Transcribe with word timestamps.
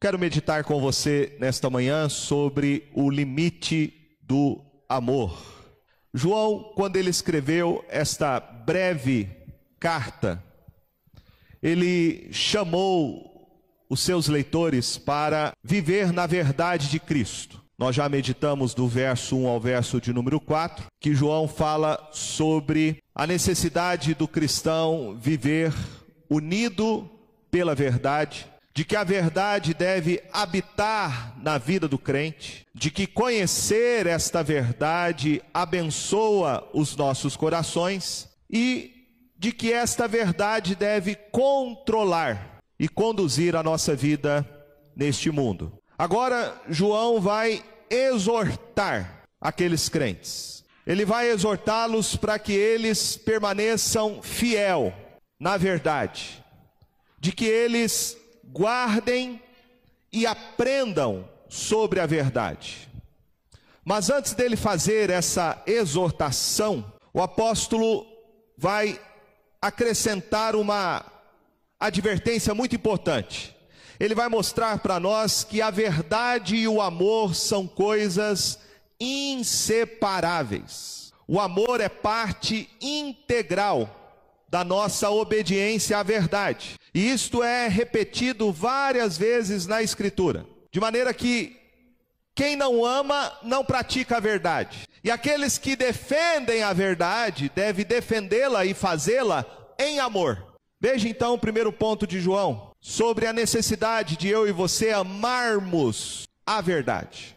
Quero 0.00 0.16
meditar 0.16 0.62
com 0.62 0.80
você 0.80 1.36
nesta 1.40 1.68
manhã 1.68 2.08
sobre 2.08 2.88
o 2.94 3.10
limite 3.10 3.92
do 4.22 4.64
amor. 4.88 5.36
João, 6.14 6.72
quando 6.76 6.94
ele 6.94 7.10
escreveu 7.10 7.84
esta 7.88 8.38
breve 8.38 9.28
carta, 9.80 10.40
ele 11.60 12.32
chamou 12.32 13.58
os 13.90 13.98
seus 13.98 14.28
leitores 14.28 14.96
para 14.96 15.52
viver 15.64 16.12
na 16.12 16.28
verdade 16.28 16.88
de 16.88 17.00
Cristo. 17.00 17.60
Nós 17.76 17.96
já 17.96 18.08
meditamos 18.08 18.74
do 18.74 18.86
verso 18.86 19.36
1 19.36 19.48
ao 19.48 19.60
verso 19.60 20.00
de 20.00 20.12
número 20.12 20.40
4, 20.40 20.86
que 21.00 21.12
João 21.12 21.48
fala 21.48 22.08
sobre 22.12 23.02
a 23.12 23.26
necessidade 23.26 24.14
do 24.14 24.28
cristão 24.28 25.18
viver 25.20 25.74
unido 26.30 27.10
pela 27.50 27.74
verdade, 27.74 28.46
de 28.78 28.84
que 28.84 28.94
a 28.94 29.02
verdade 29.02 29.74
deve 29.74 30.22
habitar 30.32 31.36
na 31.42 31.58
vida 31.58 31.88
do 31.88 31.98
crente, 31.98 32.64
de 32.72 32.92
que 32.92 33.08
conhecer 33.08 34.06
esta 34.06 34.40
verdade 34.40 35.42
abençoa 35.52 36.64
os 36.72 36.94
nossos 36.94 37.36
corações 37.36 38.28
e 38.48 38.94
de 39.36 39.50
que 39.50 39.72
esta 39.72 40.06
verdade 40.06 40.76
deve 40.76 41.16
controlar 41.16 42.60
e 42.78 42.88
conduzir 42.88 43.56
a 43.56 43.64
nossa 43.64 43.96
vida 43.96 44.48
neste 44.94 45.28
mundo. 45.28 45.76
Agora, 45.98 46.54
João 46.68 47.20
vai 47.20 47.64
exortar 47.90 49.24
aqueles 49.40 49.88
crentes. 49.88 50.64
Ele 50.86 51.04
vai 51.04 51.28
exortá-los 51.30 52.14
para 52.14 52.38
que 52.38 52.52
eles 52.52 53.16
permaneçam 53.16 54.22
fiel 54.22 54.94
na 55.40 55.56
verdade, 55.56 56.44
de 57.18 57.32
que 57.32 57.44
eles 57.44 58.16
guardem 58.52 59.42
e 60.12 60.26
aprendam 60.26 61.28
sobre 61.48 62.00
a 62.00 62.06
verdade. 62.06 62.88
Mas 63.84 64.10
antes 64.10 64.34
dele 64.34 64.56
fazer 64.56 65.10
essa 65.10 65.62
exortação, 65.66 66.92
o 67.12 67.22
apóstolo 67.22 68.06
vai 68.56 69.00
acrescentar 69.60 70.54
uma 70.54 71.04
advertência 71.80 72.54
muito 72.54 72.76
importante 72.76 73.56
ele 73.98 74.14
vai 74.14 74.28
mostrar 74.28 74.78
para 74.78 75.00
nós 75.00 75.42
que 75.42 75.60
a 75.60 75.70
verdade 75.70 76.54
e 76.56 76.68
o 76.68 76.80
amor 76.80 77.34
são 77.34 77.66
coisas 77.66 78.60
inseparáveis. 79.00 81.12
O 81.26 81.40
amor 81.40 81.80
é 81.80 81.88
parte 81.88 82.70
integral 82.80 83.97
da 84.48 84.64
nossa 84.64 85.10
obediência 85.10 85.98
à 85.98 86.02
verdade. 86.02 86.76
E 86.94 87.10
isto 87.10 87.42
é 87.42 87.68
repetido 87.68 88.52
várias 88.52 89.16
vezes 89.18 89.66
na 89.66 89.82
Escritura. 89.82 90.46
De 90.72 90.80
maneira 90.80 91.12
que 91.12 91.56
quem 92.34 92.56
não 92.56 92.84
ama 92.84 93.32
não 93.42 93.64
pratica 93.64 94.16
a 94.16 94.20
verdade. 94.20 94.82
E 95.02 95.10
aqueles 95.10 95.58
que 95.58 95.76
defendem 95.76 96.62
a 96.62 96.72
verdade 96.72 97.50
devem 97.54 97.84
defendê-la 97.84 98.64
e 98.64 98.74
fazê-la 98.74 99.44
em 99.78 99.98
amor. 99.98 100.56
Veja 100.80 101.08
então 101.08 101.34
o 101.34 101.38
primeiro 101.38 101.72
ponto 101.72 102.06
de 102.06 102.20
João 102.20 102.70
sobre 102.80 103.26
a 103.26 103.32
necessidade 103.32 104.16
de 104.16 104.28
eu 104.28 104.46
e 104.46 104.52
você 104.52 104.90
amarmos 104.90 106.28
a 106.46 106.60
verdade. 106.60 107.36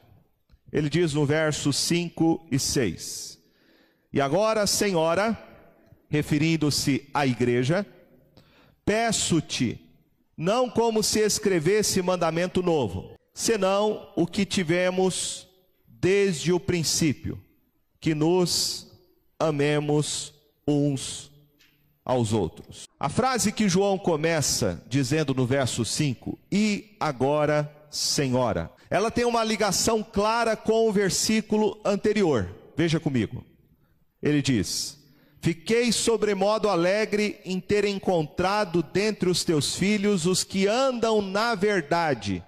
Ele 0.72 0.89
diz 0.89 1.14
no 1.14 1.26
verso 1.26 1.73
5 1.73 2.48
e 2.52 2.59
6: 2.59 3.39
E 4.14 4.22
agora, 4.22 4.66
Senhora, 4.67 5.38
referindo-se 6.12 7.09
à 7.14 7.26
igreja, 7.26 7.88
peço-te, 8.84 9.80
não 10.36 10.70
como 10.70 11.02
se 11.02 11.22
escrevesse 11.22 12.02
mandamento 12.02 12.62
novo, 12.62 13.16
senão 13.34 14.12
o 14.17 14.28
que 14.28 14.45
tivemos 14.45 15.48
desde 15.88 16.52
o 16.52 16.59
princípio, 16.59 17.42
que 17.98 18.14
nos 18.14 18.92
amemos 19.39 20.34
uns 20.67 21.32
aos 22.04 22.33
outros. 22.33 22.89
A 22.99 23.08
frase 23.08 23.54
que 23.54 23.70
João 23.70 23.98
começa 23.98 24.83
dizendo 24.89 25.33
no 25.33 25.45
verso 25.45 25.86
5, 25.86 26.38
e 26.52 26.93
agora, 26.99 27.73
Senhora, 27.89 28.70
ela 28.89 29.10
tem 29.10 29.23
uma 29.23 29.45
ligação 29.45 30.04
clara 30.04 30.58
com 30.58 30.89
o 30.89 30.92
versículo 30.92 31.80
anterior. 31.86 32.54
Veja 32.76 32.99
comigo. 32.99 33.45
Ele 34.22 34.42
diz: 34.42 35.01
Fiquei 35.42 35.92
sobremodo 35.92 36.70
alegre 36.70 37.42
em 37.44 37.60
ter 37.60 37.84
encontrado 37.84 38.84
dentre 38.84 39.28
os 39.28 39.44
teus 39.44 39.76
filhos 39.76 40.28
os 40.28 40.44
que 40.44 40.68
andam 40.68 41.20
na 41.20 41.56
verdade, 41.56 42.44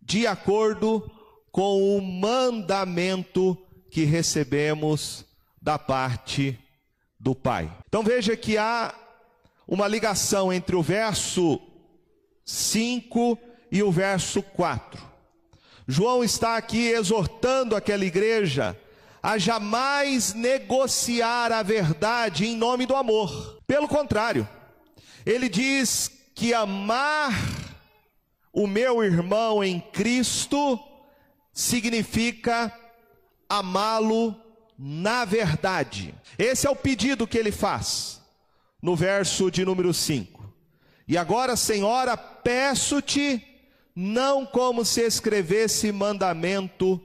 de 0.00 0.28
acordo 0.28 1.10
com 1.50 1.96
o 1.96 2.00
mandamento 2.00 3.58
que 3.90 4.04
recebemos 4.04 5.24
da 5.60 5.76
parte 5.76 6.56
do 7.18 7.34
Pai. 7.34 7.68
Então 7.88 8.04
veja 8.04 8.36
que 8.36 8.56
há 8.56 8.94
uma 9.66 9.88
ligação 9.88 10.52
entre 10.52 10.76
o 10.76 10.82
verso 10.82 11.60
5 12.44 13.36
e 13.72 13.82
o 13.82 13.90
verso 13.90 14.40
4. 14.40 15.02
João 15.88 16.22
está 16.22 16.56
aqui 16.56 16.86
exortando 16.86 17.74
aquela 17.74 18.04
igreja 18.04 18.78
a 19.26 19.38
jamais 19.38 20.32
negociar 20.34 21.50
a 21.50 21.60
verdade 21.60 22.46
em 22.46 22.56
nome 22.56 22.86
do 22.86 22.94
amor. 22.94 23.60
Pelo 23.66 23.88
contrário, 23.88 24.48
ele 25.26 25.48
diz 25.48 26.12
que 26.32 26.54
amar 26.54 27.32
o 28.52 28.68
meu 28.68 29.02
irmão 29.02 29.64
em 29.64 29.80
Cristo 29.80 30.78
significa 31.52 32.72
amá-lo 33.48 34.40
na 34.78 35.24
verdade. 35.24 36.14
Esse 36.38 36.68
é 36.68 36.70
o 36.70 36.76
pedido 36.76 37.26
que 37.26 37.36
ele 37.36 37.50
faz 37.50 38.22
no 38.80 38.94
verso 38.94 39.50
de 39.50 39.64
número 39.64 39.92
5. 39.92 40.54
E 41.08 41.18
agora, 41.18 41.56
Senhora, 41.56 42.16
peço-te, 42.16 43.44
não 43.92 44.46
como 44.46 44.84
se 44.84 45.00
escrevesse 45.00 45.90
mandamento 45.90 47.04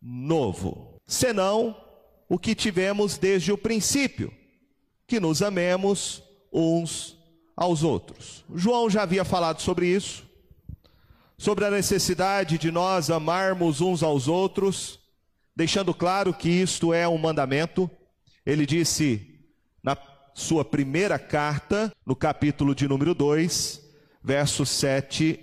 novo, 0.00 0.91
senão 1.12 1.76
o 2.28 2.38
que 2.38 2.54
tivemos 2.54 3.18
desde 3.18 3.52
o 3.52 3.58
princípio, 3.58 4.32
que 5.06 5.20
nos 5.20 5.42
amemos 5.42 6.22
uns 6.52 7.18
aos 7.56 7.82
outros. 7.82 8.44
João 8.54 8.88
já 8.88 9.02
havia 9.02 9.24
falado 9.24 9.60
sobre 9.60 9.86
isso, 9.86 10.24
sobre 11.36 11.64
a 11.64 11.70
necessidade 11.70 12.56
de 12.58 12.70
nós 12.70 13.10
amarmos 13.10 13.80
uns 13.80 14.02
aos 14.02 14.28
outros 14.28 15.02
deixando 15.54 15.92
claro 15.92 16.32
que 16.32 16.48
isto 16.48 16.92
é 16.92 17.06
um 17.06 17.18
mandamento. 17.18 17.90
Ele 18.44 18.66
disse 18.66 19.40
na 19.82 19.96
sua 20.34 20.64
primeira 20.64 21.18
carta, 21.18 21.92
no 22.06 22.16
capítulo 22.16 22.74
de 22.74 22.88
número 22.88 23.14
2, 23.14 23.80
verso 24.22 24.64
7 24.64 25.38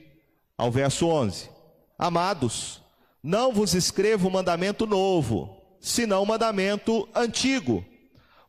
ao 0.57 0.71
verso 0.71 1.07
11: 1.07 1.49
Amados, 1.97 2.81
não 3.21 3.53
vos 3.53 3.73
escrevo 3.73 4.29
mandamento 4.29 4.85
novo, 4.85 5.58
senão 5.79 6.25
mandamento 6.25 7.07
antigo, 7.15 7.85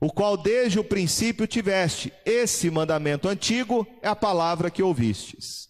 o 0.01 0.11
qual 0.11 0.37
desde 0.37 0.79
o 0.79 0.85
princípio 0.85 1.47
tiveste. 1.47 2.13
Esse 2.25 2.71
mandamento 2.71 3.29
antigo 3.29 3.87
é 4.03 4.09
a 4.09 4.17
palavra 4.17 4.71
que 4.71 4.83
ouvistes. 4.83 5.69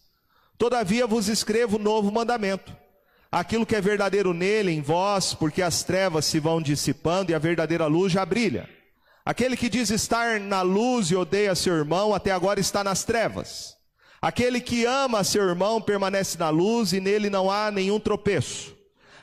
Todavia 0.57 1.07
vos 1.07 1.27
escrevo 1.27 1.77
novo 1.77 2.11
mandamento 2.11 2.81
aquilo 3.31 3.65
que 3.65 3.75
é 3.75 3.81
verdadeiro 3.81 4.33
nele, 4.33 4.71
em 4.71 4.81
vós, 4.81 5.33
porque 5.33 5.61
as 5.61 5.83
trevas 5.83 6.25
se 6.25 6.39
vão 6.39 6.61
dissipando 6.61 7.31
e 7.31 7.35
a 7.35 7.39
verdadeira 7.39 7.87
luz 7.87 8.11
já 8.11 8.25
brilha. 8.25 8.69
Aquele 9.23 9.55
que 9.55 9.69
diz 9.69 9.89
estar 9.89 10.39
na 10.39 10.61
luz 10.61 11.09
e 11.11 11.15
odeia 11.15 11.55
seu 11.55 11.75
irmão, 11.75 12.13
até 12.13 12.31
agora 12.31 12.59
está 12.59 12.83
nas 12.83 13.03
trevas. 13.03 13.77
Aquele 14.21 14.59
que 14.59 14.85
ama 14.85 15.23
seu 15.23 15.47
irmão 15.47 15.81
permanece 15.81 16.37
na 16.37 16.49
luz 16.49 16.91
e 16.91 16.99
nele 16.99 17.29
não 17.29 17.49
há 17.49 17.71
nenhum 17.71 17.99
tropeço. 17.99 18.75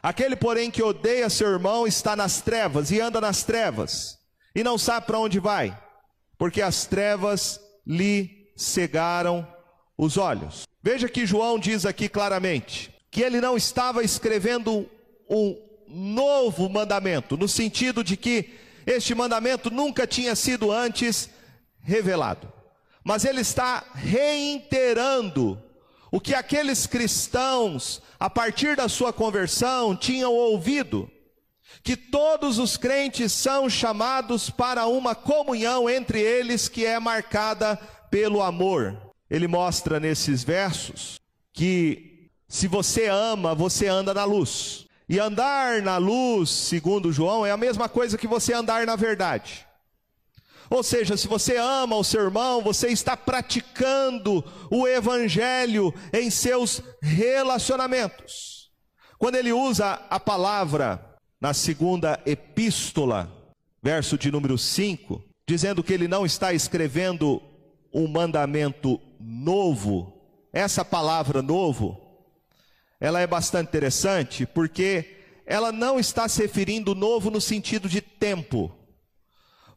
Aquele, 0.03 0.37
porém, 0.37 0.71
que 0.71 0.83
odeia 0.83 1.29
seu 1.29 1.49
irmão 1.51 1.87
está 1.87 2.15
nas 2.15 2.41
trevas 2.41 2.91
e 2.91 3.01
anda 3.01 3.21
nas 3.21 3.43
trevas 3.43 4.19
e 4.55 4.63
não 4.63 4.79
sabe 4.79 5.07
para 5.07 5.19
onde 5.19 5.39
vai, 5.39 5.77
porque 6.37 6.63
as 6.63 6.87
trevas 6.87 7.61
lhe 7.87 8.51
cegaram 8.57 9.47
os 9.97 10.17
olhos. 10.17 10.63
Veja 10.83 11.09
que 11.09 11.27
João 11.27 11.59
diz 11.59 11.85
aqui 11.85 12.09
claramente: 12.09 12.95
que 13.11 13.23
ele 13.23 13.41
não 13.41 13.57
estava 13.57 14.03
escrevendo 14.03 14.89
um 15.29 15.57
novo 15.89 16.69
mandamento, 16.69 17.37
no 17.37 17.49
sentido 17.49 18.05
de 18.05 18.17
que 18.17 18.55
este 18.87 19.15
mandamento 19.15 19.71
nunca 19.71 20.07
tinha 20.07 20.35
sido 20.35 20.71
antes 20.73 21.31
revelado. 21.81 22.53
Mas 23.05 23.25
ele 23.25 23.41
está 23.41 23.85
reiterando 23.95 25.63
o 26.11 26.21
que 26.21 26.35
aqueles 26.35 26.87
cristãos, 26.87 28.03
a 28.19 28.31
partir 28.31 28.77
da 28.77 28.89
sua 28.89 29.13
conversão, 29.13 29.97
tinham 29.97 30.33
ouvido: 30.33 31.11
que 31.83 31.97
todos 31.97 32.59
os 32.59 32.77
crentes 32.77 33.33
são 33.33 33.69
chamados 33.69 34.51
para 34.51 34.87
uma 34.87 35.15
comunhão 35.15 35.89
entre 35.89 36.21
eles 36.21 36.69
que 36.69 36.85
é 36.85 36.99
marcada 36.99 37.77
pelo 38.11 38.43
amor. 38.43 38.97
Ele 39.31 39.47
mostra 39.47 40.01
nesses 40.01 40.43
versos 40.43 41.19
que 41.53 42.07
Se 42.51 42.67
você 42.67 43.09
ama, 43.09 43.55
você 43.55 43.89
anda 43.89 44.15
na 44.15 44.25
luz. 44.25 44.87
E 45.07 45.19
andar 45.19 45.83
na 45.83 45.99
luz, 45.99 46.49
segundo 46.49 47.13
João, 47.13 47.45
é 47.45 47.51
a 47.51 47.59
mesma 47.59 47.91
coisa 47.91 48.17
que 48.17 48.27
você 48.27 48.55
andar 48.55 48.87
na 48.87 48.97
verdade. 48.97 49.68
Ou 50.71 50.83
seja, 50.83 51.17
se 51.17 51.27
você 51.27 51.57
ama 51.57 51.97
o 51.97 52.05
seu 52.05 52.23
irmão, 52.23 52.63
você 52.63 52.89
está 52.89 53.17
praticando 53.17 54.45
o 54.71 54.87
evangelho 54.87 55.93
em 56.13 56.31
seus 56.31 56.83
relacionamentos. 57.03 58.71
Quando 59.19 59.37
ele 59.37 59.53
usa 59.53 59.95
a 60.11 60.21
palavra 60.21 61.17
na 61.41 61.55
segunda 61.55 62.21
epístola, 62.27 63.33
verso 63.83 64.19
de 64.19 64.31
número 64.31 64.59
5, 64.59 65.23
dizendo 65.49 65.83
que 65.83 65.93
ele 65.93 66.07
não 66.07 66.27
está 66.27 66.53
escrevendo 66.53 67.41
um 67.93 68.07
mandamento 68.07 69.01
novo, 69.19 70.13
essa 70.53 70.85
palavra 70.85 71.41
novo, 71.41 71.99
ela 73.01 73.21
é 73.21 73.27
bastante 73.27 73.69
interessante 73.69 74.45
porque 74.45 75.17
ela 75.47 75.73
não 75.73 75.99
está 75.99 76.29
se 76.29 76.43
referindo 76.43 76.95
novo 76.95 77.31
no 77.31 77.41
sentido 77.41 77.89
de 77.89 78.01
tempo, 78.01 78.71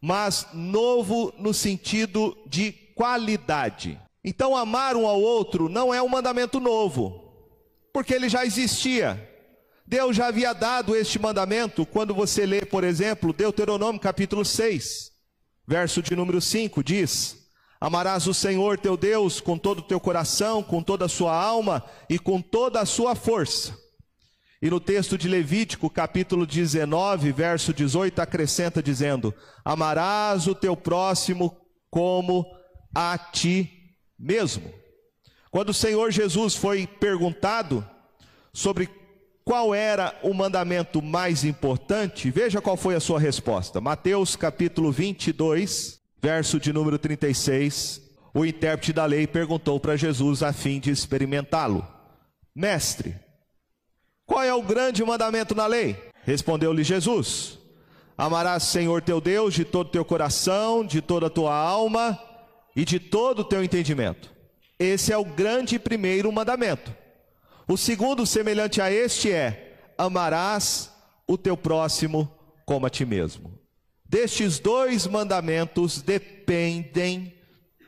mas 0.01 0.48
novo 0.51 1.31
no 1.38 1.53
sentido 1.53 2.36
de 2.48 2.71
qualidade. 2.95 4.01
Então, 4.24 4.56
amar 4.56 4.95
um 4.95 5.07
ao 5.07 5.21
outro 5.21 5.69
não 5.69 5.94
é 5.94 6.01
um 6.01 6.09
mandamento 6.09 6.59
novo, 6.59 7.31
porque 7.94 8.13
ele 8.13 8.27
já 8.27 8.45
existia. 8.45 9.30
Deus 9.86 10.15
já 10.15 10.27
havia 10.27 10.53
dado 10.53 10.95
este 10.95 11.19
mandamento 11.19 11.86
quando 11.86 12.15
você 12.15 12.45
lê, 12.45 12.65
por 12.65 12.83
exemplo, 12.83 13.33
Deuteronômio 13.33 14.00
capítulo 14.00 14.44
6, 14.44 15.12
verso 15.68 16.01
de 16.01 16.15
número 16.15 16.39
5, 16.39 16.83
diz: 16.83 17.38
Amarás 17.80 18.27
o 18.27 18.33
Senhor 18.33 18.80
teu 18.80 18.95
Deus 18.95 19.42
com 19.42 19.57
todo 19.57 19.80
o 19.80 19.83
teu 19.83 20.00
coração, 20.00 20.63
com 20.63 20.81
toda 20.81 21.06
a 21.06 21.09
sua 21.09 21.36
alma 21.36 21.83
e 22.09 22.18
com 22.18 22.42
toda 22.42 22.80
a 22.80 22.86
sua 22.86 23.15
força. 23.15 23.81
E 24.62 24.69
no 24.69 24.80
texto 24.80 25.18
de 25.18 25.28
Levítico, 25.28 25.90
capítulo 25.90 26.46
19, 26.46 27.31
verso 27.31 27.74
18, 27.74 28.22
acrescenta 28.22 28.81
dizendo: 28.81 29.34
Amarás 29.66 30.46
o 30.46 30.54
teu 30.54 30.78
próximo 30.78 31.58
como 31.90 32.46
a 32.94 33.18
ti 33.18 33.98
mesmo. 34.19 34.72
Quando 35.50 35.69
o 35.69 35.74
Senhor 35.74 36.12
Jesus 36.12 36.56
foi 36.56 36.86
perguntado 36.86 37.86
sobre 38.54 38.88
qual 39.44 39.74
era 39.74 40.18
o 40.22 40.31
mandamento 40.31 41.02
mais 41.02 41.44
importante, 41.44 42.30
veja 42.30 42.62
qual 42.62 42.78
foi 42.78 42.94
a 42.96 43.00
sua 43.00 43.19
resposta. 43.19 43.81
Mateus 43.81 44.36
capítulo 44.36 44.92
22, 44.92 46.00
verso 46.22 46.60
de 46.60 46.72
número 46.72 47.00
36, 47.00 48.00
o 48.31 48.46
intérprete 48.46 48.94
da 48.94 49.06
lei 49.06 49.25
perguntou 49.25 49.80
para 49.80 49.98
Jesus 49.98 50.44
a 50.44 50.54
fim 50.54 50.80
de 50.80 50.92
experimentá-lo: 50.92 51.86
Mestre, 52.56 53.19
qual 54.31 54.45
é 54.45 54.54
o 54.54 54.62
grande 54.62 55.04
mandamento 55.04 55.54
na 55.54 55.68
lei? 55.68 55.98
Respondeu-lhe 56.24 56.86
Jesus: 56.86 57.60
Amarás 58.18 58.63
Senhor 58.63 59.01
teu 59.01 59.19
Deus 59.19 59.54
de 59.54 59.66
todo 59.66 59.89
teu 59.89 60.06
coração, 60.06 60.86
de 60.86 61.01
toda 61.01 61.28
a 61.28 61.30
tua 61.30 61.54
alma 61.54 62.18
e 62.74 62.86
de 62.86 62.98
todo 62.98 63.39
o 63.39 63.44
teu 63.44 63.62
entendimento. 63.62 64.31
Esse 64.80 65.12
é 65.12 65.18
o 65.18 65.25
grande 65.25 65.78
primeiro 65.78 66.31
mandamento. 66.31 66.95
O 67.68 67.75
segundo, 67.75 68.25
semelhante 68.25 68.81
a 68.81 68.89
este, 68.89 69.30
é: 69.30 69.94
amarás 69.98 70.89
o 71.28 71.38
teu 71.38 71.57
próximo 71.57 72.33
como 72.66 72.86
a 72.86 72.89
ti 72.89 73.04
mesmo. 73.04 73.60
Destes 74.06 74.60
dois 74.60 75.06
mandamentos 75.07 76.01
dependem 76.01 77.36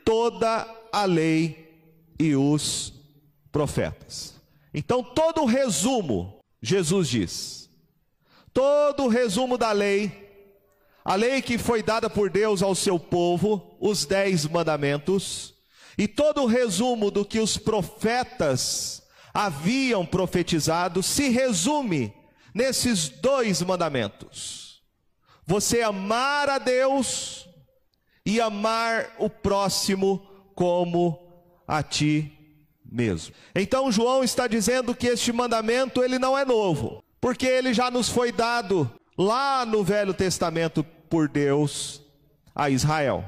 toda 0.04 0.68
a 0.92 1.06
lei 1.06 2.14
e 2.20 2.36
os 2.36 2.94
profetas. 3.50 4.33
Então, 4.74 5.04
todo 5.04 5.44
o 5.44 5.46
resumo, 5.46 6.40
Jesus 6.62 7.08
diz, 7.08 7.70
todo 8.54 9.04
o 9.04 9.08
resumo 9.08 9.58
da 9.58 9.72
lei, 9.72 10.24
a 11.06 11.16
lei 11.16 11.42
que 11.42 11.58
foi 11.58 11.84
dada 11.84 12.10
por 12.10 12.30
Deus 12.30 12.64
ao 12.64 12.74
seu 12.74 13.00
povo, 13.00 13.78
os 13.80 14.06
dez 14.06 14.46
mandamentos, 14.46 15.54
e 15.98 16.08
todo 16.08 16.44
o 16.44 16.48
resumo 16.48 17.12
do 17.12 17.24
que 17.24 17.40
os 17.40 17.58
profetas 17.58 19.04
haviam 19.34 20.06
profetizado, 20.06 21.04
se 21.04 21.30
resume 21.30 22.14
nesses 22.54 23.10
dois 23.10 23.62
mandamentos. 23.62 24.82
Você 25.46 25.82
amar 25.82 26.50
a 26.50 26.58
Deus 26.58 27.48
e 28.26 28.40
amar 28.40 29.16
o 29.20 29.30
próximo 29.30 30.26
como 30.56 31.20
a 31.68 31.84
ti 31.84 32.43
mesmo. 32.94 33.34
Então 33.56 33.92
João 33.92 34.24
está 34.24 34.46
dizendo 34.46 34.94
que 34.94 35.08
este 35.08 35.34
mandamento 35.34 36.04
ele 36.04 36.20
não 36.20 36.38
é 36.38 36.46
novo, 36.46 37.04
porque 37.20 37.48
ele 37.48 37.74
já 37.74 37.90
nos 37.90 38.08
foi 38.08 38.32
dado 38.32 38.90
lá 39.18 39.66
no 39.66 39.84
Velho 39.84 40.14
Testamento 40.14 40.84
por 41.10 41.28
Deus 41.28 42.02
a 42.54 42.70
Israel. 42.70 43.26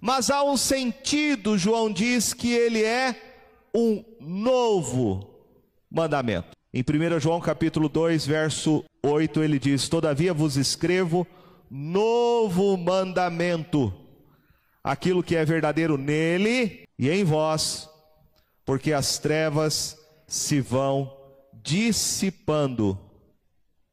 Mas 0.00 0.30
há 0.30 0.44
um 0.44 0.56
sentido, 0.56 1.58
João 1.58 1.92
diz 1.92 2.32
que 2.32 2.52
ele 2.52 2.84
é 2.84 3.20
um 3.74 4.04
novo 4.20 5.28
mandamento. 5.90 6.56
Em 6.72 6.82
1 6.82 7.18
João 7.18 7.40
capítulo 7.40 7.88
2, 7.88 8.26
verso 8.26 8.84
8, 9.02 9.42
ele 9.42 9.58
diz: 9.58 9.88
Todavia 9.88 10.32
vos 10.32 10.56
escrevo 10.56 11.26
novo 11.70 12.76
mandamento, 12.76 13.92
aquilo 14.84 15.22
que 15.22 15.34
é 15.34 15.44
verdadeiro 15.44 15.96
nele 15.96 16.86
e 16.98 17.10
em 17.10 17.24
vós, 17.24 17.88
porque 18.66 18.92
as 18.92 19.18
trevas 19.18 19.96
se 20.26 20.60
vão 20.60 21.16
dissipando 21.62 22.98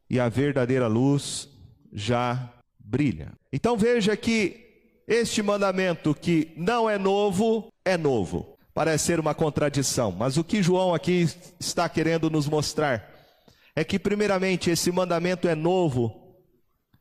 e 0.09 0.19
a 0.19 0.27
verdadeira 0.27 0.87
luz 0.87 1.47
já 1.93 2.51
brilha. 2.77 3.31
Então 3.51 3.77
veja 3.77 4.17
que 4.17 4.59
este 5.07 5.41
mandamento 5.41 6.13
que 6.13 6.51
não 6.57 6.89
é 6.89 6.97
novo, 6.97 7.71
é 7.85 7.95
novo 7.95 8.57
parece 8.73 9.05
ser 9.05 9.19
uma 9.19 9.35
contradição, 9.35 10.11
mas 10.11 10.35
o 10.35 10.43
que 10.43 10.63
João 10.63 10.93
aqui 10.93 11.29
está 11.59 11.87
querendo 11.87 12.29
nos 12.29 12.47
mostrar 12.47 13.13
é 13.75 13.83
que, 13.83 13.97
primeiramente, 13.97 14.69
esse 14.69 14.91
mandamento 14.91 15.47
é 15.47 15.55
novo. 15.55 16.35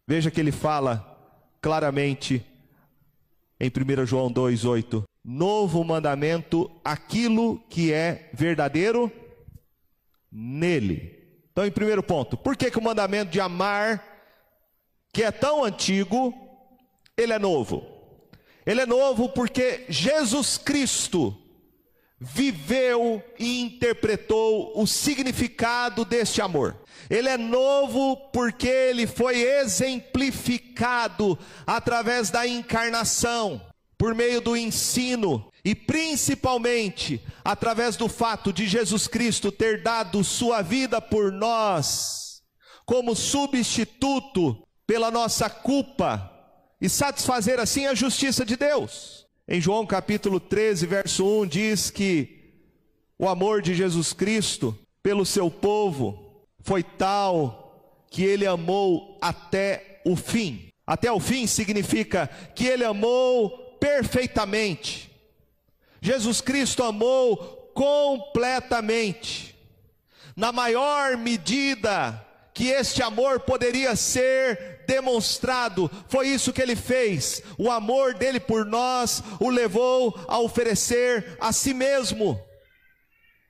Veja 0.06 0.30
que 0.30 0.40
ele 0.40 0.52
fala 0.52 1.06
claramente 1.60 2.44
em 3.60 3.70
1 3.70 4.06
João 4.06 4.32
2,8: 4.32 5.04
Novo 5.24 5.84
mandamento, 5.84 6.70
aquilo 6.84 7.62
que 7.68 7.92
é 7.92 8.30
verdadeiro 8.32 9.10
nele. 10.30 11.22
Então, 11.52 11.66
em 11.66 11.70
primeiro 11.70 12.02
ponto, 12.02 12.36
por 12.36 12.56
que, 12.56 12.70
que 12.70 12.78
o 12.78 12.82
mandamento 12.82 13.30
de 13.30 13.40
amar, 13.40 14.02
que 15.12 15.22
é 15.22 15.30
tão 15.30 15.62
antigo, 15.62 16.34
ele 17.16 17.32
é 17.32 17.38
novo? 17.38 17.86
Ele 18.64 18.80
é 18.80 18.86
novo 18.86 19.28
porque 19.28 19.84
Jesus 19.88 20.56
Cristo 20.56 21.36
viveu 22.18 23.22
e 23.38 23.60
interpretou 23.60 24.72
o 24.80 24.86
significado 24.86 26.04
deste 26.04 26.40
amor. 26.40 26.76
Ele 27.10 27.28
é 27.28 27.36
novo 27.36 28.16
porque 28.32 28.68
ele 28.68 29.06
foi 29.06 29.42
exemplificado 29.42 31.36
através 31.66 32.30
da 32.30 32.46
encarnação, 32.46 33.60
por 34.02 34.16
meio 34.16 34.40
do 34.40 34.56
ensino 34.56 35.48
e 35.64 35.76
principalmente 35.76 37.22
através 37.44 37.94
do 37.94 38.08
fato 38.08 38.52
de 38.52 38.66
Jesus 38.66 39.06
Cristo 39.06 39.52
ter 39.52 39.80
dado 39.80 40.24
sua 40.24 40.60
vida 40.60 41.00
por 41.00 41.30
nós, 41.30 42.42
como 42.84 43.14
substituto 43.14 44.60
pela 44.84 45.08
nossa 45.08 45.48
culpa 45.48 46.28
e 46.80 46.88
satisfazer 46.88 47.60
assim 47.60 47.86
a 47.86 47.94
justiça 47.94 48.44
de 48.44 48.56
Deus. 48.56 49.24
Em 49.46 49.60
João 49.60 49.86
capítulo 49.86 50.40
13, 50.40 50.84
verso 50.84 51.24
1 51.24 51.46
diz 51.46 51.88
que 51.88 52.56
o 53.16 53.28
amor 53.28 53.62
de 53.62 53.72
Jesus 53.72 54.12
Cristo 54.12 54.76
pelo 55.00 55.24
seu 55.24 55.48
povo 55.48 56.44
foi 56.58 56.82
tal 56.82 58.02
que 58.10 58.24
ele 58.24 58.48
amou 58.48 59.16
até 59.22 60.02
o 60.04 60.16
fim. 60.16 60.70
Até 60.84 61.12
o 61.12 61.20
fim 61.20 61.46
significa 61.46 62.26
que 62.56 62.66
ele 62.66 62.84
amou 62.84 63.61
perfeitamente. 63.82 65.10
Jesus 66.00 66.40
Cristo 66.40 66.84
amou 66.84 67.36
completamente. 67.74 69.58
Na 70.36 70.52
maior 70.52 71.16
medida 71.16 72.24
que 72.54 72.68
este 72.68 73.02
amor 73.02 73.40
poderia 73.40 73.96
ser 73.96 74.84
demonstrado. 74.86 75.90
Foi 76.08 76.28
isso 76.28 76.52
que 76.52 76.62
ele 76.62 76.76
fez. 76.76 77.42
O 77.58 77.72
amor 77.72 78.14
dele 78.14 78.38
por 78.38 78.64
nós 78.64 79.20
o 79.40 79.50
levou 79.50 80.16
a 80.28 80.38
oferecer 80.38 81.36
a 81.40 81.52
si 81.52 81.74
mesmo, 81.74 82.40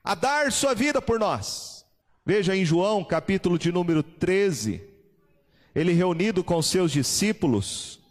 a 0.03 0.15
dar 0.15 0.51
sua 0.51 0.73
vida 0.73 0.99
por 0.99 1.19
nós. 1.19 1.85
Veja 2.25 2.55
em 2.55 2.65
João, 2.65 3.03
capítulo 3.03 3.59
de 3.59 3.71
número 3.71 4.01
13, 4.01 4.81
ele 5.75 5.93
reunido 5.93 6.43
com 6.43 6.59
seus 6.59 6.91
discípulos, 6.91 8.02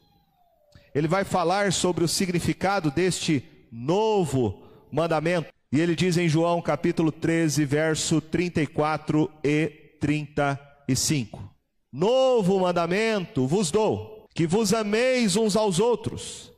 ele 0.94 1.08
vai 1.08 1.24
falar 1.24 1.72
sobre 1.72 2.04
o 2.04 2.08
significado 2.08 2.90
deste 2.90 3.44
novo 3.70 4.62
mandamento. 4.90 5.52
E 5.70 5.80
ele 5.80 5.96
diz 5.96 6.18
em 6.18 6.28
João 6.28 6.60
capítulo 6.60 7.10
13, 7.10 7.64
verso 7.64 8.20
34 8.20 9.30
e 9.42 9.96
35: 9.98 11.42
Novo 11.90 12.60
mandamento 12.60 13.46
vos 13.46 13.70
dou, 13.70 14.28
que 14.34 14.46
vos 14.46 14.74
ameis 14.74 15.36
uns 15.36 15.56
aos 15.56 15.78
outros, 15.78 16.52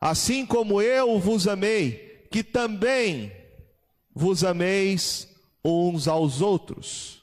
assim 0.00 0.46
como 0.46 0.80
eu 0.80 1.18
vos 1.18 1.46
amei, 1.46 2.26
que 2.30 2.42
também 2.42 3.30
vos 4.14 4.42
ameis 4.42 5.28
uns 5.62 6.08
aos 6.08 6.40
outros. 6.40 7.22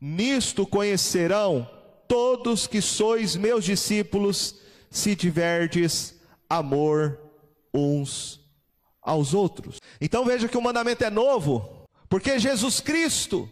Nisto 0.00 0.66
conhecerão 0.66 1.68
todos 2.08 2.66
que 2.66 2.80
sois 2.80 3.36
meus 3.36 3.64
discípulos, 3.64 4.56
se 4.92 5.16
tiverdes 5.16 6.14
amor 6.48 7.18
uns 7.72 8.38
aos 9.00 9.32
outros. 9.32 9.80
Então 9.98 10.24
veja 10.24 10.46
que 10.46 10.56
o 10.56 10.62
mandamento 10.62 11.02
é 11.02 11.08
novo, 11.08 11.86
porque 12.10 12.38
Jesus 12.38 12.78
Cristo 12.78 13.50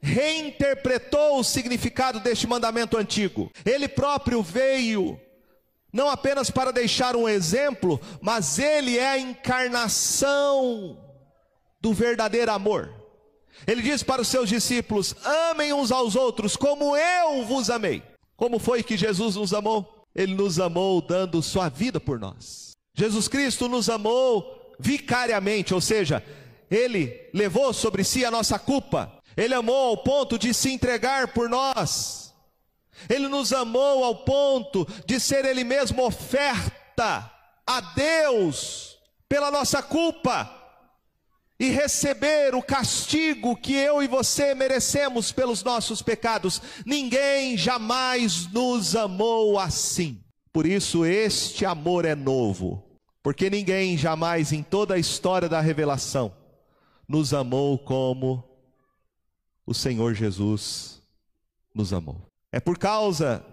reinterpretou 0.00 1.40
o 1.40 1.44
significado 1.44 2.20
deste 2.20 2.46
mandamento 2.46 2.96
antigo. 2.96 3.50
Ele 3.64 3.88
próprio 3.88 4.40
veio 4.40 5.20
não 5.92 6.08
apenas 6.08 6.48
para 6.48 6.72
deixar 6.72 7.16
um 7.16 7.28
exemplo, 7.28 8.00
mas 8.20 8.58
ele 8.60 8.96
é 8.98 9.08
a 9.08 9.18
encarnação 9.18 10.96
do 11.80 11.92
verdadeiro 11.92 12.52
amor. 12.52 12.94
Ele 13.66 13.82
diz 13.82 14.02
para 14.02 14.22
os 14.22 14.28
seus 14.28 14.48
discípulos: 14.48 15.16
amem 15.50 15.72
uns 15.72 15.90
aos 15.90 16.14
outros 16.14 16.56
como 16.56 16.96
eu 16.96 17.44
vos 17.44 17.68
amei. 17.68 18.02
Como 18.36 18.60
foi 18.60 18.82
que 18.82 18.96
Jesus 18.96 19.34
nos 19.34 19.52
amou? 19.52 19.95
Ele 20.16 20.34
nos 20.34 20.58
amou 20.58 21.02
dando 21.02 21.42
sua 21.42 21.68
vida 21.68 22.00
por 22.00 22.18
nós. 22.18 22.70
Jesus 22.94 23.28
Cristo 23.28 23.68
nos 23.68 23.90
amou 23.90 24.74
vicariamente, 24.80 25.74
ou 25.74 25.80
seja, 25.80 26.24
ele 26.70 27.28
levou 27.34 27.72
sobre 27.74 28.02
si 28.02 28.24
a 28.24 28.30
nossa 28.30 28.58
culpa. 28.58 29.12
Ele 29.36 29.52
amou 29.52 29.90
ao 29.90 29.98
ponto 29.98 30.38
de 30.38 30.54
se 30.54 30.72
entregar 30.72 31.28
por 31.28 31.50
nós. 31.50 32.34
Ele 33.10 33.28
nos 33.28 33.52
amou 33.52 34.02
ao 34.02 34.24
ponto 34.24 34.88
de 35.04 35.20
ser 35.20 35.44
ele 35.44 35.62
mesmo 35.62 36.02
oferta 36.02 37.30
a 37.66 37.80
Deus 37.94 38.96
pela 39.28 39.50
nossa 39.50 39.82
culpa 39.82 40.55
e 41.58 41.70
receber 41.70 42.54
o 42.54 42.62
castigo 42.62 43.56
que 43.56 43.74
eu 43.74 44.02
e 44.02 44.06
você 44.06 44.54
merecemos 44.54 45.32
pelos 45.32 45.64
nossos 45.64 46.02
pecados. 46.02 46.60
Ninguém 46.84 47.56
jamais 47.56 48.46
nos 48.52 48.94
amou 48.94 49.58
assim. 49.58 50.22
Por 50.52 50.66
isso, 50.66 51.04
este 51.04 51.64
amor 51.64 52.04
é 52.04 52.14
novo, 52.14 52.82
porque 53.22 53.48
ninguém 53.48 53.96
jamais 53.96 54.52
em 54.52 54.62
toda 54.62 54.94
a 54.94 54.98
história 54.98 55.48
da 55.48 55.60
revelação 55.60 56.32
nos 57.08 57.32
amou 57.32 57.78
como 57.78 58.42
o 59.64 59.72
Senhor 59.74 60.14
Jesus 60.14 61.02
nos 61.74 61.92
amou. 61.92 62.22
É 62.52 62.60
por 62.60 62.78
causa 62.78 63.44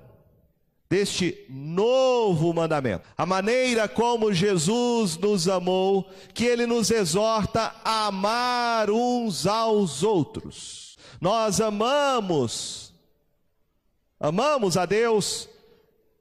deste 0.89 1.45
novo 1.49 2.53
mandamento. 2.53 3.05
A 3.17 3.25
maneira 3.25 3.87
como 3.87 4.33
Jesus 4.33 5.17
nos 5.17 5.47
amou, 5.47 6.09
que 6.33 6.45
ele 6.45 6.65
nos 6.65 6.91
exorta 6.91 7.73
a 7.83 8.07
amar 8.07 8.89
uns 8.91 9.47
aos 9.47 10.03
outros. 10.03 10.97
Nós 11.19 11.61
amamos, 11.61 12.93
amamos 14.19 14.77
a 14.77 14.85
Deus, 14.85 15.49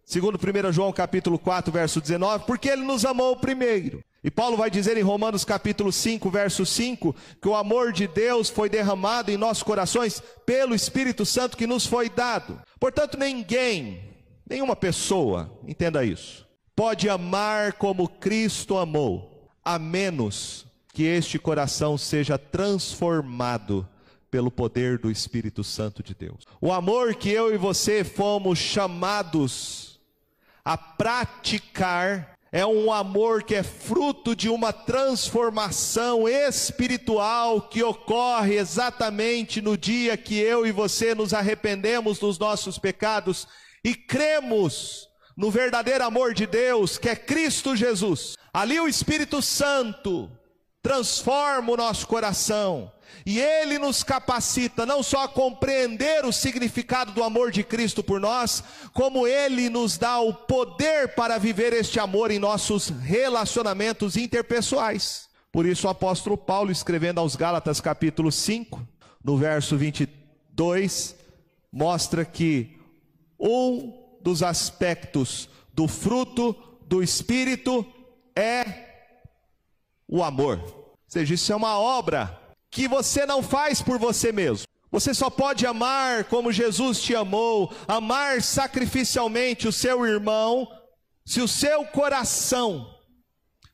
segundo 0.04 0.38
1 0.38 0.72
João 0.72 0.92
capítulo 0.92 1.38
4, 1.38 1.72
verso 1.72 2.00
19, 2.00 2.44
porque 2.46 2.68
ele 2.68 2.82
nos 2.82 3.04
amou 3.04 3.36
primeiro. 3.36 4.02
E 4.24 4.30
Paulo 4.30 4.56
vai 4.56 4.70
dizer 4.70 4.96
em 4.96 5.02
Romanos 5.02 5.44
capítulo 5.44 5.92
5, 5.92 6.30
verso 6.30 6.64
5, 6.64 7.14
que 7.40 7.48
o 7.48 7.56
amor 7.56 7.92
de 7.92 8.06
Deus 8.06 8.48
foi 8.48 8.68
derramado 8.68 9.32
em 9.32 9.36
nossos 9.36 9.64
corações 9.64 10.22
pelo 10.46 10.76
Espírito 10.76 11.26
Santo 11.26 11.56
que 11.56 11.66
nos 11.66 11.84
foi 11.84 12.08
dado. 12.08 12.62
Portanto, 12.78 13.18
ninguém 13.18 14.11
Nenhuma 14.48 14.76
pessoa, 14.76 15.58
entenda 15.66 16.04
isso, 16.04 16.46
pode 16.74 17.08
amar 17.08 17.74
como 17.74 18.08
Cristo 18.08 18.76
amou, 18.76 19.50
a 19.64 19.78
menos 19.78 20.66
que 20.92 21.04
este 21.04 21.38
coração 21.38 21.96
seja 21.96 22.36
transformado 22.36 23.88
pelo 24.30 24.50
poder 24.50 24.98
do 24.98 25.10
Espírito 25.10 25.62
Santo 25.62 26.02
de 26.02 26.14
Deus. 26.14 26.46
O 26.60 26.72
amor 26.72 27.14
que 27.14 27.30
eu 27.30 27.54
e 27.54 27.58
você 27.58 28.02
fomos 28.02 28.58
chamados 28.58 30.00
a 30.64 30.76
praticar 30.76 32.32
é 32.50 32.66
um 32.66 32.92
amor 32.92 33.42
que 33.42 33.54
é 33.54 33.62
fruto 33.62 34.36
de 34.36 34.50
uma 34.50 34.74
transformação 34.74 36.28
espiritual 36.28 37.62
que 37.62 37.82
ocorre 37.82 38.56
exatamente 38.56 39.62
no 39.62 39.76
dia 39.76 40.18
que 40.18 40.38
eu 40.38 40.66
e 40.66 40.72
você 40.72 41.14
nos 41.14 41.32
arrependemos 41.32 42.18
dos 42.18 42.38
nossos 42.38 42.78
pecados 42.78 43.48
e 43.84 43.94
cremos 43.94 45.08
no 45.36 45.50
verdadeiro 45.50 46.04
amor 46.04 46.34
de 46.34 46.46
Deus, 46.46 46.98
que 46.98 47.08
é 47.08 47.16
Cristo 47.16 47.74
Jesus, 47.74 48.36
ali 48.52 48.78
o 48.78 48.88
Espírito 48.88 49.40
Santo 49.40 50.30
transforma 50.82 51.72
o 51.72 51.76
nosso 51.76 52.06
coração 52.06 52.92
e 53.24 53.40
ele 53.40 53.78
nos 53.78 54.02
capacita 54.02 54.84
não 54.84 55.02
só 55.02 55.24
a 55.24 55.28
compreender 55.28 56.24
o 56.24 56.32
significado 56.32 57.12
do 57.12 57.22
amor 57.22 57.50
de 57.50 57.62
Cristo 57.62 58.02
por 58.02 58.20
nós, 58.20 58.64
como 58.92 59.26
ele 59.26 59.68
nos 59.68 59.96
dá 59.96 60.18
o 60.18 60.34
poder 60.34 61.14
para 61.14 61.38
viver 61.38 61.72
este 61.72 62.00
amor 62.00 62.30
em 62.30 62.38
nossos 62.38 62.88
relacionamentos 62.88 64.16
interpessoais. 64.16 65.28
Por 65.52 65.66
isso 65.66 65.86
o 65.86 65.90
apóstolo 65.90 66.36
Paulo, 66.36 66.72
escrevendo 66.72 67.20
aos 67.20 67.36
Gálatas 67.36 67.80
capítulo 67.80 68.32
5, 68.32 68.80
no 69.22 69.36
verso 69.36 69.76
22, 69.76 71.14
mostra 71.70 72.24
que 72.24 72.81
um 73.42 73.92
dos 74.22 74.42
aspectos 74.42 75.48
do 75.74 75.88
fruto 75.88 76.54
do 76.82 77.02
Espírito 77.02 77.84
é 78.36 78.64
o 80.06 80.22
amor. 80.22 80.60
Ou 80.60 80.96
seja, 81.08 81.34
isso 81.34 81.52
é 81.52 81.56
uma 81.56 81.78
obra 81.78 82.40
que 82.70 82.86
você 82.86 83.26
não 83.26 83.42
faz 83.42 83.82
por 83.82 83.98
você 83.98 84.30
mesmo. 84.30 84.66
Você 84.90 85.12
só 85.12 85.28
pode 85.28 85.66
amar 85.66 86.24
como 86.24 86.52
Jesus 86.52 87.00
te 87.02 87.16
amou, 87.16 87.74
amar 87.88 88.42
sacrificialmente 88.42 89.66
o 89.66 89.72
seu 89.72 90.06
irmão, 90.06 90.68
se 91.24 91.40
o 91.40 91.48
seu 91.48 91.84
coração 91.86 92.94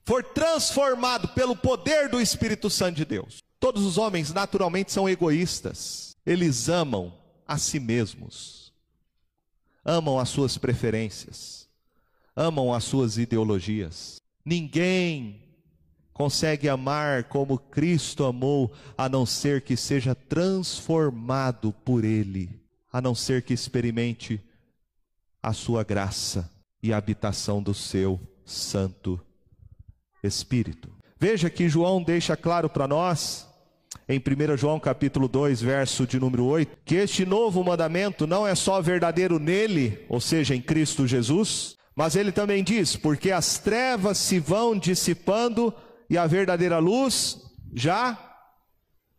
for 0.05 0.25
transformado 0.25 1.29
pelo 1.29 1.57
poder 1.57 2.09
do 2.09 2.21
Espírito 2.21 2.71
Santo 2.71 2.97
de 2.97 3.05
Deus. 3.05 3.39
Todos 3.61 3.85
os 3.85 3.99
homens 3.99 4.33
naturalmente 4.33 4.93
são 4.93 5.09
egoístas, 5.09 6.17
eles 6.25 6.69
amam 6.69 7.13
a 7.47 7.59
si 7.59 7.81
mesmos 7.81 8.58
amam 9.89 10.19
as 10.19 10.29
suas 10.29 10.59
preferências, 10.59 11.67
amam 12.37 12.75
as 12.75 12.85
suas 12.85 13.17
ideologias. 13.17 14.21
Ninguém 14.45 15.43
consegue 16.13 16.69
amar 16.69 17.25
como 17.25 17.59
Cristo 17.59 18.27
amou, 18.27 18.71
a 18.99 19.09
não 19.09 19.25
ser 19.25 19.63
que 19.63 19.79
seja 19.79 20.15
transformado 20.15 21.73
por 21.73 22.05
Ele, 22.05 22.61
a 22.93 23.01
não 23.01 23.15
ser 23.15 23.41
que 23.43 23.55
experimente 23.55 24.39
a 25.43 25.55
sua 25.55 25.83
graça 25.83 26.51
e 26.83 26.93
a 26.93 26.99
habitação 26.99 27.63
do 27.63 27.73
seu 27.73 28.21
Santo 28.45 29.19
Espírito. 30.23 30.91
Veja 31.19 31.49
que 31.49 31.67
João 31.67 32.03
deixa 32.03 32.37
claro 32.37 32.69
para 32.69 32.87
nós 32.87 33.48
em 34.09 34.19
1 34.19 34.57
João 34.57 34.81
capítulo 34.81 35.29
2, 35.29 35.61
verso 35.61 36.07
de 36.07 36.19
número 36.19 36.47
8, 36.47 36.79
que 36.85 36.95
este 36.95 37.27
novo 37.27 37.63
mandamento 37.63 38.27
não 38.27 38.47
é 38.47 38.55
só 38.55 38.81
verdadeiro 38.81 39.39
nele, 39.39 40.03
ou 40.09 40.19
seja, 40.19 40.55
em 40.55 40.63
Cristo 40.63 41.07
Jesus, 41.07 41.77
mas 41.95 42.17
ele 42.17 42.33
também 42.33 42.65
diz: 42.65 42.97
porque 42.97 43.31
as 43.31 43.59
trevas 43.59 44.17
se 44.17 44.39
vão 44.39 44.79
dissipando 44.79 45.75
e 46.09 46.17
a 46.17 46.27
verdadeira 46.27 46.79
luz 46.79 47.39
já 47.75 48.19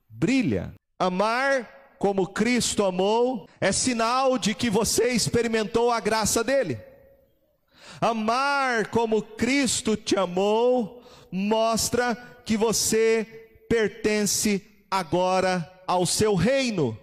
brilha. 0.10 0.74
Amar 0.98 1.96
como 2.00 2.28
Cristo 2.28 2.84
amou 2.84 3.48
é 3.62 3.72
sinal 3.72 4.40
de 4.40 4.56
que 4.56 4.70
você 4.70 5.10
experimentou 5.10 5.92
a 5.92 6.00
graça 6.00 6.44
dele. 6.44 6.80
Amar 8.02 8.88
como 8.88 9.22
Cristo 9.22 9.96
te 9.96 10.18
amou 10.18 11.04
mostra 11.32 12.16
que 12.44 12.58
você 12.58 13.28
pertence 13.70 14.69
agora 14.90 15.70
ao 15.88 16.06
seu 16.06 16.36
reino, 16.36 16.98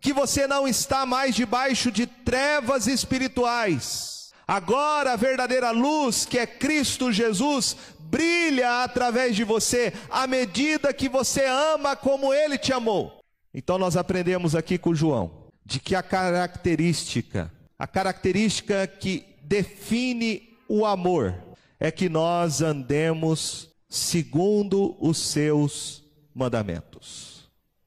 que 0.00 0.12
você 0.12 0.46
não 0.46 0.66
está 0.66 1.06
mais 1.06 1.34
debaixo 1.34 1.90
de 1.90 2.06
trevas 2.06 2.86
espirituais. 2.86 4.32
Agora 4.46 5.12
a 5.12 5.16
verdadeira 5.16 5.70
luz, 5.70 6.24
que 6.24 6.38
é 6.38 6.46
Cristo 6.46 7.12
Jesus, 7.12 7.76
brilha 8.00 8.82
através 8.82 9.36
de 9.36 9.44
você, 9.44 9.92
à 10.10 10.26
medida 10.26 10.92
que 10.92 11.08
você 11.08 11.46
ama 11.46 11.96
como 11.96 12.34
ele 12.34 12.58
te 12.58 12.72
amou. 12.72 13.20
Então 13.54 13.78
nós 13.78 13.96
aprendemos 13.96 14.54
aqui 14.54 14.76
com 14.76 14.94
João 14.94 15.42
de 15.64 15.78
que 15.78 15.94
a 15.94 16.02
característica, 16.02 17.50
a 17.78 17.86
característica 17.86 18.86
que 18.86 19.24
define 19.42 20.56
o 20.68 20.84
amor 20.84 21.34
é 21.78 21.90
que 21.90 22.08
nós 22.08 22.60
andemos 22.60 23.70
segundo 23.88 24.96
os 25.00 25.18
seus 25.18 26.02
mandamentos. 26.34 26.91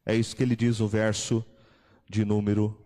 É 0.06 0.16
isso 0.16 0.36
que 0.36 0.44
ele 0.44 0.56
diz 0.56 0.80
no 0.80 0.88
verso 0.88 1.44
de 2.08 2.24
número 2.24 2.78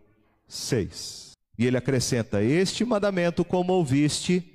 6. 0.48 1.32
E 1.58 1.66
ele 1.66 1.76
acrescenta: 1.78 2.42
Este 2.42 2.86
mandamento, 2.86 3.44
como 3.44 3.74
ouviste, 3.74 4.54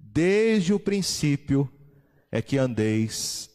desde 0.00 0.72
o 0.72 0.80
princípio, 0.80 1.70
é 2.32 2.40
que 2.40 2.56
andeis 2.56 3.50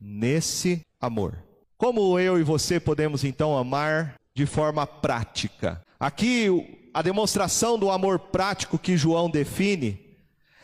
nesse 0.00 0.80
amor. 1.00 1.38
Como 1.78 2.18
eu 2.18 2.38
e 2.38 2.42
você 2.42 2.80
podemos 2.80 3.22
então 3.24 3.56
amar 3.56 4.16
de 4.34 4.46
forma 4.46 4.86
prática? 4.86 5.80
Aqui, 5.98 6.88
a 6.92 7.02
demonstração 7.02 7.78
do 7.78 7.90
amor 7.90 8.18
prático 8.18 8.78
que 8.78 8.96
João 8.96 9.30
define 9.30 10.16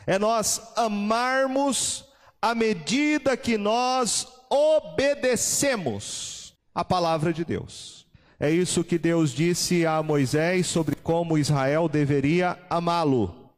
é 0.07 0.19
nós 0.19 0.61
amarmos 0.77 2.05
à 2.41 2.55
medida 2.55 3.37
que 3.37 3.57
nós 3.57 4.27
obedecemos 4.51 6.38
a 6.79 6.85
palavra 6.85 7.33
de 7.33 7.45
Deus. 7.45 8.07
É 8.39 8.49
isso 8.49 8.85
que 8.85 8.97
Deus 8.97 9.33
disse 9.33 9.85
a 9.85 10.01
Moisés 10.01 10.69
sobre 10.69 10.95
como 10.95 11.37
Israel 11.37 11.89
deveria 11.89 12.57
amá-lo. 12.71 13.51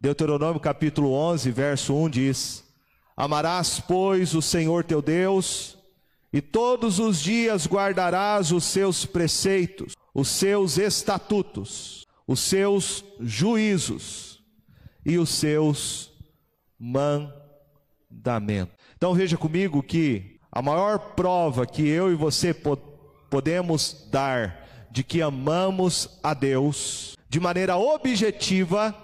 Deuteronômio 0.00 0.58
capítulo 0.58 1.12
11, 1.12 1.52
verso 1.52 1.94
1 1.94 2.10
diz: 2.10 2.64
Amarás, 3.16 3.78
pois, 3.78 4.34
o 4.34 4.42
Senhor 4.42 4.82
teu 4.82 5.00
Deus, 5.00 5.78
e 6.32 6.40
todos 6.40 6.98
os 6.98 7.22
dias 7.22 7.64
guardarás 7.64 8.50
os 8.50 8.64
seus 8.64 9.06
preceitos, 9.06 9.94
os 10.12 10.26
seus 10.26 10.78
estatutos, 10.78 12.08
os 12.26 12.40
seus 12.40 13.04
juízos 13.20 14.42
e 15.06 15.16
os 15.16 15.28
seus 15.28 16.10
mandamentos. 16.76 18.74
Então 18.96 19.14
veja 19.14 19.36
comigo 19.36 19.80
que 19.80 20.37
a 20.50 20.62
maior 20.62 20.98
prova 21.14 21.66
que 21.66 21.86
eu 21.86 22.10
e 22.12 22.14
você 22.14 22.54
podemos 23.30 24.08
dar 24.10 24.66
de 24.90 25.04
que 25.04 25.20
amamos 25.20 26.18
a 26.22 26.32
Deus 26.34 27.14
de 27.28 27.38
maneira 27.38 27.76
objetiva 27.76 28.96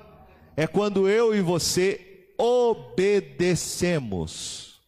é 0.56 0.66
quando 0.66 1.06
eu 1.08 1.34
e 1.34 1.42
você 1.42 2.32
obedecemos 2.38 4.80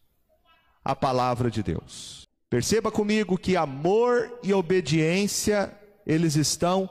a 0.85 0.97
palavra 0.97 1.51
de 1.51 1.63
Deus. 1.63 2.27
Perceba 2.49 2.91
comigo 2.91 3.37
que 3.37 3.55
amor 3.57 4.39
e 4.43 4.55
obediência, 4.55 5.71
eles 6.07 6.35
estão 6.37 6.89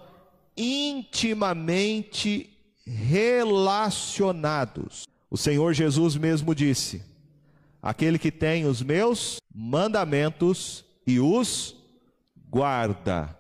intimamente 0.56 2.52
relacionados. 2.86 5.08
O 5.32 5.38
Senhor 5.38 5.74
Jesus 5.74 6.16
mesmo 6.16 6.54
disse: 6.54 7.02
Aquele 7.86 8.18
que 8.18 8.32
tem 8.32 8.66
os 8.66 8.82
meus 8.82 9.40
mandamentos 9.54 10.84
e 11.06 11.20
os 11.20 11.76
guarda, 12.50 13.38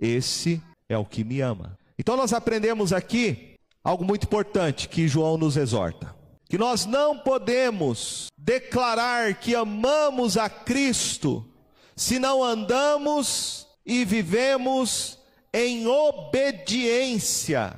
esse 0.00 0.62
é 0.88 0.96
o 0.96 1.04
que 1.04 1.22
me 1.22 1.42
ama. 1.42 1.78
Então 1.98 2.16
nós 2.16 2.32
aprendemos 2.32 2.94
aqui 2.94 3.56
algo 3.84 4.02
muito 4.02 4.24
importante 4.24 4.88
que 4.88 5.06
João 5.06 5.36
nos 5.36 5.58
exorta: 5.58 6.16
que 6.48 6.56
nós 6.56 6.86
não 6.86 7.18
podemos 7.18 8.28
declarar 8.38 9.34
que 9.34 9.54
amamos 9.54 10.38
a 10.38 10.48
Cristo 10.48 11.46
se 11.94 12.18
não 12.18 12.42
andamos 12.42 13.68
e 13.84 14.02
vivemos 14.02 15.18
em 15.52 15.86
obediência 15.86 17.76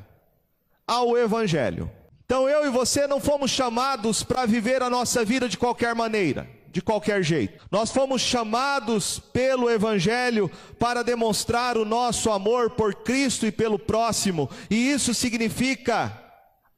ao 0.87 1.19
Evangelho. 1.19 1.91
Então 2.26 2.49
eu 2.49 2.66
e 2.66 2.71
você 2.71 3.06
não 3.06 3.21
fomos 3.21 3.50
chamados 3.50 4.23
para 4.23 4.45
viver 4.45 4.83
a 4.83 4.90
nossa 4.90 5.25
vida 5.25 5.49
de 5.49 5.56
qualquer 5.56 5.95
maneira 5.95 6.54
de 6.76 6.83
qualquer 6.83 7.23
jeito. 7.23 7.64
Nós 7.71 7.90
fomos 7.90 8.21
chamados 8.21 9.18
pelo 9.18 9.71
Evangelho 9.71 10.50
para 10.78 11.02
demonstrar 11.02 11.78
o 11.78 11.87
nosso 11.87 12.30
amor 12.30 12.68
por 12.68 12.97
Cristo 12.97 13.47
e 13.47 13.50
pelo 13.50 13.78
próximo, 13.78 14.50
e 14.68 14.90
isso 14.90 15.14
significa 15.14 16.12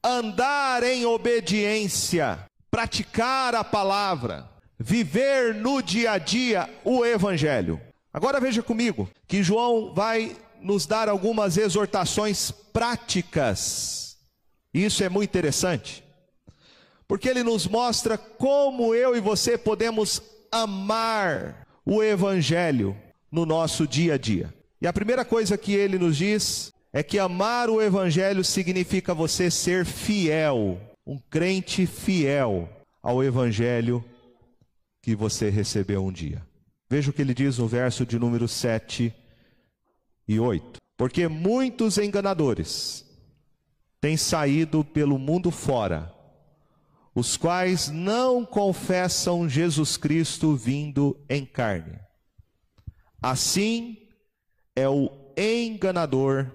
andar 0.04 0.84
em 0.84 1.04
obediência, 1.04 2.38
praticar 2.70 3.56
a 3.56 3.64
palavra, 3.64 4.48
viver 4.78 5.52
no 5.52 5.82
dia 5.82 6.12
a 6.12 6.18
dia 6.18 6.70
o 6.84 7.04
Evangelho. 7.04 7.80
Agora 8.14 8.38
veja 8.38 8.62
comigo 8.62 9.10
que 9.26 9.42
João 9.42 9.92
vai 9.92 10.36
nos 10.60 10.86
dar 10.86 11.08
algumas 11.08 11.56
exortações 11.56 12.52
práticas. 12.72 14.07
Isso 14.84 15.02
é 15.02 15.08
muito 15.08 15.30
interessante 15.30 16.04
porque 17.08 17.26
ele 17.26 17.42
nos 17.42 17.66
mostra 17.66 18.18
como 18.18 18.94
eu 18.94 19.16
e 19.16 19.20
você 19.20 19.56
podemos 19.56 20.22
amar 20.52 21.66
o 21.84 22.02
Evangelho 22.02 22.94
no 23.32 23.46
nosso 23.46 23.88
dia 23.88 24.14
a 24.14 24.18
dia. 24.18 24.54
E 24.80 24.86
a 24.86 24.92
primeira 24.92 25.24
coisa 25.24 25.56
que 25.56 25.72
ele 25.72 25.98
nos 25.98 26.18
diz 26.18 26.70
é 26.92 27.02
que 27.02 27.18
amar 27.18 27.70
o 27.70 27.80
Evangelho 27.80 28.44
significa 28.44 29.14
você 29.14 29.50
ser 29.50 29.86
fiel, 29.86 30.78
um 31.06 31.18
crente 31.30 31.86
fiel 31.86 32.68
ao 33.02 33.24
Evangelho 33.24 34.04
que 35.02 35.16
você 35.16 35.48
recebeu 35.48 36.04
um 36.04 36.12
dia. 36.12 36.46
Veja 36.90 37.10
o 37.10 37.12
que 37.12 37.22
ele 37.22 37.34
diz 37.34 37.56
no 37.56 37.66
verso 37.66 38.04
de 38.04 38.18
número 38.18 38.46
7 38.46 39.14
e 40.26 40.38
8. 40.38 40.78
Porque 40.96 41.26
muitos 41.26 41.96
enganadores 41.96 43.07
têm 44.00 44.16
saído 44.16 44.84
pelo 44.84 45.18
mundo 45.18 45.50
fora 45.50 46.16
os 47.18 47.36
quais 47.36 47.88
não 47.88 48.44
confessam 48.44 49.48
Jesus 49.48 49.96
Cristo 49.96 50.54
vindo 50.54 51.18
em 51.28 51.44
carne. 51.44 51.98
Assim 53.20 54.08
é 54.76 54.88
o 54.88 55.10
enganador 55.36 56.48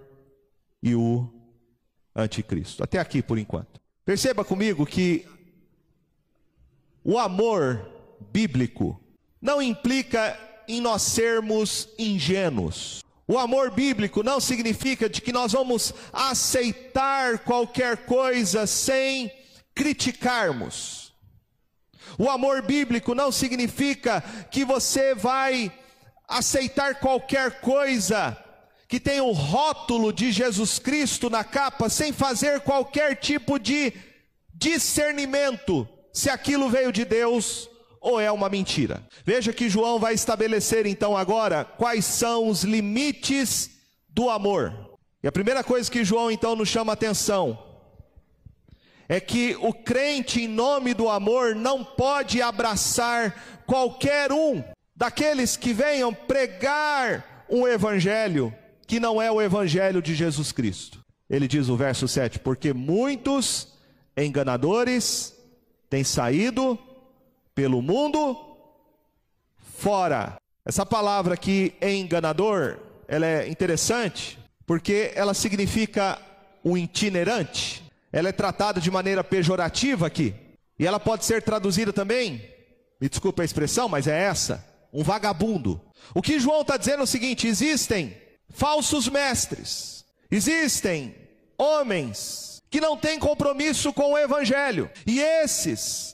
e 0.82 0.96
o 0.96 1.30
anticristo. 2.16 2.82
Até 2.82 2.98
aqui 2.98 3.22
por 3.22 3.38
enquanto. 3.38 3.82
Perceba 4.06 4.46
comigo 4.46 4.86
que 4.86 5.28
o 7.04 7.20
amor 7.20 7.86
bíblico 8.32 8.98
não 9.42 9.62
implica 9.62 10.40
em 10.66 10.80
nós 10.80 11.02
sermos 11.02 11.90
ingênuos. 12.00 13.04
O 13.28 13.38
amor 13.38 13.72
bíblico 13.72 14.22
não 14.22 14.40
significa 14.40 15.10
de 15.10 15.22
que 15.22 15.32
nós 15.32 15.54
vamos 15.54 15.94
aceitar 16.12 17.40
qualquer 17.40 18.06
coisa 18.06 18.68
sem 18.68 19.32
criticarmos. 19.74 21.14
O 22.18 22.30
amor 22.30 22.62
bíblico 22.62 23.16
não 23.16 23.32
significa 23.32 24.22
que 24.52 24.66
você 24.66 25.16
vai 25.16 25.72
aceitar 26.28 27.00
qualquer 27.00 27.62
coisa 27.62 28.38
que 28.88 29.00
tem 29.00 29.22
o 29.22 29.32
rótulo 29.32 30.14
de 30.14 30.32
Jesus 30.32 30.78
Cristo 30.78 31.30
na 31.30 31.44
capa 31.44 31.90
sem 31.90 32.12
fazer 32.12 32.62
qualquer 32.62 33.16
tipo 33.16 33.58
de 33.58 33.94
discernimento 34.54 35.88
se 36.12 36.30
aquilo 36.30 36.70
veio 36.70 36.92
de 36.92 37.04
Deus 37.04 37.70
ou 38.04 38.20
é 38.20 38.30
uma 38.30 38.50
mentira. 38.50 39.02
Veja 39.24 39.54
que 39.54 39.70
João 39.70 39.98
vai 39.98 40.14
estabelecer 40.14 40.86
então 40.86 41.16
agora 41.16 41.64
quais 41.64 42.04
são 42.04 42.50
os 42.50 42.64
limites 42.64 43.72
do 44.10 44.30
amor. 44.30 44.98
E 45.24 45.28
a 45.28 45.32
primeira 45.32 45.64
coisa 45.64 45.90
que 45.90 46.04
João 46.04 46.30
então 46.30 46.54
nos 46.54 46.68
chama 46.68 46.92
a 46.92 46.96
atenção 46.96 47.58
é 49.08 49.22
que 49.22 49.56
o 49.62 49.74
crente, 49.74 50.42
em 50.42 50.48
nome 50.50 50.94
do 50.94 51.10
amor, 51.10 51.56
não 51.56 51.84
pode 51.84 52.42
abraçar 52.42 53.64
qualquer 53.66 54.34
um 54.34 54.62
daqueles 54.94 55.56
que 55.56 55.74
venham 55.74 56.14
pregar 56.14 57.46
um 57.50 57.66
evangelho 57.66 58.54
que 58.86 59.00
não 59.00 59.22
é 59.22 59.32
o 59.32 59.42
evangelho 59.42 60.02
de 60.02 60.14
Jesus 60.14 60.52
Cristo. 60.52 61.00
Ele 61.30 61.48
diz 61.48 61.70
o 61.70 61.78
verso 61.78 62.06
7: 62.06 62.40
Porque 62.40 62.74
muitos 62.74 63.70
enganadores 64.18 65.34
têm 65.90 66.04
saído 66.04 66.78
pelo 67.56 67.82
mundo 67.82 68.58
fora. 69.78 70.36
Essa 70.66 70.86
palavra 70.86 71.34
aqui, 71.34 71.74
enganador, 71.82 72.80
ela 73.08 73.26
é 73.26 73.48
interessante 73.48 74.40
porque 74.66 75.12
ela 75.16 75.34
significa 75.34 76.20
um 76.64 76.78
itinerante 76.78 77.84
ela 78.14 78.30
é 78.30 78.32
tratada 78.32 78.80
de 78.80 78.92
maneira 78.92 79.24
pejorativa 79.24 80.06
aqui. 80.06 80.36
E 80.78 80.86
ela 80.86 81.00
pode 81.00 81.26
ser 81.26 81.42
traduzida 81.42 81.92
também, 81.92 82.48
me 83.02 83.10
desculpe 83.10 83.42
a 83.42 83.46
expressão, 83.46 83.90
mas 83.90 84.06
é 84.08 84.18
essa: 84.18 84.64
um 84.94 85.04
vagabundo. 85.04 85.82
O 86.14 86.22
que 86.22 86.40
João 86.40 86.62
está 86.62 86.78
dizendo 86.78 87.00
é 87.00 87.04
o 87.04 87.08
seguinte: 87.08 87.48
existem 87.48 88.16
falsos 88.50 89.10
mestres, 89.10 90.06
existem 90.30 91.16
homens 91.58 92.62
que 92.70 92.80
não 92.80 92.96
têm 92.96 93.20
compromisso 93.20 93.92
com 93.92 94.14
o 94.14 94.18
evangelho, 94.18 94.90
e 95.06 95.20
esses 95.20 96.13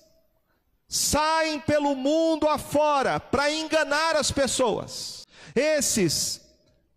saem 0.89 1.60
pelo 1.60 1.95
mundo 1.95 2.47
afora 2.47 3.19
para 3.19 3.52
enganar 3.52 4.15
as 4.15 4.32
pessoas. 4.32 5.28
Esses 5.56 6.41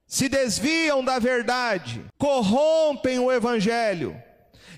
se 0.07 0.29
desviam 0.31 1.05
da 1.05 1.19
verdade, 1.19 2.05
corrompem 2.19 3.19
o 3.19 3.31
evangelho 3.31 4.21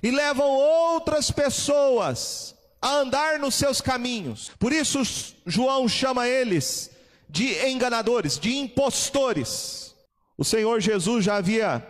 e 0.02 0.10
levam 0.10 0.48
outras 0.48 1.30
pessoas 1.30 2.54
a 2.82 2.96
andar 2.96 3.38
nos 3.38 3.54
seus 3.54 3.80
caminhos. 3.80 4.50
Por 4.58 4.72
isso, 4.72 5.00
João 5.46 5.88
chama 5.88 6.28
eles 6.28 6.90
de 7.28 7.66
enganadores, 7.68 8.38
de 8.38 8.56
impostores. 8.56 9.94
O 10.36 10.44
Senhor 10.44 10.80
Jesus 10.80 11.24
já 11.24 11.36
havia 11.36 11.86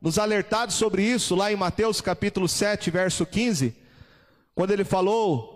nos 0.00 0.18
alertado 0.18 0.72
sobre 0.72 1.02
isso 1.02 1.34
lá 1.34 1.52
em 1.52 1.56
Mateus 1.56 2.00
capítulo 2.00 2.48
7, 2.48 2.90
verso 2.90 3.24
15, 3.24 3.76
quando 4.54 4.72
ele 4.72 4.84
falou 4.84 5.51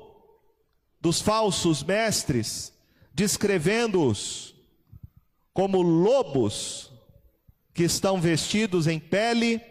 dos 1.07 1.21
falsos 1.21 1.85
mestres, 1.85 2.73
descrevendo-os 3.15 4.57
como 5.55 5.81
lobos 5.81 6.91
que 7.73 7.85
estão 7.85 8.21
vestidos 8.21 8.89
em 8.89 8.99
pele 8.99 9.63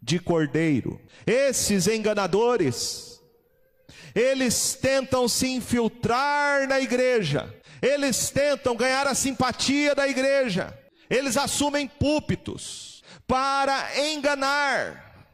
de 0.00 0.18
cordeiro. 0.18 0.98
Esses 1.26 1.86
enganadores, 1.86 3.20
eles 4.14 4.78
tentam 4.80 5.28
se 5.28 5.46
infiltrar 5.46 6.66
na 6.66 6.80
igreja, 6.80 7.54
eles 7.82 8.30
tentam 8.30 8.74
ganhar 8.74 9.06
a 9.06 9.14
simpatia 9.14 9.94
da 9.94 10.08
igreja, 10.08 10.74
eles 11.10 11.36
assumem 11.36 11.86
púlpitos 11.86 13.04
para 13.26 13.90
enganar, 14.08 15.28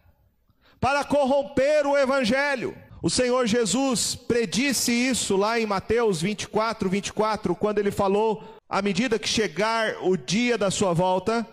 para 0.81 1.05
corromper 1.05 1.87
o 1.87 1.97
evangelho. 1.97 2.77
O 3.03 3.11
Senhor 3.11 3.49
Jesus 3.49 4.15
predisse 4.15 4.93
isso 4.93 5.37
lá 5.37 5.59
em 5.59 5.67
Mateus 5.67 6.23
24, 6.23 6.89
24, 6.89 7.57
quando 7.57 7.79
ele 7.81 7.91
falou: 7.91 8.57
à 8.69 8.81
medida 8.81 9.19
que 9.19 9.29
chegar 9.29 9.97
o 10.05 10.17
dia 10.17 10.57
da 10.57 10.71
sua 10.71 10.93
volta, 10.93 11.45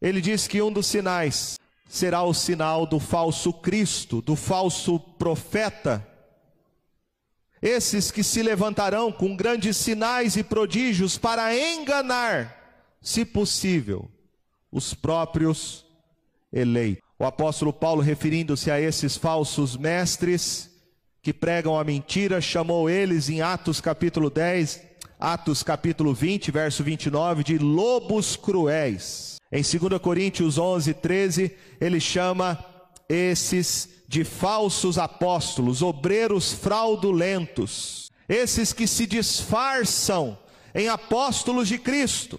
ele 0.00 0.22
diz 0.22 0.48
que 0.48 0.62
um 0.62 0.72
dos 0.72 0.86
sinais 0.86 1.58
será 1.86 2.22
o 2.22 2.32
sinal 2.32 2.86
do 2.86 2.98
falso 2.98 3.52
Cristo, 3.52 4.22
do 4.22 4.34
falso 4.34 4.98
profeta. 4.98 6.06
Esses 7.60 8.10
que 8.10 8.22
se 8.22 8.42
levantarão 8.42 9.12
com 9.12 9.36
grandes 9.36 9.76
sinais 9.76 10.34
e 10.34 10.42
prodígios 10.42 11.18
para 11.18 11.54
enganar, 11.54 12.88
se 13.02 13.24
possível, 13.24 14.10
os 14.72 14.94
próprios 14.94 15.84
eleitos. 16.50 17.03
O 17.24 17.26
apóstolo 17.26 17.72
Paulo, 17.72 18.02
referindo-se 18.02 18.70
a 18.70 18.78
esses 18.78 19.16
falsos 19.16 19.78
mestres 19.78 20.70
que 21.22 21.32
pregam 21.32 21.80
a 21.80 21.82
mentira, 21.82 22.38
chamou 22.38 22.90
eles 22.90 23.30
em 23.30 23.40
Atos 23.40 23.80
capítulo 23.80 24.28
10, 24.28 24.82
Atos 25.18 25.62
capítulo 25.62 26.12
20, 26.12 26.50
verso 26.50 26.84
29, 26.84 27.42
de 27.42 27.56
lobos 27.56 28.36
cruéis. 28.36 29.38
Em 29.50 29.62
2 29.62 29.98
Coríntios 30.02 30.58
11, 30.58 30.92
13, 30.92 31.56
ele 31.80 31.98
chama 31.98 32.62
esses 33.08 33.88
de 34.06 34.22
falsos 34.22 34.98
apóstolos, 34.98 35.80
obreiros 35.80 36.52
fraudulentos, 36.52 38.10
esses 38.28 38.70
que 38.70 38.86
se 38.86 39.06
disfarçam 39.06 40.38
em 40.74 40.88
apóstolos 40.88 41.68
de 41.68 41.78
Cristo, 41.78 42.38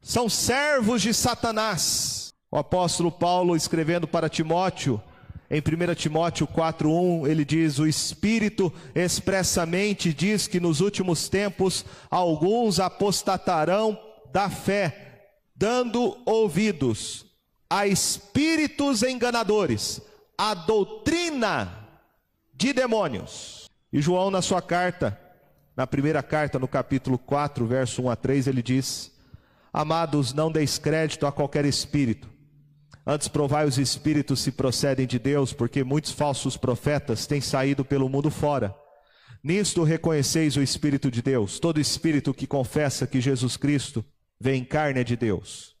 são 0.00 0.28
servos 0.28 1.02
de 1.02 1.12
Satanás. 1.12 2.23
O 2.54 2.58
apóstolo 2.58 3.10
Paulo, 3.10 3.56
escrevendo 3.56 4.06
para 4.06 4.28
Timóteo, 4.28 5.02
em 5.50 5.60
1 5.60 5.92
Timóteo 5.96 6.46
4:1, 6.46 7.26
ele 7.26 7.44
diz: 7.44 7.80
"O 7.80 7.86
Espírito 7.86 8.72
expressamente 8.94 10.14
diz 10.14 10.46
que 10.46 10.60
nos 10.60 10.80
últimos 10.80 11.28
tempos 11.28 11.84
alguns 12.08 12.78
apostatarão 12.78 13.98
da 14.32 14.48
fé, 14.48 15.32
dando 15.56 16.16
ouvidos 16.24 17.26
a 17.68 17.88
espíritos 17.88 19.02
enganadores, 19.02 20.00
a 20.38 20.54
doutrina 20.54 21.88
de 22.54 22.72
demônios. 22.72 23.68
E 23.92 24.00
João, 24.00 24.30
na 24.30 24.40
sua 24.40 24.62
carta, 24.62 25.20
na 25.76 25.88
primeira 25.88 26.22
carta, 26.22 26.56
no 26.56 26.68
capítulo 26.68 27.18
4, 27.18 27.66
verso 27.66 28.02
1 28.02 28.10
a 28.10 28.14
3, 28.14 28.46
ele 28.46 28.62
diz: 28.62 29.10
Amados, 29.72 30.32
não 30.32 30.52
deis 30.52 30.78
crédito 30.78 31.26
a 31.26 31.32
qualquer 31.32 31.64
espírito, 31.64 32.32
antes 33.06 33.28
provai 33.28 33.66
os 33.66 33.78
espíritos 33.78 34.40
se 34.40 34.52
procedem 34.52 35.06
de 35.06 35.18
Deus, 35.18 35.52
porque 35.52 35.84
muitos 35.84 36.12
falsos 36.12 36.56
profetas 36.56 37.26
têm 37.26 37.40
saído 37.40 37.84
pelo 37.84 38.08
mundo 38.08 38.30
fora. 38.30 38.74
Nisto 39.42 39.82
reconheceis 39.82 40.56
o 40.56 40.62
Espírito 40.62 41.10
de 41.10 41.20
Deus. 41.20 41.58
Todo 41.58 41.78
espírito 41.78 42.32
que 42.32 42.46
confessa 42.46 43.06
que 43.06 43.20
Jesus 43.20 43.58
Cristo 43.58 44.02
vem 44.40 44.64
carne 44.64 45.00
é 45.00 45.04
de 45.04 45.16
Deus. 45.16 45.74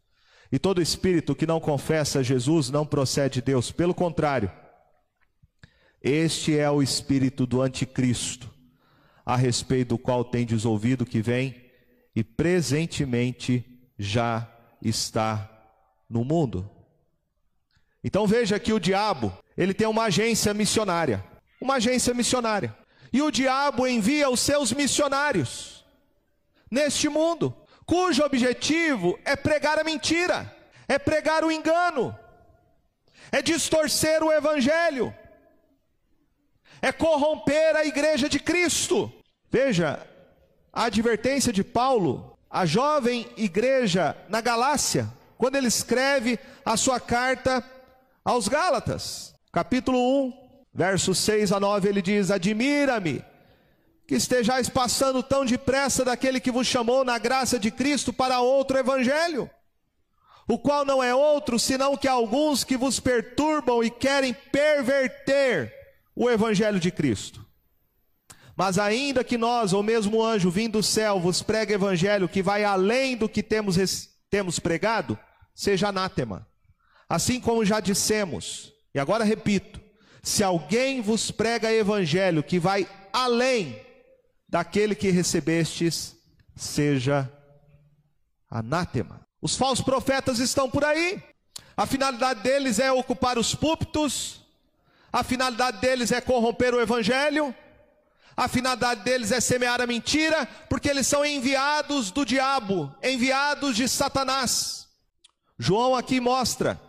E 0.52 0.58
todo 0.58 0.82
espírito 0.82 1.34
que 1.34 1.46
não 1.46 1.58
confessa 1.58 2.22
Jesus 2.22 2.70
não 2.70 2.86
procede 2.86 3.40
de 3.40 3.46
Deus, 3.46 3.72
pelo 3.72 3.94
contrário, 3.94 4.52
este 6.02 6.58
é 6.58 6.70
o 6.70 6.82
espírito 6.82 7.46
do 7.46 7.62
anticristo, 7.62 8.52
a 9.24 9.36
respeito 9.36 9.88
do 9.88 9.98
qual 9.98 10.24
tendes 10.24 10.64
ouvido 10.64 11.06
que 11.06 11.22
vem 11.22 11.64
e 12.14 12.22
presentemente 12.22 13.64
já 13.98 14.46
está 14.82 15.50
no 16.08 16.24
mundo. 16.24 16.70
Então 18.04 18.26
veja 18.26 18.60
que 18.60 18.72
o 18.72 18.78
diabo, 18.78 19.32
ele 19.56 19.72
tem 19.72 19.86
uma 19.86 20.04
agência 20.04 20.52
missionária, 20.52 21.24
uma 21.58 21.76
agência 21.76 22.12
missionária. 22.12 22.76
E 23.10 23.22
o 23.22 23.30
diabo 23.30 23.86
envia 23.86 24.28
os 24.28 24.40
seus 24.40 24.72
missionários 24.72 25.84
neste 26.70 27.08
mundo 27.08 27.56
cujo 27.86 28.22
objetivo 28.22 29.18
é 29.24 29.36
pregar 29.36 29.78
a 29.78 29.84
mentira, 29.84 30.54
é 30.88 30.98
pregar 30.98 31.44
o 31.44 31.52
engano, 31.52 32.16
é 33.30 33.42
distorcer 33.42 34.22
o 34.22 34.32
evangelho, 34.32 35.14
é 36.80 36.92
corromper 36.92 37.76
a 37.76 37.84
igreja 37.84 38.28
de 38.28 38.38
Cristo. 38.38 39.12
Veja 39.50 40.04
a 40.72 40.84
advertência 40.84 41.52
de 41.52 41.62
Paulo, 41.62 42.36
a 42.50 42.66
jovem 42.66 43.28
igreja 43.36 44.16
na 44.28 44.40
Galácia, 44.40 45.08
quando 45.38 45.56
ele 45.56 45.68
escreve 45.68 46.38
a 46.64 46.76
sua 46.76 46.98
carta 46.98 47.64
aos 48.24 48.48
Gálatas, 48.48 49.34
capítulo 49.52 49.98
1, 50.26 50.32
versos 50.72 51.18
6 51.18 51.52
a 51.52 51.60
9, 51.60 51.88
ele 51.88 52.00
diz: 52.00 52.30
Admira-me 52.30 53.22
que 54.06 54.14
estejais 54.14 54.68
passando 54.68 55.22
tão 55.22 55.44
depressa 55.44 56.04
daquele 56.04 56.40
que 56.40 56.50
vos 56.50 56.66
chamou 56.66 57.04
na 57.04 57.18
graça 57.18 57.58
de 57.58 57.70
Cristo 57.70 58.12
para 58.12 58.40
outro 58.40 58.78
evangelho, 58.78 59.50
o 60.48 60.58
qual 60.58 60.84
não 60.84 61.02
é 61.02 61.14
outro 61.14 61.58
senão 61.58 61.96
que 61.96 62.08
alguns 62.08 62.64
que 62.64 62.76
vos 62.76 62.98
perturbam 62.98 63.82
e 63.82 63.90
querem 63.90 64.34
perverter 64.52 65.72
o 66.16 66.30
evangelho 66.30 66.80
de 66.80 66.90
Cristo. 66.90 67.44
Mas 68.56 68.78
ainda 68.78 69.24
que 69.24 69.36
nós, 69.36 69.72
ou 69.72 69.82
mesmo 69.82 70.18
o 70.18 70.24
anjo 70.24 70.50
vindo 70.50 70.78
do 70.78 70.82
céu, 70.82 71.18
vos 71.18 71.42
pregue 71.42 71.72
evangelho 71.74 72.28
que 72.28 72.42
vai 72.42 72.62
além 72.62 73.16
do 73.16 73.28
que 73.28 73.42
temos, 73.42 73.76
temos 74.30 74.58
pregado, 74.58 75.18
seja 75.54 75.88
anátema. 75.88 76.46
Assim 77.14 77.40
como 77.40 77.64
já 77.64 77.78
dissemos, 77.78 78.72
e 78.92 78.98
agora 78.98 79.22
repito: 79.22 79.80
se 80.20 80.42
alguém 80.42 81.00
vos 81.00 81.30
prega 81.30 81.72
evangelho 81.72 82.42
que 82.42 82.58
vai 82.58 82.88
além 83.12 83.80
daquele 84.48 84.96
que 84.96 85.10
recebestes 85.10 86.16
seja 86.56 87.32
anátema. 88.50 89.24
Os 89.40 89.54
falsos 89.54 89.84
profetas 89.84 90.40
estão 90.40 90.68
por 90.68 90.84
aí. 90.84 91.22
A 91.76 91.86
finalidade 91.86 92.40
deles 92.40 92.80
é 92.80 92.90
ocupar 92.90 93.38
os 93.38 93.54
púlpitos, 93.54 94.40
a 95.12 95.22
finalidade 95.22 95.80
deles 95.80 96.10
é 96.10 96.20
corromper 96.20 96.74
o 96.74 96.80
evangelho, 96.80 97.54
a 98.36 98.48
finalidade 98.48 99.04
deles 99.04 99.30
é 99.30 99.40
semear 99.40 99.80
a 99.80 99.86
mentira, 99.86 100.46
porque 100.68 100.88
eles 100.88 101.06
são 101.06 101.24
enviados 101.24 102.10
do 102.10 102.24
diabo, 102.24 102.92
enviados 103.00 103.76
de 103.76 103.88
Satanás. 103.88 104.88
João 105.56 105.94
aqui 105.94 106.18
mostra, 106.18 106.80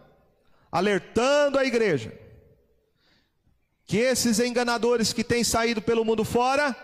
alertando 0.76 1.58
a 1.58 1.64
igreja, 1.64 2.12
que 3.86 3.96
esses 3.96 4.40
enganadores 4.40 5.14
que 5.14 5.24
têm 5.24 5.42
saído 5.42 5.82
pelo 5.82 6.04
mundo 6.04 6.26
fora, 6.26 6.76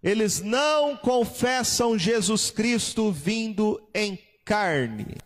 eles 0.00 0.40
não 0.40 0.96
confessam 0.96 1.98
Jesus 1.98 2.52
Cristo 2.52 3.10
vindo 3.10 3.82
em 3.92 4.16
carne. 4.44 5.16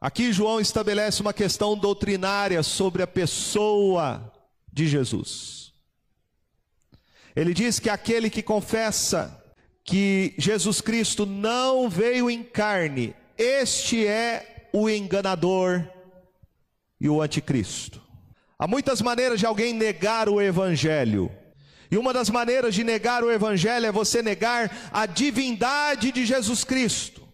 Aqui 0.00 0.32
João 0.32 0.60
estabelece 0.60 1.20
uma 1.20 1.32
questão 1.32 1.76
doutrinária 1.76 2.62
sobre 2.62 3.02
a 3.02 3.08
pessoa 3.08 4.32
de 4.72 4.86
Jesus. 4.86 5.72
Ele 7.34 7.52
diz 7.52 7.80
que 7.80 7.90
aquele 7.90 8.30
que 8.30 8.40
confessa 8.40 9.44
que 9.82 10.32
Jesus 10.38 10.80
Cristo 10.80 11.26
não 11.26 11.90
veio 11.90 12.30
em 12.30 12.44
carne, 12.44 13.16
este 13.36 14.06
é 14.06 14.68
o 14.72 14.88
enganador 14.88 15.97
e 17.00 17.08
o 17.08 17.20
anticristo. 17.22 18.02
Há 18.58 18.66
muitas 18.66 19.00
maneiras 19.00 19.38
de 19.38 19.46
alguém 19.46 19.72
negar 19.72 20.28
o 20.28 20.40
evangelho. 20.40 21.30
E 21.90 21.96
uma 21.96 22.12
das 22.12 22.28
maneiras 22.28 22.74
de 22.74 22.84
negar 22.84 23.24
o 23.24 23.30
Evangelho 23.30 23.86
é 23.86 23.92
você 23.92 24.22
negar 24.22 24.90
a 24.92 25.06
divindade 25.06 26.12
de 26.12 26.26
Jesus 26.26 26.62
Cristo. 26.62 27.26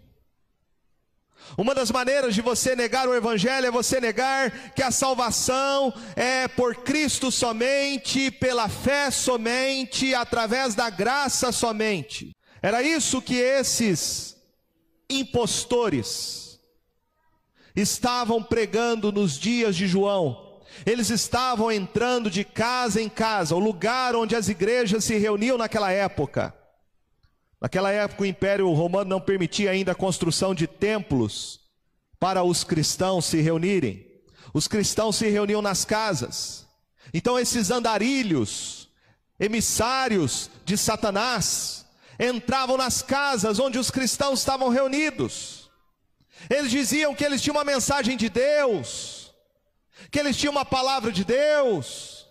Uma 1.58 1.74
das 1.74 1.90
maneiras 1.90 2.34
de 2.34 2.40
você 2.40 2.74
negar 2.74 3.08
o 3.08 3.14
Evangelho 3.14 3.66
é 3.66 3.70
você 3.70 4.00
negar 4.00 4.72
que 4.72 4.82
a 4.82 4.90
salvação 4.90 5.92
é 6.16 6.48
por 6.48 6.76
Cristo 6.76 7.30
somente, 7.30 8.30
pela 8.30 8.68
fé 8.68 9.10
somente, 9.10 10.14
através 10.14 10.74
da 10.74 10.88
graça 10.88 11.52
somente. 11.52 12.32
Era 12.62 12.82
isso 12.82 13.20
que 13.20 13.36
esses 13.36 14.36
impostores 15.10 16.43
estavam 17.74 18.42
pregando 18.42 19.10
nos 19.10 19.38
dias 19.38 19.74
de 19.74 19.86
João. 19.86 20.60
Eles 20.84 21.10
estavam 21.10 21.70
entrando 21.70 22.30
de 22.30 22.44
casa 22.44 23.00
em 23.00 23.08
casa, 23.08 23.54
o 23.54 23.58
lugar 23.58 24.14
onde 24.16 24.34
as 24.34 24.48
igrejas 24.48 25.04
se 25.04 25.16
reuniam 25.16 25.56
naquela 25.56 25.90
época. 25.90 26.54
Naquela 27.60 27.90
época, 27.90 28.22
o 28.22 28.26
Império 28.26 28.70
Romano 28.72 29.08
não 29.08 29.20
permitia 29.20 29.70
ainda 29.70 29.92
a 29.92 29.94
construção 29.94 30.54
de 30.54 30.66
templos 30.66 31.60
para 32.18 32.42
os 32.42 32.64
cristãos 32.64 33.24
se 33.24 33.40
reunirem. 33.40 34.06
Os 34.52 34.68
cristãos 34.68 35.16
se 35.16 35.28
reuniam 35.28 35.62
nas 35.62 35.84
casas. 35.84 36.66
Então, 37.12 37.38
esses 37.38 37.70
andarilhos, 37.70 38.88
emissários 39.38 40.50
de 40.64 40.76
Satanás, 40.76 41.86
entravam 42.18 42.76
nas 42.76 43.02
casas 43.02 43.58
onde 43.58 43.78
os 43.78 43.90
cristãos 43.90 44.40
estavam 44.40 44.68
reunidos. 44.68 45.63
Eles 46.50 46.70
diziam 46.70 47.14
que 47.14 47.24
eles 47.24 47.40
tinham 47.40 47.56
uma 47.56 47.64
mensagem 47.64 48.16
de 48.16 48.28
Deus, 48.28 49.32
que 50.10 50.18
eles 50.18 50.36
tinham 50.36 50.52
uma 50.52 50.64
palavra 50.64 51.10
de 51.10 51.24
Deus, 51.24 52.26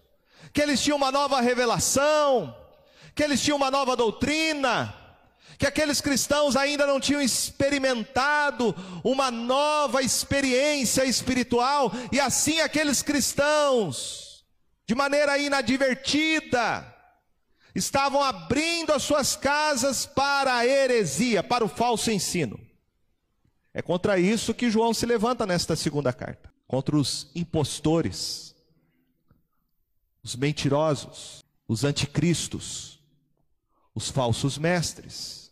que 0.52 0.62
eles 0.62 0.82
tinham 0.82 0.98
uma 0.98 1.12
nova 1.12 1.42
revelação, 1.42 2.56
que 3.16 3.24
eles 3.24 3.42
tinham 3.42 3.58
uma 3.58 3.72
nova 3.72 3.96
doutrina, 3.96 4.94
que 5.58 5.68
aqueles 5.68 6.02
cristãos 6.02 6.56
ainda 6.56 6.86
não 6.86 7.00
tinham 7.00 7.22
experimentado 7.22 8.76
uma 9.04 9.32
nova 9.32 10.02
experiência 10.02 11.06
espiritual, 11.06 11.92
e 12.12 12.20
assim 12.20 12.60
aqueles 12.60 13.02
cristãos, 13.02 14.46
de 14.86 14.94
maneira 14.94 15.38
inadvertida, 15.38 16.94
estavam 17.74 18.22
abrindo 18.22 18.94
as 18.94 19.04
suas 19.04 19.36
casas 19.36 20.06
para 20.06 20.56
a 20.56 20.68
heresia, 20.68 21.42
para 21.42 21.66
o 21.66 21.70
falso 21.70 22.12
ensino. 22.12 22.60
É 23.74 23.82
contra 23.82 24.20
isso 24.20 24.54
que 24.54 24.70
João 24.70 24.94
se 24.94 25.06
levanta 25.06 25.46
nesta 25.46 25.76
segunda 25.76 26.14
carta 26.14 26.54
contra 26.68 26.96
os 26.96 27.30
impostores, 27.36 28.56
os 30.24 30.36
mentirosos, 30.36 31.44
os 31.68 31.84
anticristos, 31.84 33.00
os 33.94 34.10
falsos 34.10 34.58
mestres. 34.58 35.52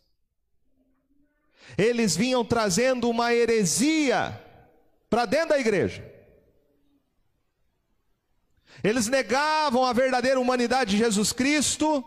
Eles 1.78 2.16
vinham 2.16 2.44
trazendo 2.44 3.10
uma 3.10 3.34
heresia 3.34 4.40
para 5.10 5.26
dentro 5.26 5.50
da 5.50 5.60
igreja. 5.60 6.10
Eles 8.84 9.08
negavam 9.08 9.86
a 9.86 9.94
verdadeira 9.94 10.40
humanidade 10.40 10.92
de 10.92 10.98
Jesus 10.98 11.32
Cristo, 11.32 12.04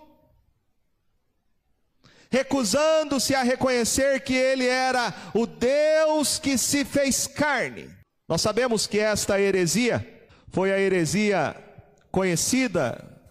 recusando-se 2.35 3.33
a 3.33 3.45
reconhecer 3.45 4.21
que 4.23 4.35
ele 4.35 4.67
era 4.67 5.15
o 5.33 5.47
Deus 5.47 6.37
que 6.37 6.59
se 6.59 6.85
fez 6.85 7.29
carne. 7.29 7.89
Nós 8.29 8.41
sabemos 8.41 8.89
que 8.89 8.99
esta 8.99 9.41
heresia 9.41 10.05
foi 10.49 10.73
a 10.73 10.81
heresia 10.81 11.55
conhecida 12.11 13.23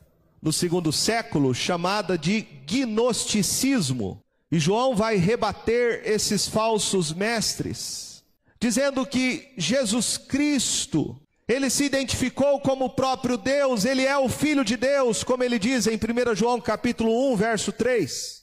no 0.41 0.53
segundo 0.53 0.93
século, 0.93 1.53
chamada 1.53 2.17
de 2.17 2.47
gnosticismo. 2.65 4.21
E 4.49 4.57
João 4.57 4.95
vai 4.95 5.17
rebater 5.17 6.03
esses 6.05 6.47
falsos 6.47 7.11
mestres, 7.11 8.23
dizendo 8.57 9.05
que 9.05 9.51
Jesus 9.57 10.17
Cristo 10.17 11.19
ele 11.45 11.69
se 11.69 11.83
identificou 11.83 12.61
como 12.61 12.85
o 12.85 12.89
próprio 12.89 13.37
Deus, 13.37 13.83
ele 13.83 14.05
é 14.05 14.17
o 14.17 14.29
Filho 14.29 14.63
de 14.63 14.77
Deus, 14.77 15.25
como 15.25 15.43
ele 15.43 15.59
diz 15.59 15.87
em 15.87 15.97
1 15.97 16.35
João 16.35 16.61
capítulo 16.61 17.33
1, 17.33 17.35
verso 17.35 17.73
3. 17.73 18.42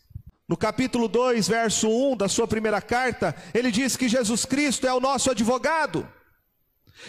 No 0.50 0.56
capítulo 0.56 1.06
2, 1.06 1.46
verso 1.46 1.88
1 1.88 2.16
da 2.16 2.28
sua 2.28 2.44
primeira 2.44 2.82
carta, 2.82 3.36
ele 3.54 3.70
diz 3.70 3.96
que 3.96 4.08
Jesus 4.08 4.44
Cristo 4.44 4.84
é 4.84 4.92
o 4.92 4.98
nosso 4.98 5.30
advogado, 5.30 6.04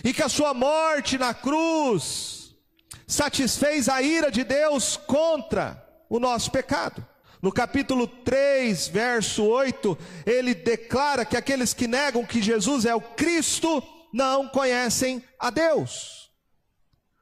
e 0.03 0.13
que 0.13 0.21
a 0.21 0.29
sua 0.29 0.53
morte 0.53 1.17
na 1.17 1.33
cruz 1.33 2.55
satisfez 3.07 3.89
a 3.89 3.99
ira 3.99 4.29
de 4.29 4.43
Deus 4.43 4.95
contra 4.95 5.83
o 6.07 6.19
nosso 6.19 6.51
pecado. 6.51 7.03
No 7.41 7.51
capítulo 7.51 8.05
3, 8.05 8.89
verso 8.89 9.43
8, 9.43 9.97
ele 10.23 10.53
declara 10.53 11.25
que 11.25 11.35
aqueles 11.35 11.73
que 11.73 11.87
negam 11.87 12.23
que 12.23 12.43
Jesus 12.43 12.85
é 12.85 12.93
o 12.93 13.01
Cristo, 13.01 13.81
não 14.13 14.47
conhecem 14.47 15.23
a 15.39 15.49
Deus. 15.49 16.20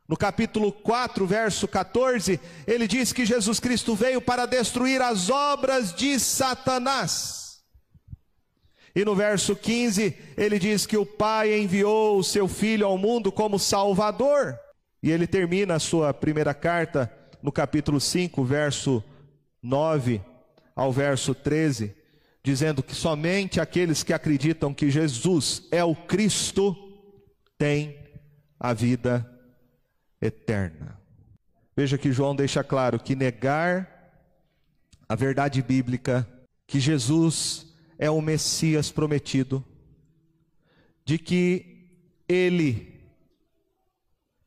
No 0.10 0.18
capítulo 0.18 0.72
4, 0.72 1.24
verso 1.28 1.68
14, 1.68 2.40
ele 2.66 2.88
diz 2.88 3.14
que 3.14 3.28
Jesus 3.28 3.60
Cristo 3.60 3.94
veio 3.94 4.20
para 4.20 4.48
destruir 4.48 5.00
as 5.04 5.30
obras 5.30 5.94
de 5.94 6.20
Satanás. 6.20 7.60
E 8.96 9.06
no 9.06 9.16
verso 9.16 9.56
15, 9.56 10.18
ele 10.36 10.58
diz 10.58 10.88
que 10.88 10.98
o 10.98 11.06
Pai 11.06 11.62
enviou 11.62 12.18
o 12.18 12.24
seu 12.24 12.48
Filho 12.48 12.88
ao 12.88 12.98
mundo 12.98 13.32
como 13.32 13.60
Salvador. 13.60 14.60
E 15.04 15.12
ele 15.12 15.28
termina 15.28 15.76
a 15.76 15.80
sua 15.80 16.12
primeira 16.12 16.56
carta 16.56 17.16
no 17.40 17.52
capítulo 17.52 18.02
5, 18.02 18.44
verso 18.44 19.04
9 19.62 20.24
ao 20.76 20.92
verso 20.92 21.36
13, 21.36 21.96
dizendo 22.44 22.82
que 22.82 22.96
somente 22.96 23.62
aqueles 23.62 24.02
que 24.02 24.12
acreditam 24.12 24.74
que 24.74 24.90
Jesus 24.90 25.68
é 25.72 25.84
o 25.84 25.94
Cristo 25.94 26.76
têm 27.60 27.96
a 28.60 28.74
vida 28.74 29.20
eterna. 29.20 29.39
Veja 31.76 31.98
que 31.98 32.12
João 32.12 32.36
deixa 32.36 32.64
claro 32.64 33.00
que 33.00 33.16
negar 33.16 33.88
a 35.08 35.16
verdade 35.16 35.62
bíblica, 35.62 36.28
que 36.68 36.80
Jesus 36.80 37.74
é 37.98 38.10
o 38.10 38.22
Messias 38.22 38.92
prometido, 38.92 39.64
de 41.06 41.18
que 41.18 41.88
ele 42.28 43.00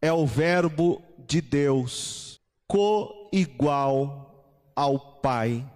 é 0.00 0.12
o 0.12 0.26
Verbo 0.26 1.02
de 1.26 1.40
Deus, 1.40 2.40
co-igual 2.66 4.72
ao 4.76 4.98
Pai, 4.98 5.68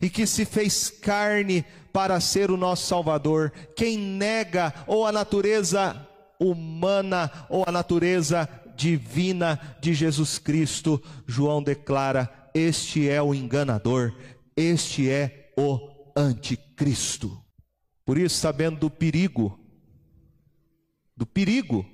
e 0.00 0.10
que 0.10 0.26
se 0.26 0.44
fez 0.44 0.90
carne 0.90 1.64
para 1.92 2.20
ser 2.20 2.50
o 2.50 2.56
nosso 2.56 2.86
Salvador. 2.86 3.52
Quem 3.76 3.96
nega 3.96 4.74
ou 4.86 5.06
a 5.06 5.12
natureza 5.12 6.08
humana 6.40 7.30
ou 7.48 7.64
a 7.66 7.70
natureza 7.70 8.48
divina 8.76 9.76
de 9.80 9.94
Jesus 9.94 10.38
Cristo, 10.38 11.02
João 11.26 11.62
declara: 11.62 12.50
este 12.54 13.08
é 13.08 13.20
o 13.20 13.34
enganador, 13.34 14.14
este 14.56 15.10
é 15.10 15.52
o 15.56 16.12
anticristo. 16.16 17.42
Por 18.04 18.18
isso, 18.18 18.36
sabendo 18.36 18.78
do 18.80 18.90
perigo, 18.90 19.58
do 21.16 21.26
perigo, 21.26 21.84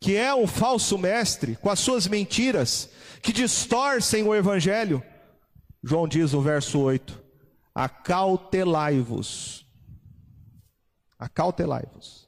que 0.00 0.14
é 0.16 0.34
um 0.34 0.46
falso 0.46 0.98
mestre 0.98 1.56
com 1.56 1.70
as 1.70 1.80
suas 1.80 2.06
mentiras, 2.06 2.90
que 3.22 3.32
distorcem 3.32 4.22
o 4.22 4.34
evangelho, 4.34 5.02
João 5.82 6.06
diz 6.06 6.32
no 6.32 6.40
verso 6.40 6.78
8: 6.78 7.22
acautelai-vos, 7.74 9.66
acautelai-vos. 11.18 12.23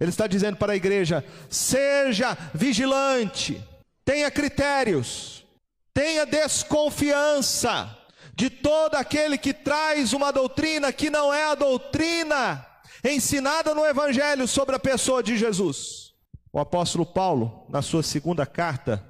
Ele 0.00 0.10
está 0.10 0.26
dizendo 0.26 0.56
para 0.56 0.72
a 0.72 0.76
igreja: 0.76 1.24
seja 1.48 2.36
vigilante, 2.52 3.62
tenha 4.04 4.30
critérios, 4.30 5.44
tenha 5.92 6.26
desconfiança 6.26 7.96
de 8.34 8.50
todo 8.50 8.96
aquele 8.96 9.38
que 9.38 9.54
traz 9.54 10.12
uma 10.12 10.32
doutrina 10.32 10.92
que 10.92 11.08
não 11.08 11.32
é 11.32 11.44
a 11.44 11.54
doutrina 11.54 12.66
ensinada 13.04 13.74
no 13.74 13.84
Evangelho 13.84 14.48
sobre 14.48 14.74
a 14.74 14.78
pessoa 14.78 15.22
de 15.22 15.36
Jesus. 15.36 16.12
O 16.52 16.58
apóstolo 16.58 17.06
Paulo, 17.06 17.66
na 17.68 17.82
sua 17.82 18.02
segunda 18.02 18.46
carta 18.46 19.04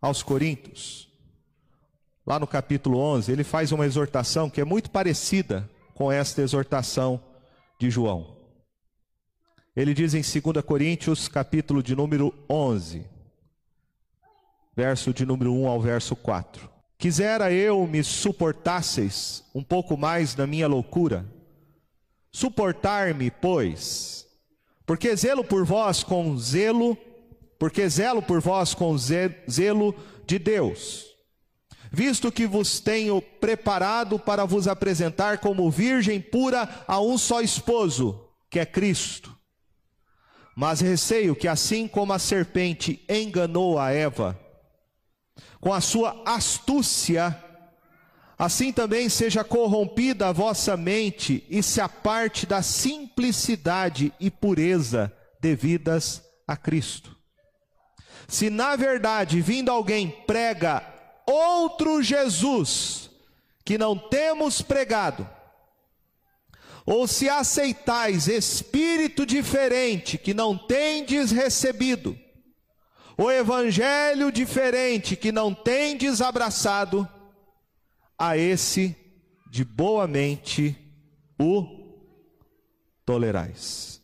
aos 0.00 0.22
Coríntios, 0.22 1.08
lá 2.26 2.38
no 2.38 2.46
capítulo 2.46 2.98
11, 2.98 3.30
ele 3.30 3.44
faz 3.44 3.72
uma 3.72 3.86
exortação 3.86 4.50
que 4.50 4.60
é 4.60 4.64
muito 4.64 4.90
parecida 4.90 5.68
com 5.94 6.10
esta 6.10 6.42
exortação 6.42 7.20
de 7.78 7.90
João. 7.90 8.35
Ele 9.76 9.92
diz 9.92 10.14
em 10.14 10.22
2 10.22 10.64
Coríntios, 10.64 11.28
capítulo 11.28 11.82
de 11.82 11.94
número 11.94 12.32
11, 12.48 13.04
verso 14.74 15.12
de 15.12 15.26
número 15.26 15.52
1 15.52 15.68
ao 15.68 15.78
verso 15.78 16.16
4. 16.16 16.70
Quisera 16.96 17.52
eu 17.52 17.86
me 17.86 18.02
suportasseis 18.02 19.44
um 19.54 19.62
pouco 19.62 19.98
mais 19.98 20.34
na 20.34 20.46
minha 20.46 20.66
loucura. 20.66 21.26
Suportar-me, 22.32 23.30
pois, 23.30 24.26
porque 24.86 25.14
zelo 25.14 25.44
por 25.44 25.66
vós 25.66 26.02
com 26.02 26.38
zelo, 26.38 26.96
porque 27.58 27.86
zelo 27.86 28.22
por 28.22 28.40
vós 28.40 28.72
com 28.72 28.96
zelo 28.96 29.94
de 30.26 30.38
Deus 30.38 31.14
visto 31.92 32.32
que 32.32 32.46
vos 32.46 32.80
tenho 32.80 33.22
preparado 33.22 34.18
para 34.18 34.44
vos 34.44 34.68
apresentar 34.68 35.38
como 35.38 35.70
virgem 35.70 36.20
pura 36.20 36.84
a 36.86 37.00
um 37.00 37.16
só 37.16 37.40
esposo, 37.40 38.28
que 38.50 38.58
é 38.58 38.66
Cristo. 38.66 39.35
Mas 40.56 40.80
receio 40.80 41.36
que, 41.36 41.46
assim 41.46 41.86
como 41.86 42.12
a 42.12 42.18
serpente 42.18 43.04
enganou 43.08 43.78
a 43.78 43.92
Eva, 43.92 44.40
com 45.60 45.72
a 45.72 45.80
sua 45.80 46.22
astúcia, 46.24 47.44
Assim 48.38 48.70
também 48.70 49.08
seja 49.08 49.42
corrompida 49.42 50.28
a 50.28 50.32
vossa 50.32 50.76
mente 50.76 51.42
e 51.48 51.62
se 51.62 51.80
aparte 51.80 52.44
da 52.44 52.60
simplicidade 52.60 54.12
e 54.20 54.30
pureza 54.30 55.10
devidas 55.40 56.22
a 56.46 56.54
Cristo. 56.54 57.16
Se 58.28 58.50
na 58.50 58.76
verdade 58.76 59.40
vindo 59.40 59.70
alguém 59.70 60.10
prega 60.26 60.82
outro 61.26 62.02
Jesus 62.02 63.08
que 63.64 63.78
não 63.78 63.96
temos 63.96 64.60
pregado, 64.60 65.26
ou 66.86 67.08
se 67.08 67.28
aceitais 67.28 68.28
espírito 68.28 69.26
diferente 69.26 70.16
que 70.16 70.32
não 70.32 70.56
tendes 70.56 71.32
recebido, 71.32 72.16
o 73.18 73.28
evangelho 73.28 74.30
diferente 74.30 75.16
que 75.16 75.32
não 75.32 75.52
tendes 75.52 76.20
abraçado, 76.20 77.08
a 78.16 78.36
esse 78.36 78.96
de 79.50 79.64
boa 79.64 80.06
mente 80.06 80.76
o 81.38 81.66
tolerais. 83.04 84.02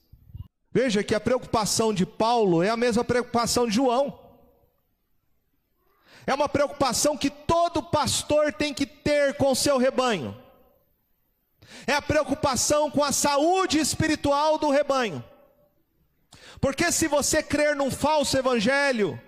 Veja 0.73 1.05
que 1.05 1.15
a 1.15 1.21
preocupação 1.21 1.95
de 1.95 2.05
Paulo 2.05 2.63
é 2.63 2.71
a 2.71 2.77
mesma 2.77 3.05
preocupação 3.05 3.67
de 3.67 3.75
João. 3.75 4.19
É 6.27 6.35
uma 6.35 6.49
preocupação 6.49 7.17
que 7.17 7.31
todo 7.31 7.83
pastor 7.83 8.53
tem 8.53 8.73
que 8.73 8.87
ter 8.87 9.35
com 9.35 9.55
seu 9.55 9.77
rebanho. 9.77 10.42
É 11.87 11.95
a 11.95 12.03
preocupação 12.03 12.91
com 12.91 13.03
a 13.03 13.13
saúde 13.13 13.79
espiritual 13.79 14.59
do 14.59 14.71
rebanho. 14.71 15.25
Porque 16.61 16.93
se 16.93 17.09
você 17.09 17.43
crer 17.43 17.75
num 17.75 17.91
falso 17.91 18.37
evangelho, 18.39 19.21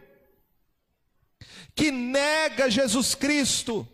que 1.74 1.90
nega 1.90 2.70
Jesus 2.70 3.14
Cristo, 3.14 3.87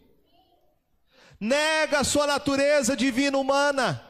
nega 1.40 2.00
a 2.00 2.04
sua 2.04 2.26
natureza 2.26 2.94
divina 2.94 3.38
humana, 3.38 4.09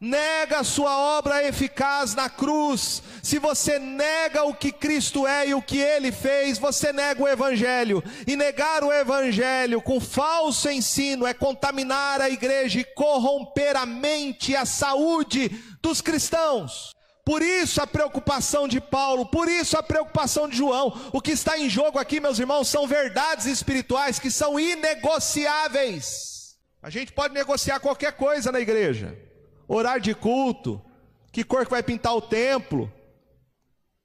nega 0.00 0.64
sua 0.64 0.96
obra 1.18 1.46
eficaz 1.46 2.14
na 2.14 2.30
cruz, 2.30 3.02
se 3.22 3.38
você 3.38 3.78
nega 3.78 4.44
o 4.44 4.54
que 4.54 4.72
Cristo 4.72 5.26
é 5.26 5.48
e 5.48 5.54
o 5.54 5.60
que 5.60 5.76
ele 5.78 6.10
fez, 6.10 6.58
você 6.58 6.90
nega 6.90 7.22
o 7.22 7.28
Evangelho. 7.28 8.02
E 8.26 8.34
negar 8.34 8.82
o 8.82 8.90
Evangelho 8.90 9.82
com 9.82 10.00
falso 10.00 10.70
ensino 10.70 11.26
é 11.26 11.34
contaminar 11.34 12.22
a 12.22 12.30
igreja 12.30 12.80
e 12.80 12.84
corromper 12.84 13.76
a 13.76 13.84
mente 13.84 14.52
e 14.52 14.56
a 14.56 14.64
saúde 14.64 15.50
dos 15.82 16.00
cristãos. 16.00 16.92
Por 17.22 17.42
isso 17.42 17.82
a 17.82 17.86
preocupação 17.86 18.66
de 18.66 18.80
Paulo, 18.80 19.26
por 19.26 19.46
isso 19.48 19.76
a 19.76 19.82
preocupação 19.82 20.48
de 20.48 20.56
João. 20.56 20.98
O 21.12 21.20
que 21.20 21.32
está 21.32 21.58
em 21.58 21.68
jogo 21.68 21.98
aqui, 21.98 22.18
meus 22.18 22.38
irmãos, 22.38 22.68
são 22.68 22.88
verdades 22.88 23.44
espirituais 23.44 24.18
que 24.18 24.30
são 24.30 24.58
inegociáveis. 24.58 26.56
A 26.82 26.88
gente 26.88 27.12
pode 27.12 27.34
negociar 27.34 27.78
qualquer 27.78 28.12
coisa 28.12 28.50
na 28.50 28.58
igreja. 28.58 29.29
Horário 29.72 30.02
de 30.02 30.16
culto, 30.16 30.84
que 31.30 31.44
cor 31.44 31.64
que 31.64 31.70
vai 31.70 31.80
pintar 31.80 32.12
o 32.16 32.20
templo, 32.20 32.92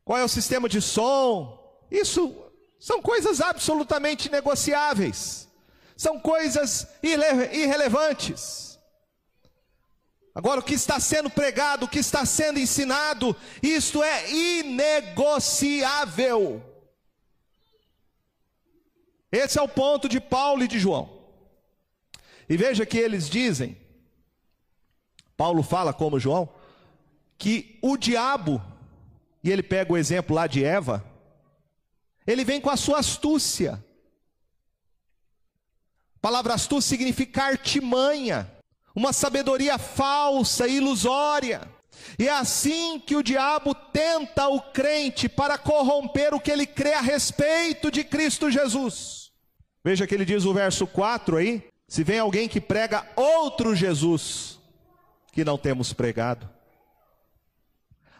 qual 0.03 0.19
é 0.19 0.23
o 0.23 0.29
sistema 0.29 0.69
de 0.69 0.79
som. 0.79 1.59
Isso 1.89 2.35
são 2.79 3.01
coisas 3.01 3.41
absolutamente 3.41 4.31
negociáveis. 4.31 5.49
São 5.97 6.19
coisas 6.19 6.87
irre 7.01 7.51
irrelevantes. 7.51 8.77
Agora, 10.35 10.59
o 10.59 10.63
que 10.63 10.75
está 10.75 10.99
sendo 10.99 11.31
pregado, 11.31 11.87
o 11.87 11.89
que 11.89 11.97
está 11.97 12.23
sendo 12.27 12.59
ensinado, 12.59 13.35
isto 13.63 14.03
é 14.03 14.31
inegociável. 14.31 16.61
Esse 19.31 19.57
é 19.57 19.61
o 19.63 19.67
ponto 19.67 20.07
de 20.07 20.19
Paulo 20.19 20.63
e 20.63 20.67
de 20.67 20.77
João. 20.77 21.25
E 22.47 22.55
veja 22.55 22.85
que 22.85 22.99
eles 22.99 23.27
dizem, 23.27 23.83
Paulo 25.37 25.61
fala 25.63 25.93
como 25.93 26.19
João, 26.19 26.49
que 27.37 27.77
o 27.81 27.97
diabo, 27.97 28.61
e 29.43 29.51
ele 29.51 29.63
pega 29.63 29.91
o 29.91 29.97
exemplo 29.97 30.35
lá 30.35 30.47
de 30.47 30.63
Eva, 30.63 31.03
ele 32.25 32.43
vem 32.43 32.61
com 32.61 32.69
a 32.69 32.77
sua 32.77 32.99
astúcia. 32.99 33.83
A 36.15 36.19
palavra 36.21 36.53
astúcia 36.53 36.89
significa 36.89 37.43
artimanha, 37.43 38.51
uma 38.95 39.13
sabedoria 39.13 39.77
falsa, 39.77 40.67
ilusória. 40.67 41.61
E 42.17 42.27
é 42.27 42.31
assim 42.31 42.99
que 42.99 43.15
o 43.15 43.23
diabo 43.23 43.75
tenta 43.75 44.47
o 44.47 44.61
crente 44.61 45.27
para 45.27 45.57
corromper 45.57 46.33
o 46.33 46.39
que 46.39 46.51
ele 46.51 46.65
crê 46.65 46.93
a 46.93 47.01
respeito 47.01 47.91
de 47.91 48.03
Cristo 48.03 48.49
Jesus. 48.49 49.31
Veja 49.83 50.07
que 50.07 50.15
ele 50.15 50.25
diz 50.25 50.45
o 50.45 50.53
verso 50.53 50.87
4 50.87 51.37
aí: 51.37 51.67
se 51.87 52.03
vem 52.03 52.19
alguém 52.19 52.47
que 52.47 52.61
prega 52.61 53.07
outro 53.15 53.75
Jesus 53.75 54.54
que 55.35 55.43
não 55.43 55.57
temos 55.57 55.91
pregado, 55.91 56.49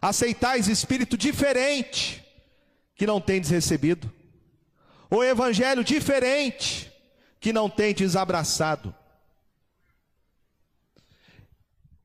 aceitais 0.01 0.67
espírito 0.67 1.17
diferente 1.17 2.21
que 2.93 3.07
não 3.07 3.21
tendes 3.21 3.49
recebido, 3.49 4.11
o 5.09 5.23
evangelho 5.23 5.81
diferente 5.81 6.91
que 7.39 7.53
não 7.53 7.69
tendes 7.69 8.17
abraçado. 8.17 8.93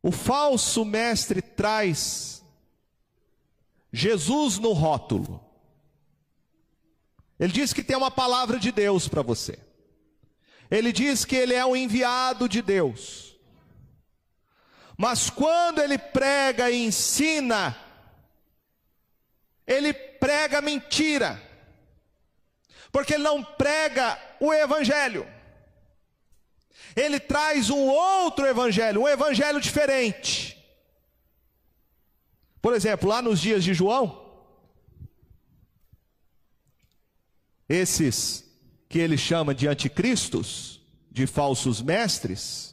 O 0.01 0.13
falso 0.13 0.85
mestre 0.85 1.43
traz 1.43 2.45
Jesus 3.93 4.59
no 4.59 4.73
rótulo. 4.73 5.45
Ele 7.37 7.53
diz 7.53 7.73
que 7.73 7.83
tem 7.83 7.97
uma 7.97 8.13
palavra 8.13 8.61
de 8.61 8.71
Deus 8.71 9.09
para 9.09 9.23
você. 9.23 9.59
Ele 10.71 10.93
diz 10.93 11.25
que 11.25 11.35
ele 11.35 11.55
é 11.55 11.67
o 11.67 11.75
enviado 11.75 12.49
de 12.49 12.63
Deus. 12.63 13.30
Mas 15.01 15.31
quando 15.31 15.81
ele 15.81 15.97
prega 15.97 16.71
e 16.71 16.85
ensina, 16.85 17.75
ele 19.67 19.95
prega 19.95 20.61
mentira. 20.61 21.43
Porque 22.93 23.15
ele 23.15 23.23
não 23.23 23.43
prega 23.43 24.21
o 24.39 24.53
evangelho. 24.53 25.27
Ele 26.95 27.19
traz 27.19 27.71
um 27.71 27.89
outro 27.89 28.47
evangelho, 28.47 29.01
um 29.01 29.09
evangelho 29.09 29.59
diferente. 29.59 30.63
Por 32.61 32.75
exemplo, 32.75 33.09
lá 33.09 33.23
nos 33.23 33.41
dias 33.41 33.65
de 33.65 33.73
João, 33.73 34.31
esses 37.67 38.45
que 38.87 38.99
ele 38.99 39.17
chama 39.17 39.55
de 39.55 39.67
anticristos, 39.67 40.79
de 41.11 41.27
falsos 41.27 41.81
mestres, 41.81 42.71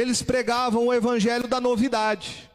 eles 0.00 0.22
pregavam 0.22 0.86
o 0.86 0.94
evangelho 0.94 1.46
da 1.46 1.60
novidade. 1.60 2.50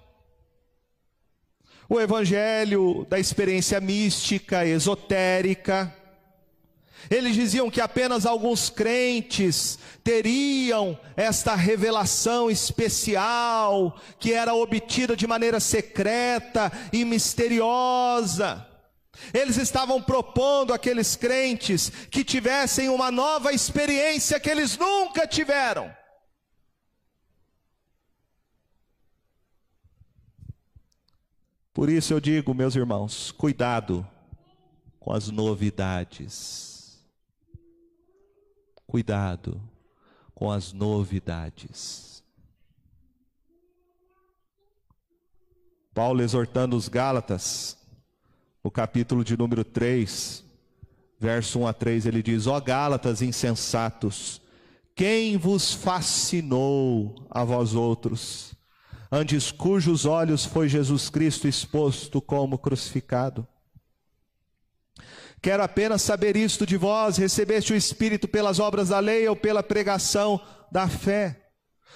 O 1.88 2.00
evangelho 2.00 3.06
da 3.08 3.20
experiência 3.20 3.80
mística, 3.80 4.66
esotérica. 4.66 5.94
Eles 7.10 7.36
diziam 7.36 7.70
que 7.70 7.80
apenas 7.80 8.26
alguns 8.26 8.72
crentes 8.72 9.78
teriam 10.04 11.00
esta 11.16 11.54
revelação 11.54 12.50
especial, 12.50 13.96
que 14.20 14.34
era 14.34 14.56
obtida 14.56 15.16
de 15.16 15.28
maneira 15.28 15.60
secreta 15.60 16.72
e 16.92 17.06
misteriosa. 17.06 18.66
Eles 19.32 19.58
estavam 19.58 20.02
propondo 20.02 20.74
àqueles 20.74 21.16
crentes 21.16 21.92
que 22.10 22.24
tivessem 22.24 22.90
uma 22.90 23.12
nova 23.12 23.54
experiência 23.54 24.40
que 24.40 24.50
eles 24.50 24.76
nunca 24.78 25.28
tiveram. 25.28 25.94
Por 31.76 31.90
isso 31.90 32.14
eu 32.14 32.22
digo, 32.22 32.54
meus 32.54 32.74
irmãos, 32.74 33.32
cuidado 33.32 34.08
com 34.98 35.12
as 35.12 35.30
novidades. 35.30 37.06
Cuidado 38.88 39.62
com 40.34 40.50
as 40.50 40.72
novidades. 40.72 42.24
Paulo 45.94 46.22
exortando 46.22 46.78
os 46.78 46.88
Gálatas 46.88 47.78
no 48.64 48.72
capítulo 48.72 49.22
de 49.22 49.36
número 49.36 49.66
3, 49.66 50.46
verso 51.20 51.60
1 51.60 51.68
a 51.68 51.74
3, 51.74 52.06
ele 52.06 52.24
diz: 52.24 52.48
Ó 52.48 52.58
Gálatas 52.62 53.22
insensatos, 53.22 54.42
quem 54.96 55.36
vos 55.36 55.74
fascinou 55.74 57.28
a 57.30 57.44
vós 57.44 57.76
outros, 57.76 58.55
antes 59.16 59.50
cujos 59.50 60.06
olhos 60.06 60.44
foi 60.44 60.68
Jesus 60.68 61.10
Cristo 61.10 61.48
exposto 61.48 62.22
como 62.22 62.58
crucificado? 62.58 63.48
Quero 65.42 65.64
apenas 65.64 66.02
saber 66.02 66.36
isto 66.36 66.66
de 66.66 66.76
vós: 66.76 67.18
recebeste 67.18 67.72
o 67.72 67.76
Espírito 67.76 68.28
pelas 68.28 68.60
obras 68.60 68.90
da 68.90 69.00
lei 69.00 69.28
ou 69.28 69.36
pela 69.36 69.64
pregação 69.64 70.42
da 70.72 70.90
fé? 70.90 71.50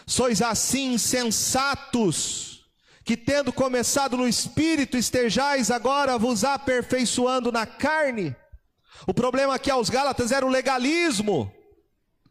Sois 0.07 0.41
assim 0.41 0.93
insensatos 0.93 2.49
que 3.03 3.17
tendo 3.17 3.51
começado 3.51 4.15
no 4.15 4.27
espírito, 4.27 4.95
estejais 4.95 5.71
agora 5.71 6.15
vos 6.17 6.43
aperfeiçoando 6.43 7.51
na 7.51 7.65
carne. 7.65 8.35
O 9.07 9.13
problema 9.13 9.55
aqui 9.55 9.71
aos 9.71 9.89
Gálatas 9.89 10.31
era 10.31 10.45
o 10.45 10.49
legalismo, 10.49 11.51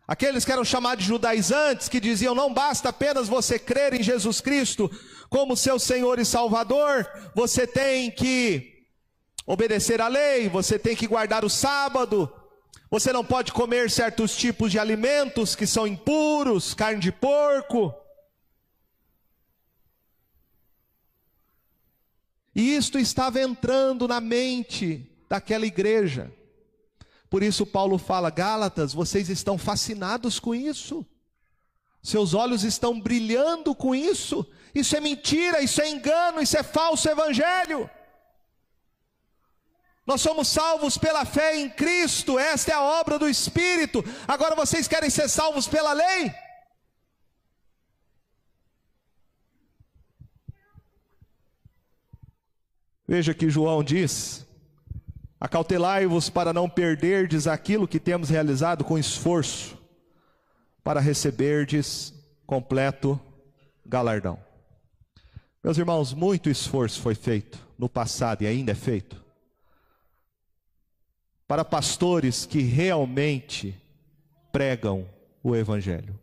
Aqueles 0.08 0.42
que 0.42 0.50
eram 0.50 0.64
chamados 0.64 1.04
de 1.04 1.10
judaizantes, 1.10 1.86
que 1.86 2.00
diziam 2.00 2.34
não 2.34 2.50
basta 2.50 2.88
apenas 2.88 3.28
você 3.28 3.58
crer 3.58 3.92
em 3.92 4.02
Jesus 4.02 4.40
Cristo 4.40 4.90
como 5.28 5.54
seu 5.54 5.78
Senhor 5.78 6.18
e 6.18 6.24
Salvador, 6.24 7.06
você 7.34 7.66
tem 7.66 8.10
que 8.10 8.86
obedecer 9.46 10.00
à 10.00 10.08
lei, 10.08 10.48
você 10.48 10.78
tem 10.78 10.96
que 10.96 11.06
guardar 11.06 11.44
o 11.44 11.50
sábado, 11.50 12.32
você 12.90 13.12
não 13.12 13.22
pode 13.22 13.52
comer 13.52 13.90
certos 13.90 14.34
tipos 14.34 14.72
de 14.72 14.78
alimentos 14.78 15.54
que 15.54 15.66
são 15.66 15.86
impuros, 15.86 16.72
carne 16.72 17.00
de 17.00 17.12
porco. 17.12 17.92
E 22.54 22.74
isto 22.74 22.98
estava 22.98 23.42
entrando 23.42 24.08
na 24.08 24.22
mente 24.22 25.06
daquela 25.28 25.66
igreja. 25.66 26.32
Por 27.30 27.42
isso 27.42 27.66
Paulo 27.66 27.98
fala: 27.98 28.30
Gálatas, 28.30 28.92
vocês 28.92 29.28
estão 29.28 29.58
fascinados 29.58 30.40
com 30.40 30.54
isso. 30.54 31.06
Seus 32.02 32.32
olhos 32.32 32.62
estão 32.64 32.98
brilhando 33.00 33.74
com 33.74 33.94
isso. 33.94 34.46
Isso 34.74 34.96
é 34.96 35.00
mentira, 35.00 35.60
isso 35.60 35.80
é 35.82 35.88
engano, 35.88 36.40
isso 36.40 36.56
é 36.56 36.62
falso 36.62 37.08
evangelho. 37.08 37.90
Nós 40.06 40.22
somos 40.22 40.48
salvos 40.48 40.96
pela 40.96 41.26
fé 41.26 41.58
em 41.58 41.68
Cristo, 41.68 42.38
esta 42.38 42.70
é 42.70 42.74
a 42.74 42.82
obra 42.82 43.18
do 43.18 43.28
Espírito. 43.28 44.02
Agora 44.26 44.54
vocês 44.54 44.88
querem 44.88 45.10
ser 45.10 45.28
salvos 45.28 45.68
pela 45.68 45.92
lei? 45.92 46.32
Veja 53.06 53.34
que 53.34 53.50
João 53.50 53.84
diz: 53.84 54.46
Acautelai-vos 55.40 56.28
para 56.28 56.52
não 56.52 56.68
perderdes 56.68 57.46
aquilo 57.46 57.86
que 57.86 58.00
temos 58.00 58.28
realizado 58.28 58.84
com 58.84 58.98
esforço, 58.98 59.78
para 60.82 61.00
receberdes 61.00 62.12
completo 62.46 63.20
galardão. 63.86 64.38
Meus 65.62 65.78
irmãos, 65.78 66.12
muito 66.12 66.48
esforço 66.48 67.00
foi 67.00 67.14
feito 67.14 67.58
no 67.78 67.88
passado 67.88 68.42
e 68.42 68.46
ainda 68.46 68.72
é 68.72 68.74
feito 68.74 69.28
para 71.48 71.64
pastores 71.64 72.44
que 72.44 72.60
realmente 72.60 73.74
pregam 74.52 75.08
o 75.42 75.56
Evangelho. 75.56 76.18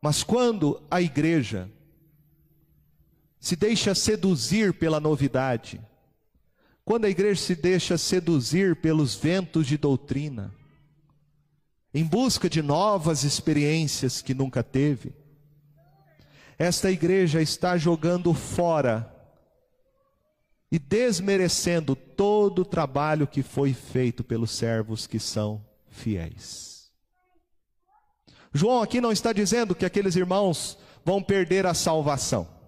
Mas 0.00 0.22
quando 0.22 0.80
a 0.88 1.02
igreja 1.02 1.68
se 3.42 3.56
deixa 3.56 3.92
seduzir 3.92 4.72
pela 4.72 5.00
novidade, 5.00 5.80
quando 6.84 7.06
a 7.06 7.10
igreja 7.10 7.42
se 7.42 7.56
deixa 7.56 7.98
seduzir 7.98 8.76
pelos 8.76 9.16
ventos 9.16 9.66
de 9.66 9.76
doutrina, 9.76 10.54
em 11.92 12.04
busca 12.04 12.48
de 12.48 12.62
novas 12.62 13.24
experiências 13.24 14.22
que 14.22 14.32
nunca 14.32 14.62
teve, 14.62 15.12
esta 16.56 16.88
igreja 16.88 17.42
está 17.42 17.76
jogando 17.76 18.32
fora 18.32 19.12
e 20.70 20.78
desmerecendo 20.78 21.96
todo 21.96 22.62
o 22.62 22.64
trabalho 22.64 23.26
que 23.26 23.42
foi 23.42 23.74
feito 23.74 24.22
pelos 24.22 24.52
servos 24.52 25.04
que 25.04 25.18
são 25.18 25.66
fiéis. 25.90 26.92
João 28.54 28.80
aqui 28.80 29.00
não 29.00 29.10
está 29.10 29.32
dizendo 29.32 29.74
que 29.74 29.84
aqueles 29.84 30.14
irmãos 30.14 30.78
vão 31.04 31.20
perder 31.20 31.66
a 31.66 31.74
salvação. 31.74 32.61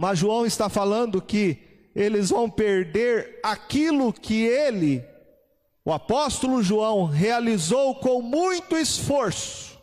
Mas 0.00 0.18
João 0.18 0.46
está 0.46 0.70
falando 0.70 1.20
que 1.20 1.90
eles 1.94 2.30
vão 2.30 2.48
perder 2.48 3.38
aquilo 3.42 4.14
que 4.14 4.46
ele, 4.46 5.06
o 5.84 5.92
apóstolo 5.92 6.62
João, 6.62 7.04
realizou 7.04 7.94
com 7.96 8.22
muito 8.22 8.78
esforço. 8.78 9.78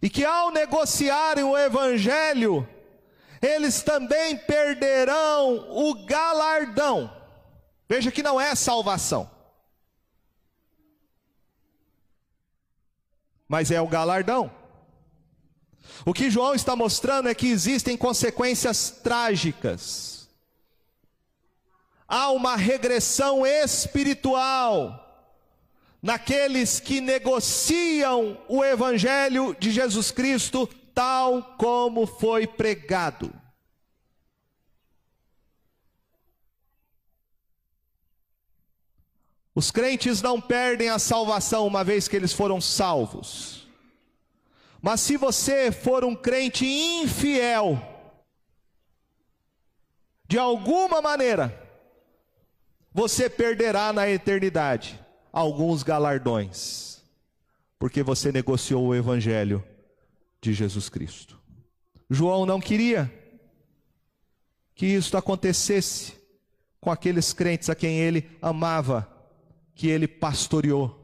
E 0.00 0.08
que 0.08 0.24
ao 0.24 0.52
negociarem 0.52 1.42
o 1.42 1.58
evangelho, 1.58 2.64
eles 3.42 3.82
também 3.82 4.36
perderão 4.36 5.66
o 5.68 6.06
galardão. 6.06 7.12
Veja 7.88 8.12
que 8.12 8.22
não 8.22 8.40
é 8.40 8.54
salvação, 8.54 9.28
mas 13.48 13.72
é 13.72 13.80
o 13.80 13.88
galardão. 13.88 14.61
O 16.04 16.12
que 16.12 16.30
João 16.30 16.54
está 16.54 16.74
mostrando 16.74 17.28
é 17.28 17.34
que 17.34 17.48
existem 17.48 17.96
consequências 17.96 18.90
trágicas. 18.90 20.28
Há 22.06 22.30
uma 22.30 22.56
regressão 22.56 23.46
espiritual 23.46 24.98
naqueles 26.02 26.80
que 26.80 27.00
negociam 27.00 28.38
o 28.48 28.64
evangelho 28.64 29.56
de 29.58 29.70
Jesus 29.70 30.10
Cristo 30.10 30.68
tal 30.94 31.54
como 31.56 32.06
foi 32.06 32.46
pregado. 32.46 33.32
Os 39.54 39.70
crentes 39.70 40.22
não 40.22 40.40
perdem 40.40 40.88
a 40.88 40.98
salvação 40.98 41.66
uma 41.66 41.84
vez 41.84 42.08
que 42.08 42.16
eles 42.16 42.32
foram 42.32 42.60
salvos. 42.60 43.61
Mas 44.82 45.00
se 45.00 45.16
você 45.16 45.70
for 45.70 46.04
um 46.04 46.16
crente 46.16 46.66
infiel, 46.66 47.80
de 50.26 50.36
alguma 50.36 51.00
maneira, 51.00 51.56
você 52.92 53.30
perderá 53.30 53.92
na 53.92 54.08
eternidade 54.10 54.98
alguns 55.32 55.84
galardões, 55.84 57.00
porque 57.78 58.02
você 58.02 58.32
negociou 58.32 58.88
o 58.88 58.94
evangelho 58.94 59.64
de 60.40 60.52
Jesus 60.52 60.88
Cristo. 60.88 61.40
João 62.10 62.44
não 62.44 62.60
queria 62.60 63.10
que 64.74 64.84
isso 64.84 65.16
acontecesse 65.16 66.14
com 66.80 66.90
aqueles 66.90 67.32
crentes 67.32 67.70
a 67.70 67.74
quem 67.76 68.00
ele 68.00 68.28
amava, 68.42 69.08
que 69.76 69.86
ele 69.86 70.08
pastoreou. 70.08 71.01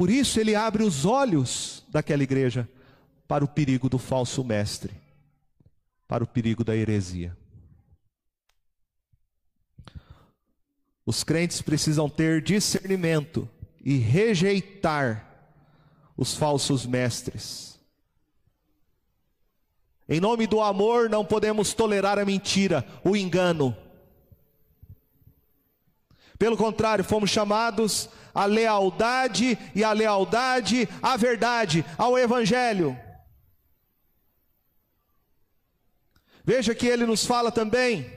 Por 0.00 0.08
isso 0.08 0.40
ele 0.40 0.54
abre 0.54 0.82
os 0.82 1.04
olhos 1.04 1.84
daquela 1.90 2.22
igreja 2.22 2.66
para 3.28 3.44
o 3.44 3.48
perigo 3.48 3.86
do 3.86 3.98
falso 3.98 4.42
mestre, 4.42 4.94
para 6.08 6.24
o 6.24 6.26
perigo 6.26 6.64
da 6.64 6.74
heresia. 6.74 7.36
Os 11.04 11.22
crentes 11.22 11.60
precisam 11.60 12.08
ter 12.08 12.40
discernimento 12.40 13.46
e 13.84 13.98
rejeitar 13.98 15.52
os 16.16 16.34
falsos 16.34 16.86
mestres. 16.86 17.78
Em 20.08 20.18
nome 20.18 20.46
do 20.46 20.62
amor, 20.62 21.10
não 21.10 21.26
podemos 21.26 21.74
tolerar 21.74 22.18
a 22.18 22.24
mentira, 22.24 22.86
o 23.04 23.14
engano. 23.14 23.76
Pelo 26.40 26.56
contrário, 26.56 27.04
fomos 27.04 27.28
chamados 27.28 28.08
à 28.34 28.46
lealdade 28.46 29.58
e 29.74 29.84
à 29.84 29.92
lealdade 29.92 30.88
à 31.02 31.14
verdade, 31.14 31.84
ao 31.98 32.18
Evangelho. 32.18 32.98
Veja 36.42 36.74
que 36.74 36.86
ele 36.86 37.04
nos 37.04 37.26
fala 37.26 37.52
também, 37.52 38.10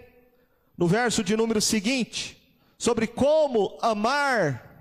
no 0.77 0.87
verso 0.87 1.21
de 1.21 1.35
número 1.35 1.59
seguinte, 1.59 2.41
sobre 2.77 3.07
como 3.07 3.77
amar 3.81 4.73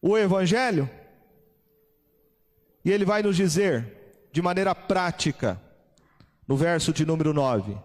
o 0.00 0.16
Evangelho, 0.16 0.88
e 2.84 2.92
ele 2.92 3.04
vai 3.04 3.20
nos 3.20 3.34
dizer, 3.34 4.28
de 4.30 4.40
maneira 4.40 4.76
prática, 4.76 5.60
no 6.46 6.56
verso 6.56 6.92
de 6.92 7.04
número 7.04 7.34
9: 7.34 7.76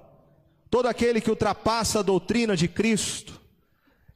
todo 0.72 0.88
aquele 0.88 1.19
que 1.19 1.30
ultrapassa 1.30 1.99
a 1.99 2.01
doutrina 2.01 2.55
de 2.55 2.69
Cristo 2.69 3.39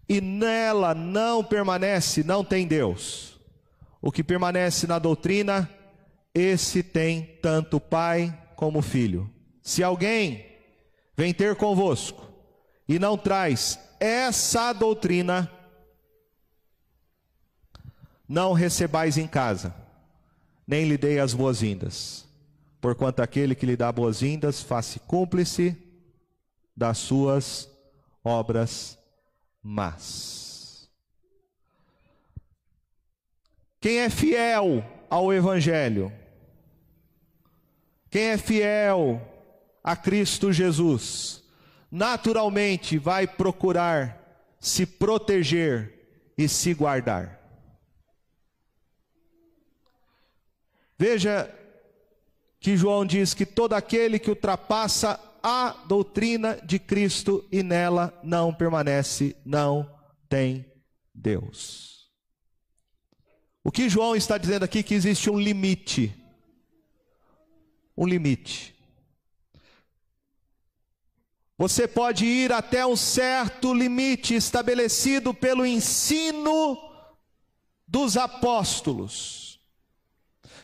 e 0.08 0.22
nela 0.22 0.96
não 0.96 1.44
permanece, 1.44 2.24
não 2.24 2.46
tem 2.46 2.66
Deus. 2.66 3.38
O 4.02 4.10
que 4.10 4.24
permanece 4.24 4.88
na 4.88 4.98
doutrina, 4.98 5.70
esse 6.34 6.82
tem 6.82 7.38
tanto 7.42 7.78
pai 7.80 8.34
como 8.56 8.82
filho. 8.82 9.30
Se 9.62 9.84
alguém 9.84 10.46
vem 11.18 11.34
ter 11.34 11.56
convosco 11.58 12.26
e 12.88 12.98
não 12.98 13.18
traz 13.18 13.78
essa 14.00 14.72
doutrina, 14.72 15.52
não 18.30 18.54
recebais 18.54 19.18
em 19.18 19.28
casa, 19.28 19.76
nem 20.66 20.88
lhe 20.88 20.98
dei 20.98 21.20
as 21.20 21.34
boas-vindas, 21.34 22.26
porquanto 22.80 23.22
aquele 23.22 23.56
que 23.56 23.66
lhe 23.66 23.76
dá 23.76 23.92
boas-vindas 23.92 24.62
faz-se 24.62 25.00
cúmplice 25.00 25.85
das 26.76 26.98
suas 26.98 27.70
obras 28.24 28.98
más. 29.64 30.90
Quem 33.80 34.00
é 34.00 34.10
fiel 34.10 34.84
ao 35.10 35.32
Evangelho, 35.32 36.12
quem 38.10 38.30
é 38.30 38.38
fiel 38.38 39.22
a 39.84 39.96
Cristo 39.96 40.52
Jesus, 40.52 41.44
naturalmente 41.92 42.98
vai 42.98 43.28
procurar 43.28 44.20
se 44.60 44.86
proteger 44.86 46.34
e 46.38 46.50
se 46.50 46.74
guardar. 46.74 47.40
Veja 50.98 51.54
que 52.60 52.76
João 52.76 53.06
diz 53.06 53.34
que 53.34 53.46
todo 53.46 53.74
aquele 53.74 54.18
que 54.18 54.30
ultrapassa 54.30 55.20
a 55.48 55.84
doutrina 55.86 56.60
de 56.64 56.80
Cristo 56.80 57.48
e 57.52 57.62
nela 57.62 58.20
não 58.24 58.52
permanece, 58.52 59.36
não 59.46 59.88
tem 60.28 60.66
Deus. 61.14 62.10
O 63.64 63.72
que 63.72 63.88
João 63.88 64.16
está 64.16 64.40
dizendo 64.40 64.64
aqui 64.64 64.80
é 64.80 64.84
que 64.84 64.96
existe 64.96 65.30
um 65.30 65.40
limite. 65.40 66.12
Um 67.96 68.08
limite. 68.08 68.76
Você 71.60 71.88
pode 71.88 72.26
ir 72.26 72.52
até 72.52 72.84
um 72.84 72.96
certo 72.96 73.72
limite 73.72 74.34
estabelecido 74.34 75.32
pelo 75.32 75.64
ensino 75.64 76.76
dos 77.88 78.18
apóstolos. 78.18 79.60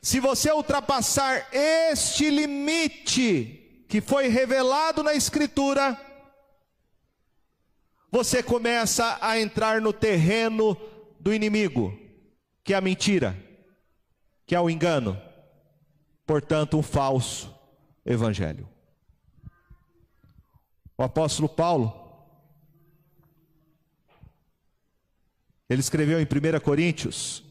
Se 0.02 0.20
você 0.20 0.52
ultrapassar 0.52 1.50
este 1.54 2.32
limite 2.32 3.61
que 3.92 4.00
foi 4.00 4.30
revelado 4.30 5.04
na 5.04 5.14
Escritura, 5.14 6.00
você 8.10 8.42
começa 8.42 9.18
a 9.20 9.38
entrar 9.38 9.82
no 9.82 9.92
terreno 9.92 10.78
do 11.20 11.34
inimigo, 11.34 12.00
que 12.64 12.74
é 12.74 12.78
a 12.78 12.80
mentira, 12.80 13.38
que 14.46 14.56
é 14.56 14.62
o 14.62 14.70
engano, 14.70 15.22
portanto, 16.26 16.78
um 16.78 16.82
falso 16.82 17.54
evangelho. 18.06 18.66
O 20.98 21.04
apóstolo 21.04 21.50
Paulo, 21.50 21.94
ele 25.70 25.82
escreveu 25.82 26.22
em 26.22 26.24
1 26.24 26.62
Coríntios, 26.62 27.44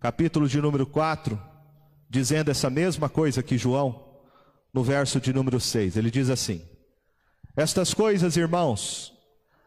capítulo 0.00 0.48
de 0.48 0.60
número 0.60 0.84
4, 0.84 1.40
dizendo 2.10 2.50
essa 2.50 2.68
mesma 2.68 3.08
coisa 3.08 3.40
que 3.40 3.56
João, 3.56 4.03
no 4.74 4.82
verso 4.82 5.20
de 5.20 5.32
número 5.32 5.60
6. 5.60 5.96
Ele 5.96 6.10
diz 6.10 6.28
assim: 6.28 6.60
Estas 7.56 7.94
coisas, 7.94 8.36
irmãos, 8.36 9.14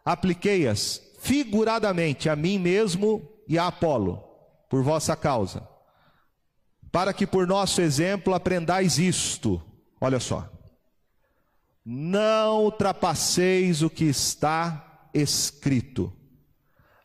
apliquei-as 0.04 1.02
figuradamente 1.20 2.30
a 2.30 2.36
mim 2.36 2.60
mesmo 2.60 3.28
e 3.48 3.58
a 3.58 3.68
Apolo, 3.68 4.22
por 4.70 4.84
vossa 4.84 5.16
causa, 5.16 5.68
para 6.92 7.14
que 7.14 7.26
por 7.26 7.48
nosso 7.48 7.82
exemplo 7.82 8.34
aprendais 8.34 9.00
isto. 9.00 9.64
Olha 10.00 10.20
só. 10.20 10.48
Não 11.84 12.66
ultrapasseis 12.66 13.82
o 13.82 13.90
que 13.90 14.04
está 14.04 15.10
escrito, 15.14 16.14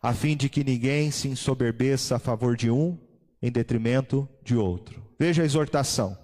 a 0.02 0.12
fim 0.12 0.36
de 0.36 0.48
que 0.48 0.64
ninguém 0.64 1.12
se 1.12 1.28
ensoberbeça 1.28 2.16
a 2.16 2.18
favor 2.18 2.56
de 2.56 2.68
um 2.68 2.98
em 3.40 3.50
detrimento 3.50 4.28
de 4.42 4.56
outro. 4.56 5.00
Veja 5.16 5.42
a 5.42 5.44
exortação. 5.44 6.18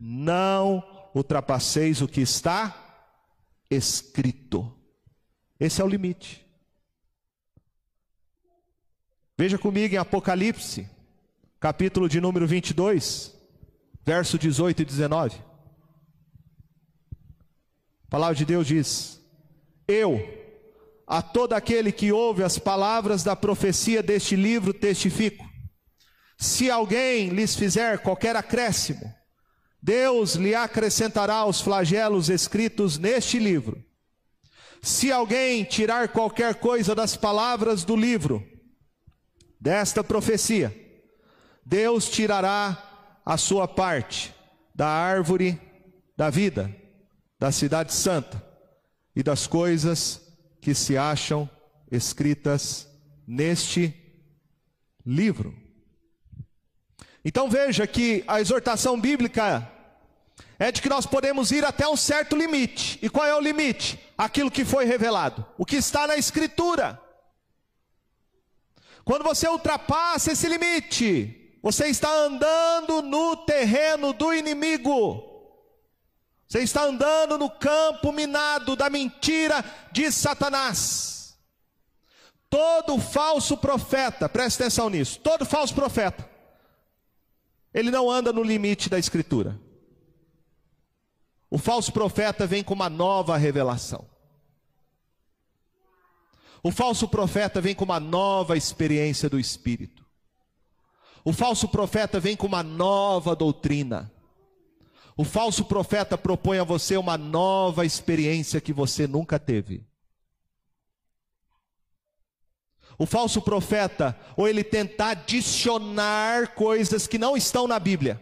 Não 0.00 0.82
ultrapasseis 1.14 2.00
o 2.00 2.08
que 2.08 2.20
está 2.20 2.82
escrito. 3.70 4.72
Esse 5.58 5.80
é 5.80 5.84
o 5.84 5.88
limite. 5.88 6.46
Veja 9.36 9.58
comigo 9.58 9.94
em 9.94 9.98
Apocalipse, 9.98 10.88
capítulo 11.58 12.08
de 12.08 12.20
número 12.20 12.46
22, 12.46 13.34
verso 14.04 14.38
18 14.38 14.82
e 14.82 14.84
19. 14.84 15.36
A 18.06 18.10
palavra 18.10 18.34
de 18.34 18.44
Deus 18.44 18.66
diz: 18.66 19.20
Eu, 19.88 20.20
a 21.06 21.22
todo 21.22 21.54
aquele 21.54 21.90
que 21.90 22.12
ouve 22.12 22.42
as 22.42 22.58
palavras 22.58 23.24
da 23.24 23.34
profecia 23.34 24.02
deste 24.02 24.36
livro, 24.36 24.74
testifico. 24.74 25.50
Se 26.36 26.70
alguém 26.70 27.28
lhes 27.28 27.54
fizer 27.54 27.98
qualquer 27.98 28.36
acréscimo, 28.36 29.14
Deus 29.82 30.34
lhe 30.34 30.54
acrescentará 30.54 31.44
os 31.44 31.60
flagelos 31.60 32.28
escritos 32.28 32.98
neste 32.98 33.38
livro. 33.38 33.84
Se 34.80 35.10
alguém 35.10 35.64
tirar 35.64 36.08
qualquer 36.08 36.56
coisa 36.56 36.94
das 36.94 37.16
palavras 37.16 37.84
do 37.84 37.96
livro, 37.96 38.46
desta 39.60 40.04
profecia, 40.04 40.72
Deus 41.66 42.08
tirará 42.08 43.20
a 43.24 43.36
sua 43.36 43.66
parte 43.66 44.32
da 44.74 44.86
árvore 44.86 45.60
da 46.16 46.30
vida 46.30 46.74
da 47.38 47.50
Cidade 47.50 47.92
Santa 47.92 48.40
e 49.16 49.22
das 49.22 49.48
coisas 49.48 50.20
que 50.60 50.74
se 50.74 50.96
acham 50.96 51.50
escritas 51.90 52.88
neste 53.26 53.92
livro. 55.04 55.52
Então 57.24 57.50
veja 57.50 57.84
que 57.84 58.22
a 58.28 58.40
exortação 58.40 59.00
bíblica 59.00 59.71
é 60.62 60.70
de 60.70 60.80
que 60.80 60.88
nós 60.88 61.06
podemos 61.06 61.50
ir 61.50 61.64
até 61.64 61.88
um 61.88 61.96
certo 61.96 62.36
limite. 62.36 62.96
E 63.02 63.10
qual 63.10 63.26
é 63.26 63.34
o 63.34 63.40
limite? 63.40 63.98
Aquilo 64.16 64.48
que 64.48 64.64
foi 64.64 64.84
revelado, 64.84 65.44
o 65.58 65.66
que 65.66 65.74
está 65.74 66.06
na 66.06 66.16
Escritura. 66.16 67.00
Quando 69.04 69.24
você 69.24 69.48
ultrapassa 69.48 70.30
esse 70.30 70.46
limite, 70.46 71.58
você 71.60 71.88
está 71.88 72.08
andando 72.08 73.02
no 73.02 73.38
terreno 73.38 74.12
do 74.12 74.32
inimigo. 74.32 75.20
Você 76.46 76.60
está 76.60 76.84
andando 76.84 77.36
no 77.36 77.50
campo 77.50 78.12
minado 78.12 78.76
da 78.76 78.88
mentira 78.88 79.64
de 79.90 80.12
Satanás. 80.12 81.36
Todo 82.48 83.00
falso 83.00 83.56
profeta, 83.56 84.28
preste 84.28 84.62
atenção 84.62 84.88
nisso, 84.88 85.18
todo 85.18 85.44
falso 85.44 85.74
profeta, 85.74 86.30
ele 87.74 87.90
não 87.90 88.08
anda 88.08 88.32
no 88.32 88.44
limite 88.44 88.88
da 88.88 88.96
escritura. 88.96 89.58
O 91.52 91.58
falso 91.58 91.92
profeta 91.92 92.46
vem 92.46 92.64
com 92.64 92.72
uma 92.72 92.88
nova 92.88 93.36
revelação. 93.36 94.08
O 96.62 96.70
falso 96.70 97.06
profeta 97.06 97.60
vem 97.60 97.74
com 97.74 97.84
uma 97.84 98.00
nova 98.00 98.56
experiência 98.56 99.28
do 99.28 99.38
Espírito. 99.38 100.02
O 101.22 101.30
falso 101.30 101.68
profeta 101.68 102.18
vem 102.18 102.34
com 102.34 102.46
uma 102.46 102.62
nova 102.62 103.36
doutrina. 103.36 104.10
O 105.14 105.24
falso 105.24 105.66
profeta 105.66 106.16
propõe 106.16 106.58
a 106.58 106.64
você 106.64 106.96
uma 106.96 107.18
nova 107.18 107.84
experiência 107.84 108.58
que 108.58 108.72
você 108.72 109.06
nunca 109.06 109.38
teve. 109.38 109.86
O 112.96 113.04
falso 113.04 113.42
profeta, 113.42 114.18
ou 114.38 114.48
ele 114.48 114.64
tenta 114.64 115.08
adicionar 115.08 116.54
coisas 116.54 117.06
que 117.06 117.18
não 117.18 117.36
estão 117.36 117.68
na 117.68 117.78
Bíblia, 117.78 118.18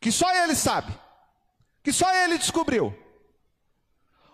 que 0.00 0.12
só 0.12 0.32
ele 0.32 0.54
sabe, 0.54 0.96
que 1.82 1.92
só 1.92 2.12
ele 2.24 2.38
descobriu. 2.38 2.96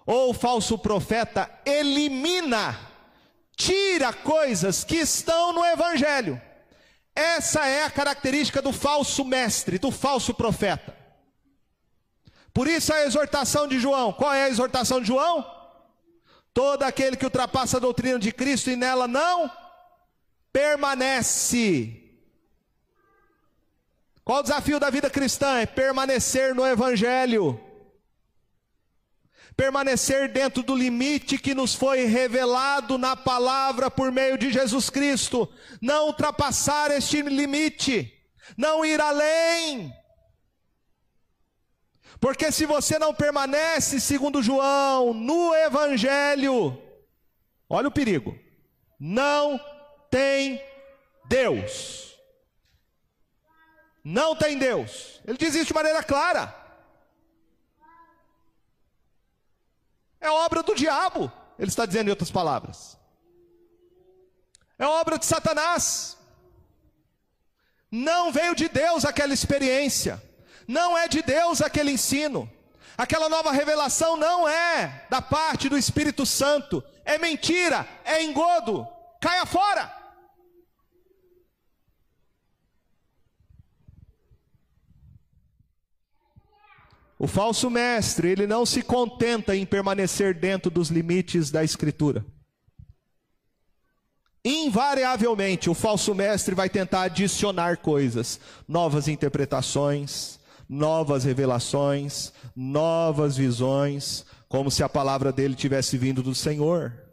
Ou 0.05 0.31
o 0.31 0.35
falso 0.35 0.79
profeta 0.79 1.51
elimina, 1.65 2.79
tira 3.57 4.13
coisas 4.13 4.85
que 4.85 4.97
estão 4.97 5.53
no 5.53 5.65
Evangelho. 5.65 6.41
Essa 7.15 7.67
é 7.67 7.85
a 7.85 7.91
característica 7.91 8.61
do 8.61 8.73
falso 8.73 9.25
mestre, 9.25 9.79
do 9.79 9.91
falso 9.91 10.35
profeta. 10.35 10.95
Por 12.53 12.69
isso 12.69 12.93
a 12.93 13.03
exortação 13.03 13.67
de 13.67 13.79
João. 13.79 14.13
Qual 14.13 14.33
é 14.33 14.45
a 14.45 14.49
exortação 14.49 15.01
de 15.01 15.07
João? 15.07 15.45
Todo 16.53 16.83
aquele 16.85 17.17
que 17.17 17.25
ultrapassa 17.25 17.77
a 17.77 17.81
doutrina 17.81 18.19
de 18.19 18.33
Cristo 18.33 18.71
e 18.71 18.77
nela 18.77 19.09
não 19.09 19.51
permanece. 20.53 22.06
Qual 24.27 24.41
o 24.41 24.43
desafio 24.43 24.81
da 24.81 24.91
vida 24.91 25.09
cristã? 25.09 25.61
É 25.61 25.67
permanecer 25.67 26.53
no 26.53 26.67
Evangelho. 26.67 27.61
Permanecer 29.57 30.33
dentro 30.33 30.65
do 30.65 30.75
limite 30.75 31.39
que 31.39 31.55
nos 31.55 31.77
foi 31.77 32.07
revelado 32.07 32.99
na 32.99 33.15
palavra 33.15 33.89
por 33.89 34.11
meio 34.11 34.37
de 34.37 34.51
Jesus 34.51 34.91
Cristo. 34.91 35.49
Não 35.81 36.09
ultrapassar 36.09 36.91
este 36.91 37.23
limite. 37.23 38.13
Não 38.57 38.85
ir 38.85 39.01
além. 39.01 39.95
Porque 42.19 42.51
se 42.51 42.67
você 42.67 42.99
não 42.99 43.15
permanece, 43.15 44.01
segundo 44.01 44.43
João, 44.43 45.15
no 45.15 45.55
Evangelho, 45.55 46.77
olha 47.71 47.87
o 47.87 47.93
perigo, 47.93 48.37
não 48.99 49.61
tem 50.11 50.61
Deus. 51.29 52.16
Não 54.09 54.37
tem 54.37 54.57
Deus. 54.57 55.21
Ele 55.27 55.37
diz 55.37 55.53
isso 55.57 55.67
de 55.67 55.75
maneira 55.75 56.01
clara. 56.01 56.55
É 60.21 60.31
obra 60.31 60.63
do 60.63 60.77
diabo, 60.77 61.31
ele 61.59 61.69
está 61.69 61.85
dizendo 61.85 62.07
em 62.07 62.11
outras 62.11 62.31
palavras. 62.31 62.97
É 64.79 64.87
obra 64.87 65.19
de 65.19 65.27
Satanás. 65.27 66.17
Não 67.91 68.31
veio 68.31 68.55
de 68.55 68.69
Deus 68.69 69.05
aquela 69.05 69.35
experiência. 69.35 70.23
Não 70.69 70.97
é 70.97 71.09
de 71.09 71.21
Deus 71.21 71.61
aquele 71.61 71.91
ensino. 71.91 72.49
Aquela 72.97 73.29
nova 73.29 73.51
revelação 73.51 74.17
não 74.17 74.49
é 74.49 75.05
da 75.11 75.21
parte 75.21 75.69
do 75.69 75.77
Espírito 75.77 76.25
Santo, 76.25 76.83
é 77.05 77.19
mentira, 77.19 77.85
é 78.05 78.23
engodo. 78.23 78.87
Caia 79.21 79.45
fora. 79.45 79.96
O 87.19 87.27
falso 87.27 87.71
mestre, 87.71 88.29
ele 88.29 88.47
não 88.47 88.67
se 88.67 88.83
contenta 88.83 89.57
em 89.57 89.65
permanecer 89.65 90.35
dentro 90.35 90.71
dos 90.71 90.91
limites 90.91 91.51
da 91.51 91.65
Escritura. 91.65 92.25
Invariavelmente, 94.45 95.71
o 95.71 95.75
falso 95.75 96.15
mestre 96.15 96.55
vai 96.55 96.69
tentar 96.69 97.03
adicionar 97.03 97.79
coisas, 97.79 98.39
novas 98.69 99.09
interpretações, 99.09 100.39
novas 100.69 101.25
revelações, 101.25 102.33
novas 102.55 103.37
visões, 103.37 104.25
como 104.49 104.71
se 104.71 104.83
a 104.83 104.89
palavra 104.89 105.33
dele 105.33 105.55
tivesse 105.55 105.97
vindo 105.97 106.23
do 106.23 106.35
Senhor. 106.35 107.06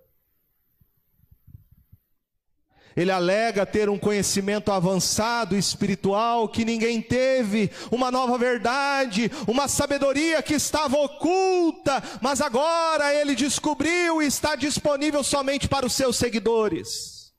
Ele 2.96 3.12
alega 3.12 3.66
ter 3.66 3.90
um 3.90 3.98
conhecimento 3.98 4.72
avançado 4.72 5.56
espiritual 5.58 6.48
que 6.48 6.64
ninguém 6.64 7.02
teve, 7.02 7.72
uma 7.92 8.12
nova 8.12 8.38
verdade, 8.38 9.32
uma 9.48 9.68
sabedoria 9.68 10.44
que 10.44 10.54
estava 10.54 10.98
oculta, 10.98 12.04
mas 12.22 12.40
agora 12.40 13.14
ele 13.14 13.36
descobriu 13.36 14.22
e 14.22 14.28
está 14.28 14.56
disponível 14.56 15.24
somente 15.24 15.68
para 15.68 15.86
os 15.86 15.94
seus 15.94 16.18
seguidores. 16.18 17.34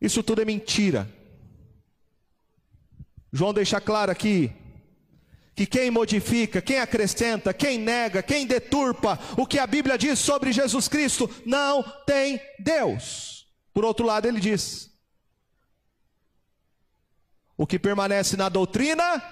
Isso 0.00 0.22
tudo 0.22 0.40
é 0.40 0.44
mentira. 0.44 1.06
João 3.32 3.52
deixa 3.52 3.80
claro 3.80 4.10
aqui 4.10 4.50
que 5.54 5.66
quem 5.66 5.90
modifica, 5.90 6.62
quem 6.62 6.78
acrescenta, 6.78 7.52
quem 7.52 7.76
nega, 7.76 8.22
quem 8.22 8.46
deturpa 8.46 9.18
o 9.36 9.46
que 9.46 9.58
a 9.58 9.66
Bíblia 9.66 9.98
diz 9.98 10.18
sobre 10.18 10.52
Jesus 10.52 10.88
Cristo 10.88 11.30
não 11.44 11.82
tem 12.06 12.40
Deus. 12.58 13.39
Por 13.72 13.84
outro 13.84 14.06
lado, 14.06 14.26
ele 14.26 14.40
diz: 14.40 14.90
o 17.60 17.66
que 17.66 17.78
permanece 17.78 18.38
na 18.38 18.48
doutrina, 18.48 19.22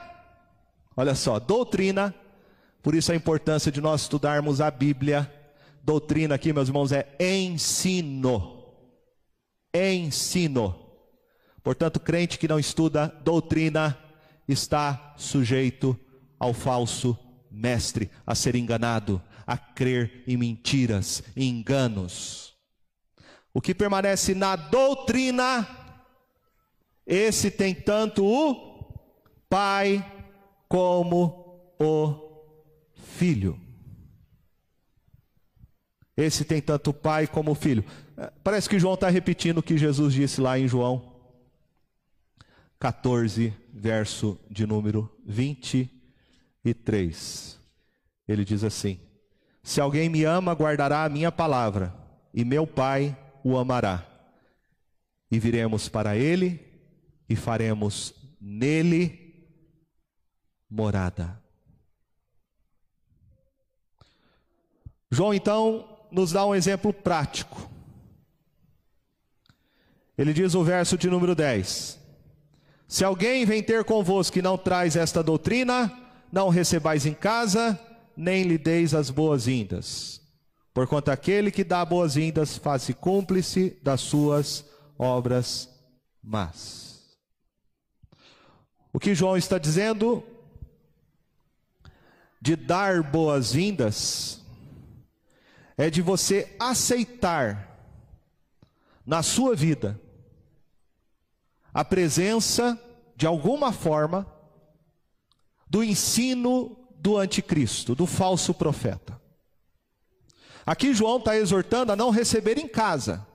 olha 0.95 1.15
só, 1.15 1.39
doutrina, 1.39 2.15
por 2.83 2.95
isso 2.95 3.11
a 3.11 3.17
importância 3.17 3.73
de 3.73 3.81
nós 3.81 4.03
estudarmos 4.03 4.61
a 4.61 4.71
Bíblia. 4.71 5.33
Doutrina 5.83 6.35
aqui, 6.35 6.53
meus 6.53 6.69
irmãos, 6.69 6.93
é 6.93 7.17
ensino. 7.19 8.67
Ensino. 9.75 10.79
Portanto, 11.63 11.99
crente 11.99 12.39
que 12.39 12.47
não 12.47 12.59
estuda 12.59 13.09
doutrina 13.25 13.99
está 14.47 15.15
sujeito 15.17 15.99
ao 16.39 16.53
falso 16.53 17.19
mestre, 17.51 18.11
a 18.27 18.35
ser 18.35 18.55
enganado, 18.55 19.23
a 19.47 19.57
crer 19.57 20.23
em 20.27 20.37
mentiras, 20.37 21.23
em 21.35 21.49
enganos. 21.49 22.48
O 23.53 23.61
que 23.61 23.75
permanece 23.75 24.35
na 24.35 24.57
doutrina, 24.57 25.67
esse 27.07 27.51
tem 27.51 27.75
tanto 27.75 28.25
o 28.25 28.69
pai 29.49 30.05
como 30.69 31.75
o 31.79 32.45
filho. 32.95 33.59
Esse 36.17 36.45
tem 36.45 36.61
tanto 36.61 36.91
o 36.91 36.95
pai 36.95 37.27
como 37.27 37.53
o 37.53 37.55
filho. 37.55 37.85
Parece 38.43 38.69
que 38.69 38.79
João 38.79 38.95
está 38.95 39.09
repetindo 39.09 39.59
o 39.59 39.63
que 39.63 39.79
Jesus 39.79 40.13
disse 40.13 40.41
lá 40.41 40.59
em 40.59 40.67
João 40.67 41.17
14, 42.81 43.55
verso 43.73 44.39
de 44.51 44.67
número 44.67 45.09
23. 45.25 47.59
Ele 48.27 48.45
diz 48.45 48.65
assim: 48.65 49.01
Se 49.63 49.81
alguém 49.81 50.09
me 50.09 50.25
ama, 50.25 50.53
guardará 50.53 51.05
a 51.05 51.09
minha 51.09 51.33
palavra, 51.33 51.95
e 52.35 52.45
meu 52.45 52.67
Pai 52.67 53.17
o 53.45 53.57
amará. 53.57 54.07
E 55.31 55.39
viremos 55.39 55.89
para 55.89 56.17
ele 56.17 56.61
e 57.29 57.37
faremos 57.37 58.15
nele 58.41 59.47
morada. 60.69 61.41
João 65.11 65.33
então 65.33 65.99
nos 66.11 66.33
dá 66.33 66.45
um 66.45 66.55
exemplo 66.55 66.93
prático. 66.93 67.71
Ele 70.17 70.33
diz 70.33 70.55
o 70.55 70.65
verso 70.65 70.99
de 70.99 71.09
número 71.09 71.35
10: 71.35 71.99
se 72.87 73.05
alguém 73.05 73.45
vem 73.45 73.63
ter 73.63 73.85
convosco 73.85 74.39
e 74.39 74.43
não 74.43 74.57
traz 74.57 74.97
esta 74.97 75.23
doutrina, 75.23 75.93
não 76.33 76.49
recebais 76.49 77.05
em 77.05 77.15
casa, 77.15 77.79
nem 78.17 78.43
lhe 78.45 78.59
deis 78.59 78.95
as 78.95 79.11
boas-vindas. 79.11 80.21
Porquanto 80.79 81.11
aquele 81.11 81.51
que 81.51 81.65
dá 81.65 81.85
boas-vindas 81.85 82.57
faz-se 82.57 82.95
cúmplice 82.95 83.77
das 83.83 84.01
suas 84.01 84.65
obras 84.97 85.69
más. 86.23 87.19
O 88.93 89.01
que 89.01 89.13
João 89.13 89.37
está 89.37 89.59
dizendo 89.59 90.23
de 92.41 92.55
dar 92.55 93.03
boas-vindas 93.03 94.41
é 95.77 95.91
de 95.91 96.01
você 96.01 96.55
aceitar 96.61 97.77
na 99.05 99.21
sua 99.21 99.57
vida 99.57 100.01
a 101.75 101.85
presença, 101.85 102.81
de 103.17 103.27
alguma 103.27 103.73
forma, 103.73 104.33
do 105.69 105.83
ensino 105.83 106.79
do 106.95 107.17
anticristo, 107.17 107.97
do 107.97 108.07
falso 108.07 108.55
profeta. 108.55 109.18
Aqui 110.69 110.93
João 110.93 111.17
está 111.17 111.35
exortando 111.35 111.93
a 111.93 111.97
não 111.97 112.11
receber 112.11 112.59
em 112.59 112.69
casa, 112.69 113.27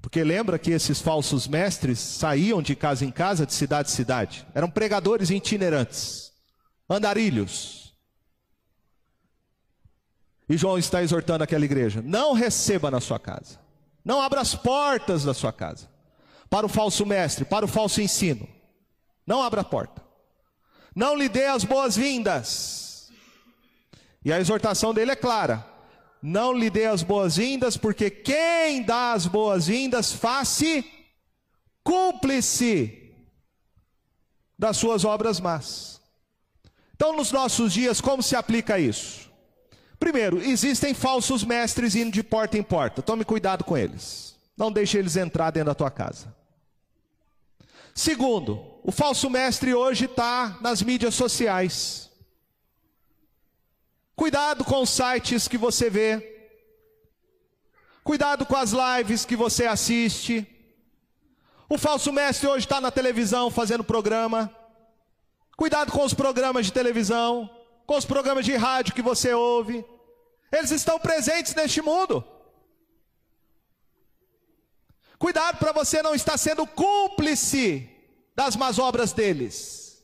porque 0.00 0.24
lembra 0.24 0.58
que 0.58 0.70
esses 0.70 1.02
falsos 1.02 1.46
mestres 1.46 1.98
saíam 1.98 2.62
de 2.62 2.74
casa 2.74 3.04
em 3.04 3.10
casa, 3.10 3.44
de 3.44 3.52
cidade 3.52 3.90
em 3.90 3.92
cidade, 3.92 4.46
eram 4.54 4.70
pregadores 4.70 5.28
itinerantes, 5.28 6.32
andarilhos. 6.88 7.94
E 10.48 10.56
João 10.56 10.78
está 10.78 11.02
exortando 11.02 11.44
aquela 11.44 11.66
igreja: 11.66 12.00
não 12.02 12.32
receba 12.32 12.90
na 12.90 13.02
sua 13.02 13.18
casa, 13.18 13.60
não 14.02 14.22
abra 14.22 14.40
as 14.40 14.54
portas 14.54 15.24
da 15.24 15.34
sua 15.34 15.52
casa 15.52 15.90
para 16.48 16.64
o 16.64 16.70
falso 16.70 17.04
mestre, 17.04 17.44
para 17.44 17.66
o 17.66 17.68
falso 17.68 18.00
ensino. 18.00 18.48
Não 19.26 19.42
abra 19.42 19.60
a 19.60 19.64
porta. 19.64 20.02
Não 20.94 21.14
lhe 21.16 21.28
dê 21.28 21.48
as 21.48 21.64
boas-vindas. 21.64 23.12
E 24.24 24.32
a 24.32 24.40
exortação 24.40 24.94
dele 24.94 25.10
é 25.10 25.16
clara: 25.16 25.75
não 26.22 26.52
lhe 26.52 26.70
dê 26.70 26.86
as 26.86 27.02
boas-vindas, 27.02 27.76
porque 27.76 28.10
quem 28.10 28.82
dá 28.82 29.12
as 29.12 29.26
boas-vindas 29.26 30.12
faz-se 30.12 30.84
cúmplice 31.82 33.12
das 34.58 34.76
suas 34.76 35.04
obras 35.04 35.38
más. 35.38 36.00
Então, 36.94 37.14
nos 37.14 37.30
nossos 37.30 37.72
dias, 37.72 38.00
como 38.00 38.22
se 38.22 38.34
aplica 38.34 38.78
isso? 38.78 39.30
Primeiro, 39.98 40.40
existem 40.42 40.94
falsos 40.94 41.44
mestres 41.44 41.94
indo 41.94 42.10
de 42.10 42.22
porta 42.22 42.56
em 42.58 42.62
porta. 42.62 43.02
Tome 43.02 43.24
cuidado 43.24 43.64
com 43.64 43.76
eles. 43.76 44.34
Não 44.56 44.72
deixe 44.72 44.98
eles 44.98 45.16
entrar 45.16 45.50
dentro 45.50 45.66
da 45.66 45.74
tua 45.74 45.90
casa. 45.90 46.34
Segundo, 47.94 48.62
o 48.82 48.92
falso 48.92 49.28
mestre 49.30 49.74
hoje 49.74 50.06
está 50.06 50.58
nas 50.60 50.82
mídias 50.82 51.14
sociais. 51.14 52.05
Cuidado 54.16 54.64
com 54.64 54.80
os 54.80 54.88
sites 54.88 55.46
que 55.46 55.58
você 55.58 55.90
vê. 55.90 56.32
Cuidado 58.02 58.46
com 58.46 58.56
as 58.56 58.72
lives 58.72 59.26
que 59.26 59.36
você 59.36 59.66
assiste. 59.66 60.46
O 61.68 61.76
falso 61.76 62.10
mestre 62.10 62.48
hoje 62.48 62.64
está 62.64 62.80
na 62.80 62.90
televisão 62.90 63.50
fazendo 63.50 63.84
programa. 63.84 64.50
Cuidado 65.54 65.92
com 65.92 66.02
os 66.02 66.14
programas 66.14 66.64
de 66.64 66.72
televisão, 66.72 67.50
com 67.84 67.96
os 67.96 68.06
programas 68.06 68.46
de 68.46 68.54
rádio 68.56 68.94
que 68.94 69.02
você 69.02 69.34
ouve. 69.34 69.84
Eles 70.50 70.70
estão 70.70 70.98
presentes 70.98 71.54
neste 71.54 71.82
mundo. 71.82 72.24
Cuidado 75.18 75.58
para 75.58 75.72
você 75.72 76.02
não 76.02 76.14
estar 76.14 76.38
sendo 76.38 76.66
cúmplice 76.66 77.86
das 78.34 78.56
más 78.56 78.78
obras 78.78 79.12
deles. 79.12 80.02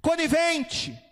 Conivente. 0.00 1.03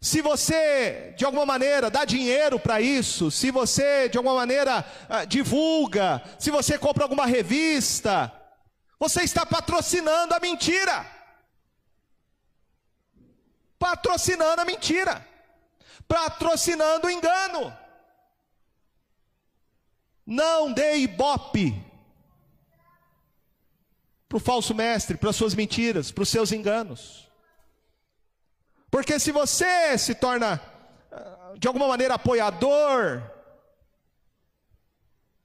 Se 0.00 0.20
você, 0.20 1.14
de 1.16 1.24
alguma 1.24 1.46
maneira, 1.46 1.90
dá 1.90 2.04
dinheiro 2.04 2.60
para 2.60 2.80
isso, 2.80 3.30
se 3.30 3.50
você, 3.50 4.08
de 4.08 4.18
alguma 4.18 4.34
maneira, 4.34 4.84
ah, 5.08 5.24
divulga, 5.24 6.22
se 6.38 6.50
você 6.50 6.78
compra 6.78 7.04
alguma 7.04 7.26
revista, 7.26 8.32
você 8.98 9.22
está 9.22 9.44
patrocinando 9.44 10.34
a 10.34 10.40
mentira. 10.40 11.06
Patrocinando 13.78 14.60
a 14.60 14.64
mentira. 14.64 15.26
Patrocinando 16.06 17.06
o 17.06 17.10
engano. 17.10 17.76
Não 20.24 20.72
dê 20.72 20.96
ibope 20.96 21.84
para 24.28 24.36
o 24.36 24.40
falso 24.40 24.74
mestre, 24.74 25.16
para 25.16 25.30
as 25.30 25.36
suas 25.36 25.54
mentiras, 25.54 26.10
para 26.10 26.22
os 26.22 26.28
seus 26.28 26.50
enganos. 26.52 27.25
Porque 28.90 29.18
se 29.18 29.32
você 29.32 29.98
se 29.98 30.14
torna, 30.14 30.60
ah, 31.10 31.54
de 31.58 31.66
alguma 31.66 31.88
maneira, 31.88 32.14
apoiador, 32.14 33.22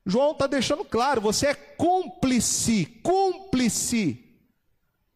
João 0.05 0.31
está 0.31 0.47
deixando 0.47 0.83
claro, 0.83 1.21
você 1.21 1.47
é 1.47 1.53
cúmplice, 1.53 2.85
cúmplice 3.03 4.23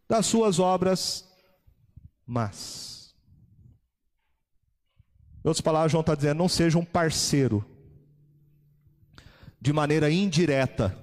das 0.07 0.25
suas 0.25 0.59
obras 0.59 1.27
más. 2.25 3.15
Em 5.43 5.47
outras 5.47 5.61
palavras, 5.61 5.91
João 5.91 6.01
está 6.01 6.15
dizendo: 6.15 6.37
não 6.37 6.49
seja 6.49 6.77
um 6.77 6.85
parceiro, 6.85 7.63
de 9.61 9.71
maneira 9.71 10.09
indireta, 10.11 10.97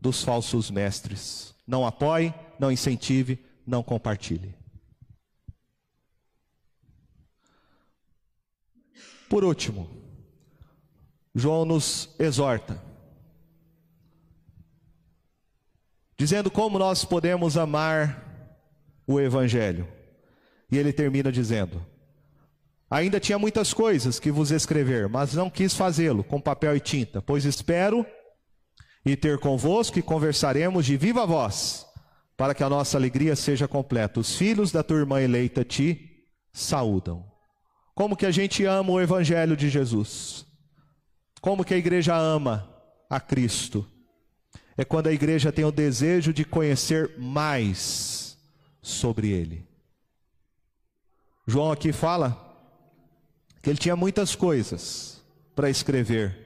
dos 0.00 0.22
falsos 0.22 0.70
mestres. 0.70 1.54
Não 1.66 1.86
apoie, 1.86 2.32
não 2.58 2.70
incentive, 2.72 3.44
não 3.66 3.82
compartilhe. 3.82 4.55
Por 9.28 9.44
último, 9.44 9.90
João 11.34 11.64
nos 11.64 12.14
exorta, 12.18 12.82
dizendo 16.18 16.50
como 16.50 16.78
nós 16.78 17.04
podemos 17.04 17.56
amar 17.56 18.26
o 19.06 19.20
Evangelho. 19.20 19.86
E 20.70 20.78
ele 20.78 20.92
termina 20.92 21.30
dizendo: 21.30 21.84
Ainda 22.90 23.20
tinha 23.20 23.38
muitas 23.38 23.74
coisas 23.74 24.18
que 24.18 24.30
vos 24.30 24.50
escrever, 24.50 25.08
mas 25.08 25.34
não 25.34 25.50
quis 25.50 25.74
fazê-lo 25.74 26.24
com 26.24 26.40
papel 26.40 26.76
e 26.76 26.80
tinta, 26.80 27.20
pois 27.20 27.44
espero 27.44 28.06
e 29.04 29.16
ter 29.16 29.38
convosco 29.38 29.98
e 29.98 30.02
conversaremos 30.02 30.86
de 30.86 30.96
viva 30.96 31.26
voz, 31.26 31.86
para 32.36 32.54
que 32.54 32.64
a 32.64 32.68
nossa 32.68 32.96
alegria 32.96 33.36
seja 33.36 33.68
completa. 33.68 34.20
Os 34.20 34.36
filhos 34.36 34.72
da 34.72 34.82
tua 34.82 34.98
irmã 34.98 35.20
eleita 35.20 35.64
te 35.64 36.26
saúdam. 36.52 37.35
Como 37.96 38.14
que 38.14 38.26
a 38.26 38.30
gente 38.30 38.62
ama 38.66 38.92
o 38.92 39.00
Evangelho 39.00 39.56
de 39.56 39.70
Jesus? 39.70 40.44
Como 41.40 41.64
que 41.64 41.72
a 41.72 41.78
igreja 41.78 42.14
ama 42.14 42.70
a 43.08 43.18
Cristo? 43.18 43.90
É 44.76 44.84
quando 44.84 45.06
a 45.06 45.12
igreja 45.14 45.50
tem 45.50 45.64
o 45.64 45.72
desejo 45.72 46.30
de 46.30 46.44
conhecer 46.44 47.16
mais 47.16 48.36
sobre 48.82 49.30
Ele. 49.30 49.66
João 51.46 51.72
aqui 51.72 51.90
fala 51.90 52.38
que 53.62 53.70
ele 53.70 53.78
tinha 53.78 53.96
muitas 53.96 54.34
coisas 54.34 55.24
para 55.54 55.70
escrever 55.70 56.36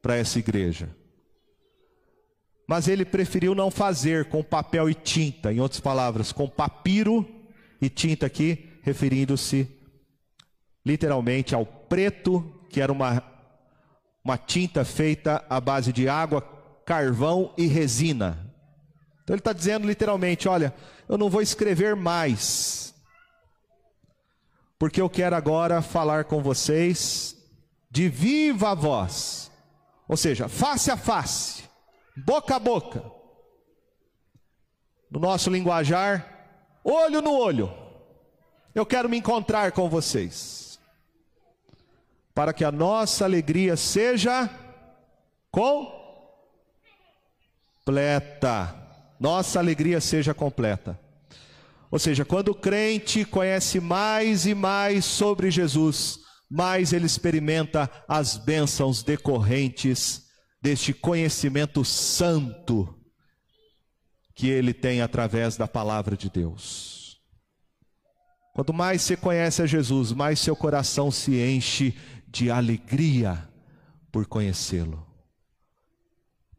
para 0.00 0.14
essa 0.14 0.38
igreja. 0.38 0.88
Mas 2.68 2.86
ele 2.86 3.04
preferiu 3.04 3.56
não 3.56 3.72
fazer 3.72 4.26
com 4.26 4.40
papel 4.40 4.88
e 4.88 4.94
tinta, 4.94 5.52
em 5.52 5.58
outras 5.58 5.80
palavras, 5.80 6.30
com 6.30 6.48
papiro 6.48 7.28
e 7.82 7.88
tinta 7.88 8.26
aqui, 8.26 8.70
referindo-se 8.82 9.79
literalmente 10.84 11.54
ao 11.54 11.64
preto, 11.64 12.42
que 12.68 12.80
era 12.80 12.92
uma, 12.92 13.22
uma 14.24 14.38
tinta 14.38 14.84
feita 14.84 15.44
à 15.48 15.60
base 15.60 15.92
de 15.92 16.08
água, 16.08 16.42
carvão 16.84 17.52
e 17.56 17.66
resina. 17.66 18.50
Então 19.22 19.34
ele 19.34 19.40
está 19.40 19.52
dizendo 19.52 19.86
literalmente: 19.86 20.48
olha, 20.48 20.74
eu 21.08 21.18
não 21.18 21.28
vou 21.28 21.42
escrever 21.42 21.94
mais, 21.94 22.94
porque 24.78 25.00
eu 25.00 25.10
quero 25.10 25.36
agora 25.36 25.82
falar 25.82 26.24
com 26.24 26.42
vocês 26.42 27.36
de 27.90 28.08
viva 28.08 28.74
voz, 28.74 29.50
ou 30.08 30.16
seja, 30.16 30.48
face 30.48 30.90
a 30.90 30.96
face, 30.96 31.64
boca 32.16 32.56
a 32.56 32.58
boca, 32.58 33.04
no 35.10 35.18
nosso 35.18 35.50
linguajar, 35.50 36.80
olho 36.84 37.20
no 37.20 37.32
olho. 37.32 37.72
Eu 38.72 38.86
quero 38.86 39.08
me 39.08 39.18
encontrar 39.18 39.72
com 39.72 39.90
vocês 39.90 40.59
para 42.34 42.52
que 42.52 42.64
a 42.64 42.72
nossa 42.72 43.24
alegria 43.24 43.76
seja 43.76 44.48
completa. 45.50 45.96
Nossa 49.18 49.58
alegria 49.58 50.00
seja 50.00 50.32
completa. 50.32 50.98
Ou 51.90 51.98
seja, 51.98 52.24
quando 52.24 52.48
o 52.50 52.54
crente 52.54 53.24
conhece 53.24 53.80
mais 53.80 54.46
e 54.46 54.54
mais 54.54 55.04
sobre 55.04 55.50
Jesus, 55.50 56.20
mais 56.48 56.92
ele 56.92 57.06
experimenta 57.06 57.90
as 58.08 58.36
bênçãos 58.36 59.02
decorrentes 59.02 60.28
deste 60.62 60.92
conhecimento 60.92 61.84
santo 61.84 62.96
que 64.34 64.48
ele 64.48 64.72
tem 64.72 65.02
através 65.02 65.56
da 65.56 65.66
palavra 65.68 66.16
de 66.16 66.30
Deus. 66.30 67.20
Quanto 68.54 68.72
mais 68.72 69.02
você 69.02 69.16
conhece 69.16 69.62
a 69.62 69.66
Jesus, 69.66 70.12
mais 70.12 70.40
seu 70.40 70.56
coração 70.56 71.10
se 71.10 71.40
enche 71.40 71.96
de 72.30 72.50
alegria 72.50 73.48
por 74.12 74.26
conhecê-lo. 74.26 75.04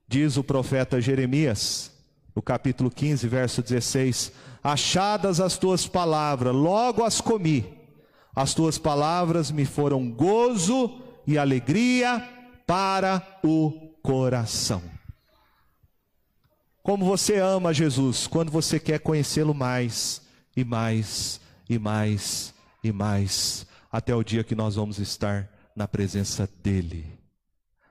Diz 0.08 0.36
o 0.36 0.44
profeta 0.44 1.00
Jeremias, 1.00 1.92
no 2.36 2.42
capítulo 2.42 2.92
15, 2.92 3.28
verso 3.28 3.62
16: 3.62 4.34
Achadas 4.64 5.40
as 5.40 5.58
tuas 5.58 5.88
palavras, 5.88 6.54
logo 6.54 7.04
as 7.04 7.22
comi. 7.22 7.80
As 8.36 8.54
tuas 8.54 8.78
palavras 8.78 9.52
me 9.52 9.66
foram 9.66 10.10
gozo 10.10 11.02
e 11.26 11.38
alegria 11.38 12.20
para 12.66 13.22
o 13.44 13.72
coração. 14.02 14.82
Como 16.84 17.06
você 17.06 17.38
ama 17.38 17.74
Jesus 17.74 18.28
quando 18.28 18.52
você 18.52 18.80
quer 18.80 19.00
conhecê-lo 19.00 19.54
mais 19.54 20.22
e 20.56 20.64
mais 20.64 21.40
e 21.70 21.78
mais 21.78 22.54
e 22.84 22.92
mais, 22.92 23.68
até 23.92 24.16
o 24.16 24.24
dia 24.24 24.44
que 24.44 24.56
nós 24.56 24.76
vamos 24.76 24.98
estar 24.98 25.48
na 25.76 25.88
presença 25.88 26.50
dEle. 26.64 27.20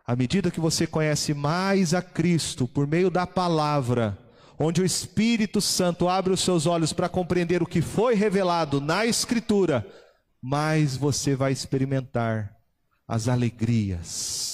À 0.06 0.16
medida 0.16 0.50
que 0.50 0.60
você 0.60 0.86
conhece 0.86 1.32
mais 1.34 1.94
a 1.94 2.02
Cristo 2.02 2.66
por 2.66 2.86
meio 2.86 3.10
da 3.10 3.26
palavra, 3.26 4.18
onde 4.58 4.80
o 4.80 4.84
Espírito 4.84 5.60
Santo 5.60 6.08
abre 6.08 6.32
os 6.32 6.40
seus 6.40 6.66
olhos 6.66 6.92
para 6.92 7.08
compreender 7.08 7.62
o 7.62 7.66
que 7.66 7.80
foi 7.80 8.14
revelado 8.14 8.80
na 8.80 9.06
Escritura, 9.06 9.86
mais 10.42 10.96
você 10.96 11.34
vai 11.34 11.52
experimentar 11.52 12.56
as 13.06 13.28
alegrias 13.28 14.50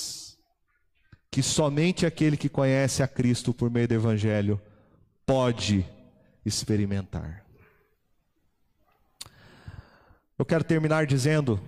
que 1.36 1.42
somente 1.42 2.06
aquele 2.06 2.34
que 2.34 2.48
conhece 2.48 3.02
a 3.02 3.06
Cristo 3.06 3.52
por 3.52 3.70
meio 3.70 3.86
do 3.86 3.92
Evangelho 3.92 4.58
pode 5.26 5.84
experimentar. 6.46 7.44
Eu 10.38 10.46
quero 10.46 10.64
terminar 10.64 11.04
dizendo 11.04 11.60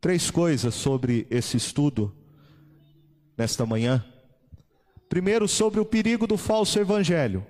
três 0.00 0.30
coisas 0.30 0.74
sobre 0.74 1.26
esse 1.30 1.56
estudo 1.56 2.14
nesta 3.36 3.64
manhã. 3.66 4.04
Primeiro, 5.08 5.48
sobre 5.48 5.80
o 5.80 5.84
perigo 5.84 6.26
do 6.26 6.36
falso 6.36 6.78
evangelho. 6.78 7.46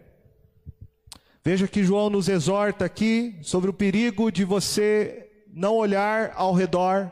Veja 1.44 1.66
que 1.66 1.84
João 1.84 2.10
nos 2.10 2.28
exorta 2.28 2.84
aqui 2.84 3.38
sobre 3.42 3.70
o 3.70 3.72
perigo 3.72 4.30
de 4.30 4.44
você 4.44 5.30
não 5.52 5.76
olhar 5.76 6.32
ao 6.34 6.52
redor, 6.52 7.10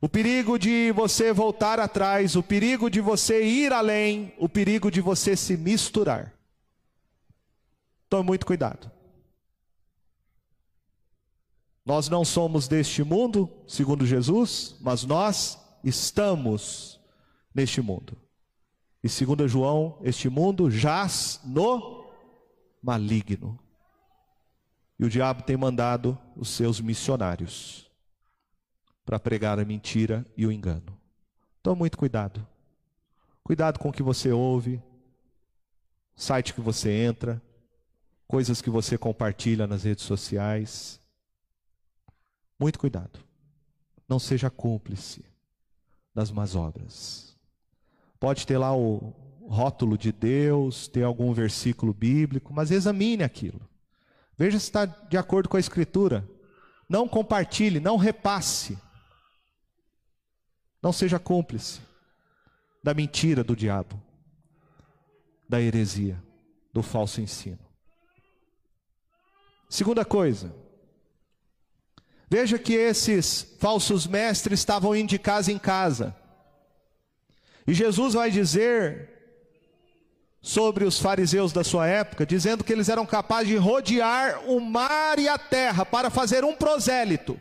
o 0.00 0.08
perigo 0.08 0.58
de 0.58 0.92
você 0.92 1.32
voltar 1.32 1.80
atrás, 1.80 2.36
o 2.36 2.42
perigo 2.42 2.90
de 2.90 3.00
você 3.00 3.42
ir 3.42 3.72
além, 3.72 4.32
o 4.38 4.48
perigo 4.48 4.90
de 4.90 5.00
você 5.00 5.34
se 5.34 5.56
misturar. 5.56 6.32
Tome 8.08 8.24
muito 8.24 8.46
cuidado. 8.46 8.95
Nós 11.86 12.08
não 12.08 12.24
somos 12.24 12.66
deste 12.66 13.04
mundo, 13.04 13.48
segundo 13.64 14.04
Jesus, 14.04 14.74
mas 14.80 15.04
nós 15.04 15.56
estamos 15.84 16.98
neste 17.54 17.80
mundo. 17.80 18.16
E 19.04 19.08
segundo 19.08 19.46
João, 19.46 20.00
este 20.02 20.28
mundo 20.28 20.68
jaz 20.68 21.40
no 21.44 22.04
maligno. 22.82 23.56
E 24.98 25.04
o 25.04 25.08
diabo 25.08 25.44
tem 25.44 25.56
mandado 25.56 26.18
os 26.36 26.48
seus 26.48 26.80
missionários 26.80 27.88
para 29.04 29.20
pregar 29.20 29.60
a 29.60 29.64
mentira 29.64 30.26
e 30.36 30.44
o 30.44 30.50
engano. 30.50 30.98
Então, 31.60 31.76
muito 31.76 31.96
cuidado. 31.96 32.44
Cuidado 33.44 33.78
com 33.78 33.90
o 33.90 33.92
que 33.92 34.02
você 34.02 34.32
ouve, 34.32 34.82
site 36.16 36.52
que 36.52 36.60
você 36.60 36.90
entra, 36.90 37.40
coisas 38.26 38.60
que 38.60 38.70
você 38.70 38.98
compartilha 38.98 39.68
nas 39.68 39.84
redes 39.84 40.04
sociais. 40.04 41.00
Muito 42.58 42.78
cuidado. 42.78 43.20
Não 44.08 44.18
seja 44.18 44.50
cúmplice 44.50 45.24
das 46.14 46.30
más 46.30 46.54
obras. 46.54 47.36
Pode 48.18 48.46
ter 48.46 48.56
lá 48.56 48.74
o 48.74 49.12
rótulo 49.48 49.96
de 49.98 50.10
Deus, 50.10 50.88
ter 50.88 51.02
algum 51.02 51.32
versículo 51.32 51.92
bíblico, 51.92 52.52
mas 52.52 52.70
examine 52.70 53.22
aquilo. 53.22 53.60
Veja 54.36 54.58
se 54.58 54.66
está 54.66 54.84
de 54.84 55.16
acordo 55.16 55.48
com 55.48 55.56
a 55.56 55.60
Escritura. 55.60 56.28
Não 56.88 57.08
compartilhe, 57.08 57.80
não 57.80 57.96
repasse. 57.96 58.78
Não 60.82 60.92
seja 60.92 61.18
cúmplice 61.18 61.80
da 62.82 62.94
mentira 62.94 63.42
do 63.42 63.56
diabo, 63.56 64.00
da 65.48 65.60
heresia, 65.60 66.22
do 66.72 66.82
falso 66.82 67.20
ensino. 67.20 67.58
Segunda 69.68 70.04
coisa, 70.04 70.54
Veja 72.28 72.58
que 72.58 72.74
esses 72.74 73.56
falsos 73.60 74.06
mestres 74.06 74.58
estavam 74.58 74.94
indo 74.96 75.08
de 75.08 75.18
casa 75.18 75.52
em 75.52 75.58
casa. 75.58 76.14
E 77.66 77.72
Jesus 77.72 78.14
vai 78.14 78.30
dizer 78.30 79.10
sobre 80.40 80.84
os 80.84 80.98
fariseus 80.98 81.52
da 81.52 81.64
sua 81.64 81.86
época, 81.86 82.24
dizendo 82.24 82.62
que 82.62 82.72
eles 82.72 82.88
eram 82.88 83.04
capazes 83.06 83.48
de 83.48 83.56
rodear 83.56 84.48
o 84.48 84.60
mar 84.60 85.18
e 85.18 85.28
a 85.28 85.38
terra 85.38 85.84
para 85.84 86.08
fazer 86.10 86.44
um 86.44 86.54
prosélito, 86.54 87.38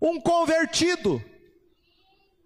um 0.00 0.20
convertido 0.20 1.22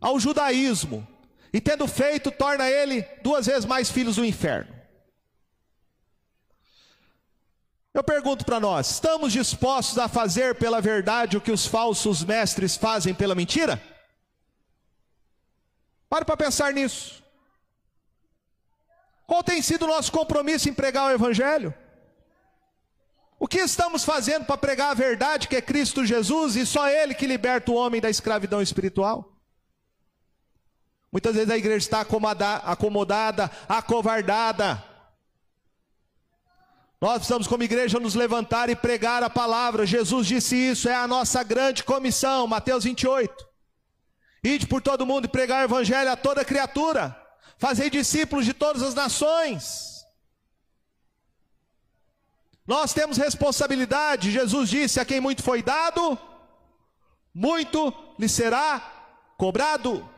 ao 0.01 0.19
judaísmo, 0.19 1.07
e 1.53 1.61
tendo 1.61 1.87
feito, 1.89 2.31
torna 2.31 2.69
ele 2.69 3.03
duas 3.23 3.47
vezes 3.47 3.65
mais 3.65 3.91
filhos 3.91 4.17
do 4.17 4.25
inferno. 4.25 4.78
Eu 7.99 8.05
pergunto 8.05 8.45
para 8.45 8.61
nós: 8.61 8.93
estamos 8.93 9.33
dispostos 9.33 9.99
a 9.99 10.07
fazer 10.07 10.55
pela 10.55 10.81
verdade 10.81 11.37
o 11.37 11.41
que 11.41 11.51
os 11.51 11.67
falsos 11.67 12.23
mestres 12.23 12.77
fazem 12.77 13.13
pela 13.13 13.35
mentira? 13.35 13.83
Pare 16.09 16.25
para 16.25 16.37
pensar 16.37 16.73
nisso. 16.73 17.25
Qual 19.27 19.43
tem 19.43 19.61
sido 19.61 19.85
o 19.85 19.89
nosso 19.89 20.13
compromisso 20.13 20.69
em 20.69 20.73
pregar 20.73 21.09
o 21.09 21.11
Evangelho? 21.13 21.75
O 23.37 23.49
que 23.49 23.59
estamos 23.59 24.05
fazendo 24.05 24.45
para 24.45 24.57
pregar 24.57 24.93
a 24.93 24.95
verdade 24.95 25.49
que 25.49 25.57
é 25.57 25.61
Cristo 25.61 26.07
Jesus 26.07 26.55
e 26.55 26.65
só 26.65 26.89
Ele 26.89 27.17
que 27.17 27.27
liberta 27.27 27.73
o 27.73 27.75
homem 27.75 28.01
da 28.01 28.09
escravidão 28.09 28.63
espiritual? 28.63 29.29
Muitas 31.11 31.35
vezes 31.35 31.51
a 31.51 31.59
igreja 31.59 31.79
está 31.79 32.01
acomodada, 32.01 33.51
acovardada. 33.69 34.88
Nós 37.01 37.19
precisamos, 37.19 37.47
como 37.47 37.63
igreja, 37.63 38.01
nos 38.01 38.17
levantar 38.17 38.69
e 38.69 38.75
pregar 38.75 39.23
a 39.23 39.31
palavra. 39.31 39.87
Jesus 39.87 40.27
disse 40.27 40.57
isso, 40.57 40.89
é 40.89 40.95
a 40.95 41.07
nossa 41.07 41.43
grande 41.45 41.85
comissão, 41.85 42.47
Mateus 42.47 42.85
28. 42.85 43.47
Ide 44.43 44.67
por 44.67 44.83
todo 44.83 45.07
mundo 45.07 45.27
e 45.27 45.29
pregar 45.29 45.63
o 45.63 45.65
evangelho 45.65 46.11
a 46.11 46.17
toda 46.17 46.45
criatura. 46.45 47.17
Fazei 47.57 47.89
discípulos 47.89 48.45
de 48.45 48.53
todas 48.53 48.83
as 48.83 48.95
nações. 48.95 50.05
Nós 52.67 52.93
temos 52.93 53.17
responsabilidade. 53.17 54.31
Jesus 54.31 54.69
disse: 54.69 55.01
a 55.01 55.05
quem 55.05 55.21
muito 55.21 55.43
foi 55.43 55.63
dado, 55.63 56.19
muito 57.33 57.95
lhe 58.19 58.29
será 58.29 58.81
cobrado. 59.37 60.09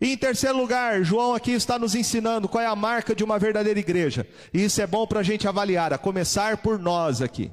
E 0.00 0.12
em 0.12 0.16
terceiro 0.16 0.56
lugar, 0.56 1.02
João 1.02 1.34
aqui 1.34 1.52
está 1.52 1.78
nos 1.78 1.94
ensinando 1.94 2.48
qual 2.48 2.64
é 2.64 2.66
a 2.66 2.74
marca 2.74 3.14
de 3.14 3.22
uma 3.22 3.38
verdadeira 3.38 3.78
igreja. 3.78 4.26
E 4.52 4.64
isso 4.64 4.80
é 4.80 4.86
bom 4.86 5.06
para 5.06 5.20
a 5.20 5.22
gente 5.22 5.46
avaliar, 5.46 5.92
a 5.92 5.98
começar 5.98 6.56
por 6.56 6.78
nós 6.78 7.20
aqui. 7.20 7.52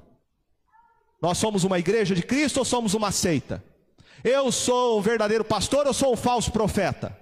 Nós 1.21 1.37
somos 1.37 1.65
uma 1.65 1.77
igreja 1.77 2.15
de 2.15 2.23
Cristo 2.23 2.57
ou 2.57 2.65
somos 2.65 2.93
uma 2.93 3.11
seita? 3.11 3.61
Eu 4.23 4.51
sou 4.51 4.97
um 4.97 5.01
verdadeiro 5.01 5.43
pastor 5.43 5.87
ou 5.87 5.93
sou 5.93 6.13
um 6.13 6.17
falso 6.17 6.51
profeta? 6.51 7.17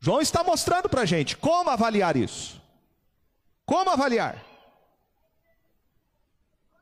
João 0.00 0.20
está 0.20 0.42
mostrando 0.42 0.88
para 0.88 1.02
a 1.02 1.06
gente 1.06 1.36
como 1.36 1.70
avaliar 1.70 2.16
isso. 2.16 2.60
Como 3.64 3.90
avaliar? 3.90 4.44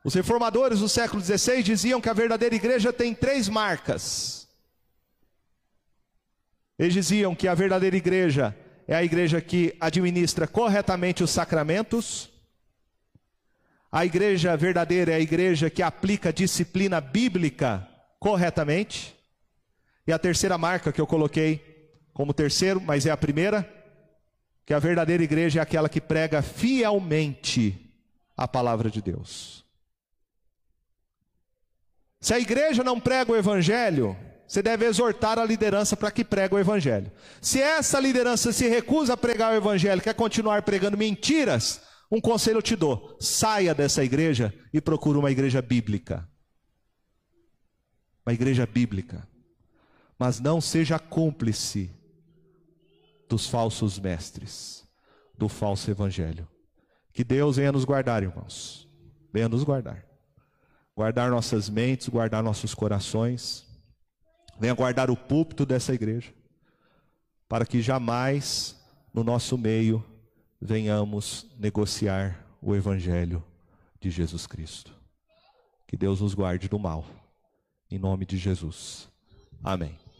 Os 0.03 0.15
reformadores 0.15 0.79
do 0.79 0.89
século 0.89 1.21
XVI 1.21 1.61
diziam 1.61 2.01
que 2.01 2.09
a 2.09 2.13
verdadeira 2.13 2.55
igreja 2.55 2.91
tem 2.91 3.13
três 3.13 3.47
marcas. 3.47 4.48
Eles 6.79 6.93
diziam 6.93 7.35
que 7.35 7.45
a 7.45 7.53
verdadeira 7.53 7.97
igreja 7.97 8.57
é 8.87 8.95
a 8.95 9.03
igreja 9.03 9.41
que 9.41 9.75
administra 9.81 10.47
corretamente 10.47 11.21
os 11.21 11.29
sacramentos. 11.29 12.31
A 13.91 14.05
igreja 14.05 14.55
verdadeira 14.55 15.11
é 15.11 15.15
a 15.15 15.19
igreja 15.19 15.69
que 15.69 15.83
aplica 15.83 16.29
a 16.29 16.31
disciplina 16.31 17.01
bíblica 17.01 17.85
corretamente. 18.17 19.13
E 20.07 20.13
a 20.13 20.17
terceira 20.17 20.57
marca 20.57 20.93
que 20.93 21.01
eu 21.01 21.05
coloquei 21.05 21.99
como 22.13 22.33
terceiro, 22.33 22.79
mas 22.79 23.05
é 23.05 23.11
a 23.11 23.17
primeira, 23.17 23.69
que 24.65 24.73
a 24.73 24.79
verdadeira 24.79 25.23
igreja 25.23 25.59
é 25.59 25.61
aquela 25.61 25.89
que 25.89 25.99
prega 25.99 26.41
fielmente 26.41 27.93
a 28.37 28.47
palavra 28.47 28.89
de 28.89 29.01
Deus. 29.01 29.65
Se 32.21 32.33
a 32.33 32.39
igreja 32.39 32.83
não 32.83 32.99
prega 32.99 33.31
o 33.31 33.35
evangelho, 33.35 34.17
você 34.49 34.61
deve 34.61 34.85
exortar 34.85 35.39
a 35.39 35.45
liderança 35.45 35.95
para 35.95 36.11
que 36.11 36.25
pregue 36.25 36.55
o 36.55 36.59
evangelho. 36.59 37.09
Se 37.39 37.61
essa 37.61 37.99
liderança 37.99 38.51
se 38.51 38.67
recusa 38.67 39.13
a 39.13 39.17
pregar 39.17 39.53
o 39.53 39.55
evangelho, 39.55 40.01
quer 40.01 40.13
continuar 40.13 40.63
pregando 40.63 40.97
mentiras, 40.97 41.79
um 42.11 42.19
conselho 42.19 42.57
eu 42.57 42.61
te 42.61 42.75
dou: 42.75 43.15
saia 43.21 43.73
dessa 43.73 44.03
igreja 44.03 44.53
e 44.73 44.81
procure 44.81 45.17
uma 45.17 45.31
igreja 45.31 45.61
bíblica 45.61 46.27
uma 48.29 48.33
igreja 48.33 48.65
bíblica, 48.67 49.27
mas 50.17 50.39
não 50.39 50.61
seja 50.61 50.99
cúmplice 50.99 51.89
dos 53.27 53.47
falsos 53.47 53.97
mestres, 53.97 54.87
do 55.35 55.49
falso 55.49 55.89
evangelho. 55.89 56.47
Que 57.11 57.23
Deus 57.23 57.57
venha 57.57 57.71
nos 57.71 57.85
guardar, 57.85 58.21
irmãos. 58.21 58.87
Venha 59.33 59.49
nos 59.49 59.63
guardar. 59.63 60.05
Guardar 60.95 61.31
nossas 61.31 61.69
mentes, 61.69 62.07
guardar 62.07 62.43
nossos 62.43 62.75
corações. 62.75 63.65
Venha 64.59 64.73
guardar 64.73 65.09
o 65.09 65.15
púlpito 65.15 65.65
dessa 65.65 65.93
igreja, 65.93 66.33
para 67.47 67.65
que 67.65 67.81
jamais 67.81 68.75
no 69.13 69.23
nosso 69.23 69.57
meio 69.57 70.03
venhamos 70.61 71.47
negociar 71.57 72.45
o 72.61 72.75
evangelho 72.75 73.43
de 73.99 74.09
Jesus 74.09 74.45
Cristo. 74.45 74.93
Que 75.87 75.97
Deus 75.97 76.21
nos 76.21 76.33
guarde 76.33 76.67
do 76.67 76.77
mal. 76.77 77.05
Em 77.89 77.97
nome 77.97 78.25
de 78.25 78.37
Jesus. 78.37 79.09
Amém. 79.63 79.99